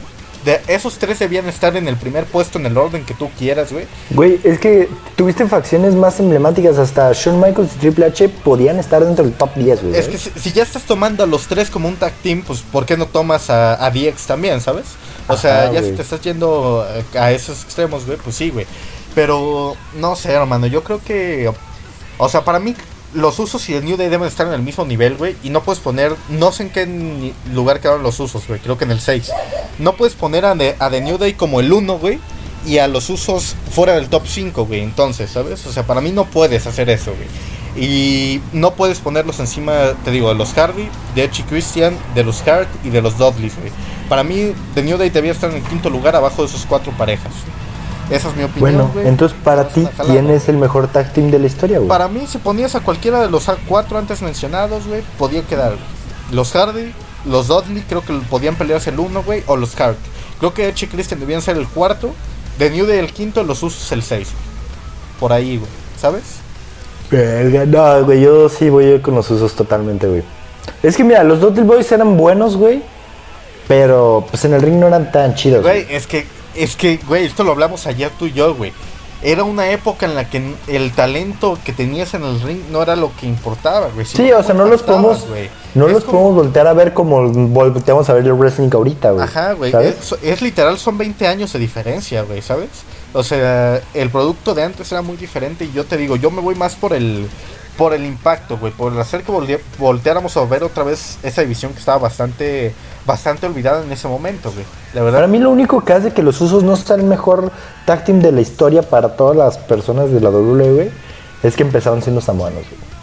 de 0.45 0.61
esos 0.69 0.99
tres 0.99 1.19
debían 1.19 1.49
estar 1.49 1.75
en 1.75 1.89
el 1.89 1.97
primer 1.97 2.27
puesto 2.27 2.59
en 2.59 2.67
el 2.67 2.77
orden 2.77 3.05
que 3.05 3.15
tú 3.15 3.31
quieras, 3.39 3.73
güey. 3.73 3.87
Güey, 4.11 4.41
es 4.45 4.59
que 4.59 4.89
tuviste 5.17 5.47
facciones 5.47 5.95
más 5.95 6.21
emblemáticas, 6.21 6.77
hasta 6.77 7.13
Shawn 7.15 7.41
Michaels 7.41 7.75
y 7.77 7.79
Triple 7.79 8.07
H 8.07 8.29
podían 8.29 8.79
estar 8.79 9.03
dentro 9.05 9.25
del 9.25 9.33
top 9.33 9.55
10, 9.55 9.83
güey. 9.83 9.97
Es 9.97 10.07
que 10.07 10.19
si, 10.19 10.31
si 10.37 10.53
ya 10.53 10.63
estás 10.63 10.83
tomando 10.83 11.25
a 11.25 11.27
los 11.27 11.47
tres 11.47 11.71
como 11.71 11.89
un 11.89 11.97
tag 11.97 12.13
team, 12.23 12.43
pues 12.47 12.61
¿por 12.61 12.85
qué 12.85 12.97
no 12.97 13.07
tomas 13.07 13.49
a, 13.49 13.85
a 13.85 13.91
DX 13.91 14.27
también, 14.27 14.61
sabes? 14.61 14.85
O 15.29 15.37
sea, 15.37 15.73
ya 15.73 15.83
si 15.83 15.93
te 15.93 16.03
estás 16.03 16.21
yendo 16.21 16.87
eh, 16.91 17.19
a 17.19 17.33
esos 17.33 17.65
extremos, 17.65 18.05
güey, 18.05 18.19
pues 18.19 18.37
sí, 18.37 18.51
güey. 18.51 18.67
Pero 19.15 19.77
no 19.97 20.17
sé, 20.17 20.33
hermano, 20.33 20.67
yo 20.67 20.83
creo 20.83 21.01
que. 21.03 21.53
O 22.19 22.29
sea, 22.29 22.45
para 22.45 22.59
mí, 22.59 22.75
los 23.13 23.39
usos 23.39 23.69
y 23.69 23.75
el 23.75 23.85
New 23.85 23.97
Day 23.97 24.09
deben 24.09 24.27
estar 24.27 24.47
en 24.47 24.55
el 24.55 24.63
mismo 24.63 24.85
nivel, 24.85 25.17
güey. 25.17 25.37
Y 25.43 25.51
no 25.51 25.63
puedes 25.63 25.81
poner. 25.81 26.15
No 26.29 26.53
sé 26.53 26.65
en 26.65 26.71
qué 26.71 27.33
lugar 27.53 27.81
quedaron 27.81 28.03
los 28.03 28.19
usos, 28.21 28.47
güey. 28.47 28.61
Creo 28.61 28.77
que 28.77 28.85
en 28.85 28.91
el 28.91 29.01
6. 29.01 29.31
No 29.79 29.95
puedes 29.95 30.15
poner 30.15 30.45
a 30.45 30.53
a 30.53 30.91
The 30.91 31.01
New 31.01 31.19
Day 31.19 31.35
como 31.35 31.61
el 31.61 31.73
1, 31.73 31.99
güey. 31.99 32.19
Y 32.67 32.79
a 32.79 32.89
los 32.89 33.11
usos 33.11 33.57
fuera 33.71 33.95
del 33.95 34.09
top 34.09 34.23
5, 34.27 34.67
güey. 34.67 34.81
Entonces, 34.81 35.31
¿sabes? 35.31 35.65
O 35.67 35.73
sea, 35.73 35.87
para 35.87 36.01
mí 36.01 36.13
no 36.13 36.25
puedes 36.25 36.67
hacer 36.67 36.89
eso, 36.91 37.13
güey. 37.15 37.29
Y 37.77 38.41
no 38.53 38.75
puedes 38.75 39.01
ponerlos 39.01 39.41
encima, 39.41 39.95
te 40.05 40.13
digo, 40.13 40.29
de 40.29 40.37
los 40.37 40.53
Hardy, 40.55 40.89
de 41.15 41.25
Edge 41.25 41.45
Christian, 41.49 41.97
de 42.15 42.23
los 42.23 42.47
Hart 42.47 42.69
y 42.85 42.91
de 42.91 43.03
los 43.03 43.19
Dudleys, 43.19 43.59
güey. 43.59 43.73
Para 44.09 44.23
mí, 44.23 44.53
The 44.75 44.83
New 44.83 44.97
Day 44.97 45.11
debía 45.11 45.33
estar 45.33 45.51
en 45.51 45.57
el 45.57 45.63
quinto 45.65 45.91
lugar 45.91 46.15
abajo 46.15 46.43
de 46.43 46.49
esos 46.49 46.67
cuatro 46.67 46.93
parejas. 46.93 47.33
Esa 48.11 48.29
es 48.29 48.37
mi 48.37 48.45
opinión. 48.45 48.91
Bueno, 48.93 49.09
entonces 49.09 49.37
para 49.43 49.69
ti, 49.69 49.89
¿quién 50.07 50.31
es 50.31 50.49
el 50.49 50.57
mejor 50.57 50.89
tag 50.89 51.13
team 51.13 51.31
de 51.31 51.39
la 51.39 51.47
historia, 51.47 51.79
güey? 51.79 51.89
Para 51.89 52.09
mí, 52.09 52.27
si 52.27 52.39
ponías 52.39 52.75
a 52.75 52.81
cualquiera 52.81 53.21
de 53.21 53.31
los 53.31 53.47
cuatro 53.67 53.99
antes 53.99 54.23
mencionados, 54.23 54.87
güey, 54.87 55.03
podía 55.19 55.43
quedar. 55.43 55.77
Los 56.31 56.53
Hardy, 56.53 56.93
los 57.25 57.49
Dudley, 57.49 57.85
creo 57.89 58.03
que 58.03 58.13
podían 58.31 58.57
pelearse 58.57 58.91
el 58.91 58.99
uno, 58.99 59.23
güey, 59.23 59.43
o 59.47 59.57
los 59.57 59.79
Hart. 59.81 59.99
Creo 60.39 60.53
que 60.53 60.69
Edge 60.69 60.85
y 60.85 60.89
Christian 60.89 61.21
debían 61.21 61.43
ser 61.43 61.57
el 61.57 61.67
cuarto. 61.67 62.15
The 62.59 62.71
New 62.71 62.87
Day 62.87 62.99
el 62.99 63.13
quinto, 63.13 63.43
los 63.43 63.63
Usos 63.63 63.91
el 63.93 64.03
seis. 64.03 64.29
Por 65.19 65.33
ahí, 65.33 65.57
güey, 65.57 65.71
¿sabes? 65.99 66.23
no, 67.11 68.05
güey, 68.05 68.21
yo 68.21 68.49
sí 68.49 68.69
voy 68.71 68.85
a 68.85 68.95
ir 68.95 69.03
con 69.03 69.15
los 69.15 69.31
Usos 69.31 69.55
totalmente, 69.55 70.07
güey. 70.07 70.23
Es 70.83 70.97
que 70.97 71.05
mira, 71.05 71.25
los 71.25 71.41
Dudley 71.41 71.65
Boys 71.65 71.91
eran 71.93 72.17
buenos, 72.17 72.57
güey. 72.57 72.83
Pero 73.67 74.27
pues 74.31 74.45
en 74.45 74.53
el 74.53 74.61
ring 74.61 74.75
no 74.75 74.89
eran 74.89 75.11
tan 75.11 75.35
chidos. 75.35 75.63
Güey, 75.63 75.87
es 75.89 76.07
que 76.07 76.27
es 76.57 76.77
que, 76.77 76.99
güey, 77.07 77.25
esto 77.27 77.45
lo 77.45 77.53
hablamos 77.53 77.87
ayer 77.87 78.11
tú 78.19 78.27
y 78.27 78.33
yo, 78.33 78.55
güey. 78.55 78.73
Era 79.23 79.43
una 79.43 79.71
época 79.71 80.05
en 80.05 80.15
la 80.15 80.29
que 80.29 80.55
el 80.67 80.93
talento 80.93 81.59
que 81.65 81.73
tenías 81.73 82.13
en 82.13 82.25
el 82.25 82.43
ring 82.43 82.61
no 82.71 82.83
era 82.83 82.95
lo 82.95 83.11
que 83.17 83.27
importaba, 83.27 83.89
güey. 83.95 84.05
sí, 84.05 84.31
o 84.33 84.43
sea, 84.43 84.55
no 84.55 84.67
los 84.67 84.83
podemos, 84.83 85.25
no 85.75 85.89
los 85.89 86.05
podemos 86.05 86.35
voltear 86.35 86.67
a 86.67 86.75
ver 86.75 86.93
como 86.93 87.27
volteamos 87.31 88.11
a 88.11 88.13
ver 88.13 88.27
el 88.27 88.35
wrestling 88.35 88.69
ahorita, 88.71 89.13
güey. 89.13 89.25
Ajá, 89.25 89.53
güey. 89.55 89.73
Es, 90.23 90.43
literal, 90.43 90.79
son 90.79 90.99
20 90.99 91.27
años 91.27 91.53
de 91.55 91.59
diferencia, 91.59 92.23
güey, 92.23 92.43
¿sabes? 92.43 92.69
O 93.15 93.23
sea, 93.23 93.81
el 93.95 94.11
producto 94.11 94.55
de 94.55 94.65
antes 94.65 94.93
era 94.93 95.01
muy 95.01 95.17
diferente 95.17 95.65
y 95.65 95.73
yo 95.73 95.85
te 95.85 95.97
digo, 95.97 96.17
yo 96.17 96.31
me 96.31 96.43
voy 96.43 96.55
más 96.55 96.75
por 96.75 96.93
el 96.93 97.27
por 97.77 97.93
el 97.95 98.05
impacto, 98.05 98.57
güey, 98.59 98.73
por 98.73 98.99
hacer 98.99 99.23
que 99.23 99.59
volteáramos 99.79 100.37
a 100.37 100.45
ver 100.45 100.63
otra 100.63 100.85
vez 100.85 101.19
esa 101.23 101.43
división 101.43 101.73
que 101.73 101.79
estaba 101.79 101.99
bastante 101.99 102.75
bastante 103.07 103.47
olvidada 103.47 103.85
en 103.85 103.93
ese 103.93 104.09
momento, 104.09 104.51
güey. 104.53 104.65
La 104.95 105.03
verdad. 105.03 105.19
Para 105.19 105.27
mí 105.27 105.39
lo 105.39 105.51
único 105.51 105.85
que 105.85 105.93
hace 105.93 106.13
que 106.13 106.23
los 106.23 106.41
usos 106.41 106.63
no 106.63 106.77
sean 106.77 107.01
el 107.01 107.07
mejor 107.07 107.51
tag 107.85 108.05
team 108.05 108.21
de 108.21 108.33
la 108.33 108.41
historia 108.41 108.83
para 108.83 109.17
todas 109.17 109.37
las 109.37 109.59
personas 109.59 110.11
de 110.11 110.21
la 110.21 110.31
WWE 110.31 110.91
es 111.43 111.57
que 111.57 111.63
empezaron 111.63 112.03
siendo 112.03 112.21
samoanos, 112.21 112.63
güey. 112.63 112.95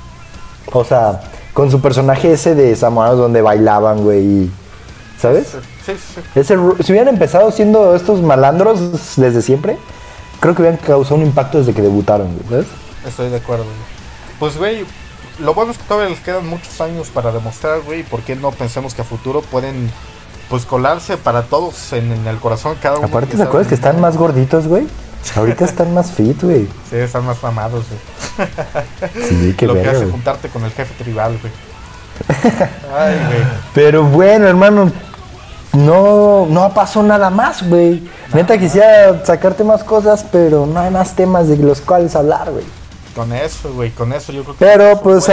O 0.73 0.83
sea, 0.83 1.21
con 1.53 1.69
su 1.69 1.81
personaje 1.81 2.33
ese 2.33 2.55
de 2.55 2.75
samoanos 2.75 3.17
donde 3.17 3.41
bailaban, 3.41 4.03
güey. 4.03 4.49
¿Sabes? 5.19 5.55
Sí, 5.85 5.93
sí. 6.33 6.43
si 6.43 6.91
hubieran 6.91 7.09
empezado 7.09 7.51
siendo 7.51 7.95
estos 7.95 8.21
malandros 8.21 9.15
desde 9.17 9.43
siempre, 9.43 9.77
creo 10.39 10.55
que 10.55 10.63
hubieran 10.63 10.79
causado 10.79 11.15
un 11.17 11.21
impacto 11.21 11.59
desde 11.59 11.73
que 11.73 11.81
debutaron, 11.83 12.35
güey, 12.35 12.49
¿sabes? 12.49 12.67
Estoy 13.05 13.29
de 13.29 13.37
acuerdo, 13.37 13.65
güey. 13.65 13.90
Pues, 14.41 14.57
güey, 14.57 14.85
lo 15.37 15.53
bueno 15.53 15.71
es 15.71 15.77
que 15.77 15.83
todavía 15.83 16.09
les 16.09 16.19
quedan 16.19 16.47
muchos 16.47 16.81
años 16.81 17.09
para 17.09 17.31
demostrar, 17.31 17.81
güey, 17.81 18.01
por 18.01 18.21
qué 18.21 18.35
no 18.35 18.49
pensamos 18.49 18.95
que 18.95 19.03
a 19.03 19.05
futuro 19.05 19.43
pueden 19.43 19.91
pues 20.49 20.65
colarse 20.65 21.15
para 21.15 21.43
todos 21.43 21.93
en, 21.93 22.11
el 22.25 22.37
corazón 22.39 22.75
cada 22.81 22.97
uno. 22.97 23.05
Aparte, 23.05 23.37
¿te 23.37 23.43
acuerdas 23.43 23.67
que 23.67 23.75
están 23.75 24.01
más 24.01 24.17
gorditos, 24.17 24.65
güey? 24.65 24.87
Ahorita 25.35 25.63
están 25.63 25.93
más 25.93 26.11
fit, 26.11 26.41
güey. 26.41 26.67
Sí, 26.89 26.95
están 26.95 27.23
más 27.23 27.43
mamados, 27.43 27.85
güey. 27.87 28.49
Sí, 29.29 29.53
qué 29.55 29.67
Lo 29.67 29.75
que 29.75 29.87
hace 29.87 30.07
juntarte 30.07 30.49
con 30.49 30.63
el 30.63 30.71
jefe 30.71 30.95
tribal, 31.03 31.37
güey. 31.39 31.53
Ay, 32.97 33.15
güey. 33.27 33.43
Pero 33.75 34.05
bueno, 34.05 34.47
hermano, 34.47 34.91
no, 35.73 36.47
no 36.49 36.73
pasó 36.73 37.03
nada 37.03 37.29
más, 37.29 37.61
güey. 37.69 38.09
Neta 38.33 38.57
quisiera 38.57 39.23
sacarte 39.23 39.63
más 39.63 39.83
cosas, 39.83 40.25
pero 40.31 40.65
no 40.65 40.79
hay 40.79 40.89
más 40.89 41.15
temas 41.15 41.47
de 41.47 41.57
los 41.57 41.79
cuales 41.79 42.15
hablar, 42.15 42.49
güey. 42.49 42.80
Con 43.15 43.33
eso, 43.33 43.73
güey, 43.73 43.91
con 43.91 44.13
eso 44.13 44.31
yo 44.31 44.43
creo 44.43 44.55
que... 44.55 44.65
Pero 44.65 45.01
pues 45.01 45.27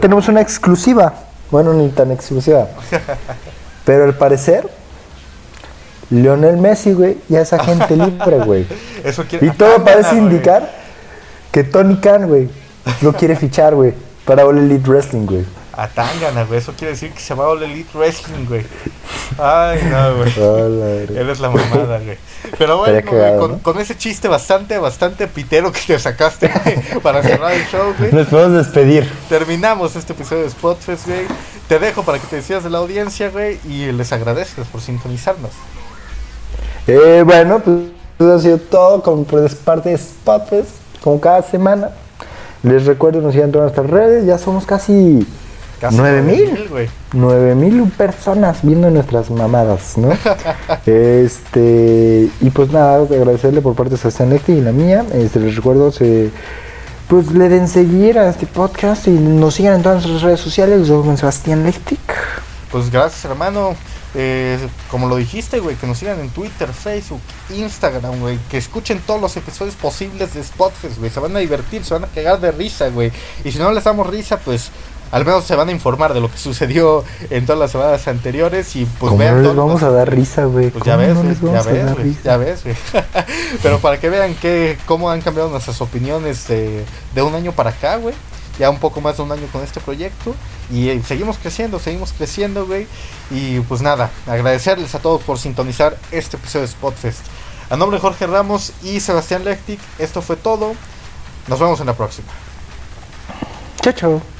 tenemos 0.00 0.28
una 0.28 0.40
exclusiva. 0.40 1.12
Bueno, 1.50 1.72
ni 1.72 1.88
tan 1.90 2.10
exclusiva. 2.12 2.68
Pero 3.84 4.04
al 4.04 4.14
parecer, 4.14 4.68
Lionel 6.10 6.56
Messi, 6.56 6.92
güey, 6.92 7.18
ya 7.28 7.40
es 7.40 7.52
agente 7.52 7.96
libre, 7.96 8.38
güey. 8.38 8.66
y 9.40 9.50
todo 9.50 9.84
parece 9.84 10.16
indicar 10.16 10.70
que 11.50 11.64
Tony 11.64 11.96
Khan, 11.96 12.28
güey, 12.28 12.48
lo 13.02 13.12
quiere 13.12 13.36
fichar, 13.36 13.74
güey, 13.74 13.94
para 14.24 14.44
All 14.44 14.58
Elite 14.58 14.88
Wrestling, 14.88 15.26
güey 15.26 15.44
a 15.76 15.88
Tangana, 15.88 16.44
güey. 16.44 16.58
Eso 16.58 16.72
quiere 16.72 16.92
decir 16.92 17.12
que 17.12 17.20
se 17.20 17.34
va 17.34 17.46
a 17.46 17.52
Elite 17.52 17.90
Wrestling, 17.94 18.46
güey. 18.46 18.64
Ay, 19.38 19.80
no, 19.90 20.16
güey. 20.16 21.16
Eres 21.16 21.38
la 21.38 21.50
mamada, 21.50 21.98
güey. 21.98 22.16
Pero 22.58 22.78
bueno, 22.78 23.60
con, 23.62 23.78
ese 23.78 23.96
chiste 23.96 24.28
bastante, 24.28 24.78
bastante 24.78 25.26
pitero 25.28 25.70
que 25.72 25.80
te 25.86 25.98
sacaste 25.98 26.50
para 27.02 27.22
cerrar 27.22 27.52
el 27.52 27.66
show, 27.66 27.94
güey. 27.98 28.12
Nos 28.12 28.28
podemos 28.28 28.64
despedir. 28.64 29.10
Terminamos 29.28 29.96
este 29.96 30.14
episodio 30.14 30.44
de 30.44 30.50
Spotfest, 30.50 31.06
güey. 31.06 31.26
Te 31.68 31.78
dejo 31.78 32.02
para 32.04 32.18
que 32.18 32.26
te 32.26 32.36
decidas 32.36 32.64
de 32.64 32.70
la 32.70 32.78
audiencia, 32.78 33.28
güey. 33.30 33.58
Y 33.68 33.92
les 33.92 34.12
agradezcas 34.12 34.66
por 34.68 34.80
sintonizarnos. 34.80 35.50
Eh, 36.86 37.22
bueno, 37.24 37.58
pues 37.58 37.76
eso 38.18 38.34
ha 38.34 38.38
sido 38.38 38.58
todo 38.58 39.02
con, 39.02 39.24
por 39.24 39.54
parte 39.56 39.90
de 39.90 39.98
Spotfest, 39.98 40.70
como 41.02 41.20
cada 41.20 41.42
semana. 41.42 41.90
Les 42.62 42.86
recuerdo, 42.86 43.20
nos 43.20 43.32
sigan 43.32 43.48
en 43.48 43.52
todas 43.52 43.72
nuestras 43.74 43.90
redes. 43.90 44.24
Ya 44.24 44.38
somos 44.38 44.64
casi 44.64 45.26
¿Nueve 45.92 46.22
mil? 46.22 46.88
Nueve 47.12 47.54
mil 47.54 47.82
personas 47.90 48.60
viendo 48.62 48.90
nuestras 48.90 49.30
mamadas, 49.30 49.98
¿no? 49.98 50.10
este, 50.86 52.30
y 52.40 52.50
pues 52.50 52.70
nada, 52.70 53.02
agradecerle 53.02 53.60
por 53.60 53.74
parte 53.74 53.92
de 53.92 53.96
Sebastián 53.98 54.30
Lectic 54.30 54.56
y 54.56 54.60
la 54.60 54.72
mía. 54.72 55.04
Este, 55.12 55.38
les 55.40 55.56
recuerdo, 55.56 55.92
se, 55.92 56.30
pues 57.08 57.30
le 57.32 57.48
den 57.48 57.68
seguir 57.68 58.18
a 58.18 58.28
este 58.28 58.46
podcast 58.46 59.06
y 59.06 59.10
nos 59.10 59.54
sigan 59.54 59.74
en 59.74 59.82
todas 59.82 60.02
nuestras 60.02 60.22
redes 60.22 60.40
sociales. 60.40 60.88
Yo 60.88 61.02
con 61.02 61.16
Sebastián 61.16 61.62
Lectic. 61.62 62.00
Pues 62.70 62.90
gracias, 62.90 63.24
hermano. 63.24 63.74
Eh, 64.18 64.58
como 64.90 65.08
lo 65.08 65.16
dijiste, 65.16 65.60
güey, 65.60 65.76
que 65.76 65.86
nos 65.86 65.98
sigan 65.98 66.18
en 66.20 66.30
Twitter, 66.30 66.72
Facebook, 66.72 67.20
Instagram, 67.54 68.18
güey, 68.18 68.38
que 68.50 68.56
escuchen 68.56 68.98
todos 69.06 69.20
los 69.20 69.36
episodios 69.36 69.74
posibles 69.74 70.32
de 70.32 70.42
Spotfest, 70.42 70.98
güey, 70.98 71.10
se 71.10 71.20
van 71.20 71.36
a 71.36 71.40
divertir, 71.40 71.84
se 71.84 71.92
van 71.92 72.04
a 72.04 72.06
cagar 72.06 72.40
de 72.40 72.50
risa, 72.50 72.88
güey, 72.88 73.12
y 73.44 73.52
si 73.52 73.58
no 73.58 73.70
les 73.72 73.84
damos 73.84 74.06
risa, 74.06 74.38
pues 74.38 74.70
al 75.10 75.24
menos 75.24 75.44
se 75.44 75.54
van 75.54 75.68
a 75.68 75.72
informar 75.72 76.14
de 76.14 76.20
lo 76.20 76.30
que 76.30 76.38
sucedió 76.38 77.04
en 77.30 77.46
todas 77.46 77.58
las 77.58 77.72
semanas 77.72 78.06
anteriores 78.08 78.76
y 78.76 78.84
pues 78.84 79.16
vean. 79.16 79.42
No 79.42 79.48
les 79.48 79.56
vamos 79.56 79.82
a 79.82 79.90
dar 79.90 80.10
risa, 80.10 80.44
güey. 80.44 80.70
Pues 80.70 80.84
ya 80.84 80.96
ves, 80.96 81.16
ya 81.40 81.62
ves, 81.62 82.22
ya 82.22 82.36
ves, 82.36 82.64
güey. 82.64 82.76
Pero 83.62 83.78
para 83.78 83.98
que 83.98 84.08
vean 84.10 84.34
que 84.34 84.78
cómo 84.86 85.10
han 85.10 85.20
cambiado 85.20 85.48
nuestras 85.50 85.80
opiniones 85.80 86.48
de, 86.48 86.84
de 87.14 87.22
un 87.22 87.34
año 87.34 87.52
para 87.52 87.70
acá, 87.70 87.96
güey. 87.96 88.14
Ya 88.58 88.70
un 88.70 88.78
poco 88.78 89.02
más 89.02 89.18
de 89.18 89.22
un 89.22 89.32
año 89.32 89.46
con 89.52 89.62
este 89.62 89.80
proyecto. 89.80 90.34
Y 90.70 90.88
eh, 90.88 91.02
seguimos 91.06 91.38
creciendo, 91.38 91.78
seguimos 91.78 92.12
creciendo, 92.12 92.66
güey. 92.66 92.86
Y 93.30 93.60
pues 93.60 93.82
nada, 93.82 94.10
agradecerles 94.26 94.94
a 94.94 94.98
todos 94.98 95.22
por 95.22 95.38
sintonizar 95.38 95.96
este 96.10 96.36
episodio 96.36 96.66
de 96.66 96.72
Spotfest. 96.72 97.20
A 97.68 97.76
nombre 97.76 97.98
de 97.98 98.00
Jorge 98.00 98.26
Ramos 98.26 98.72
y 98.82 99.00
Sebastián 99.00 99.44
Lectic, 99.44 99.80
esto 99.98 100.22
fue 100.22 100.36
todo. 100.36 100.74
Nos 101.48 101.60
vemos 101.60 101.80
en 101.80 101.86
la 101.86 101.94
próxima. 101.94 102.28
Chao, 103.82 103.92
chao. 103.92 104.35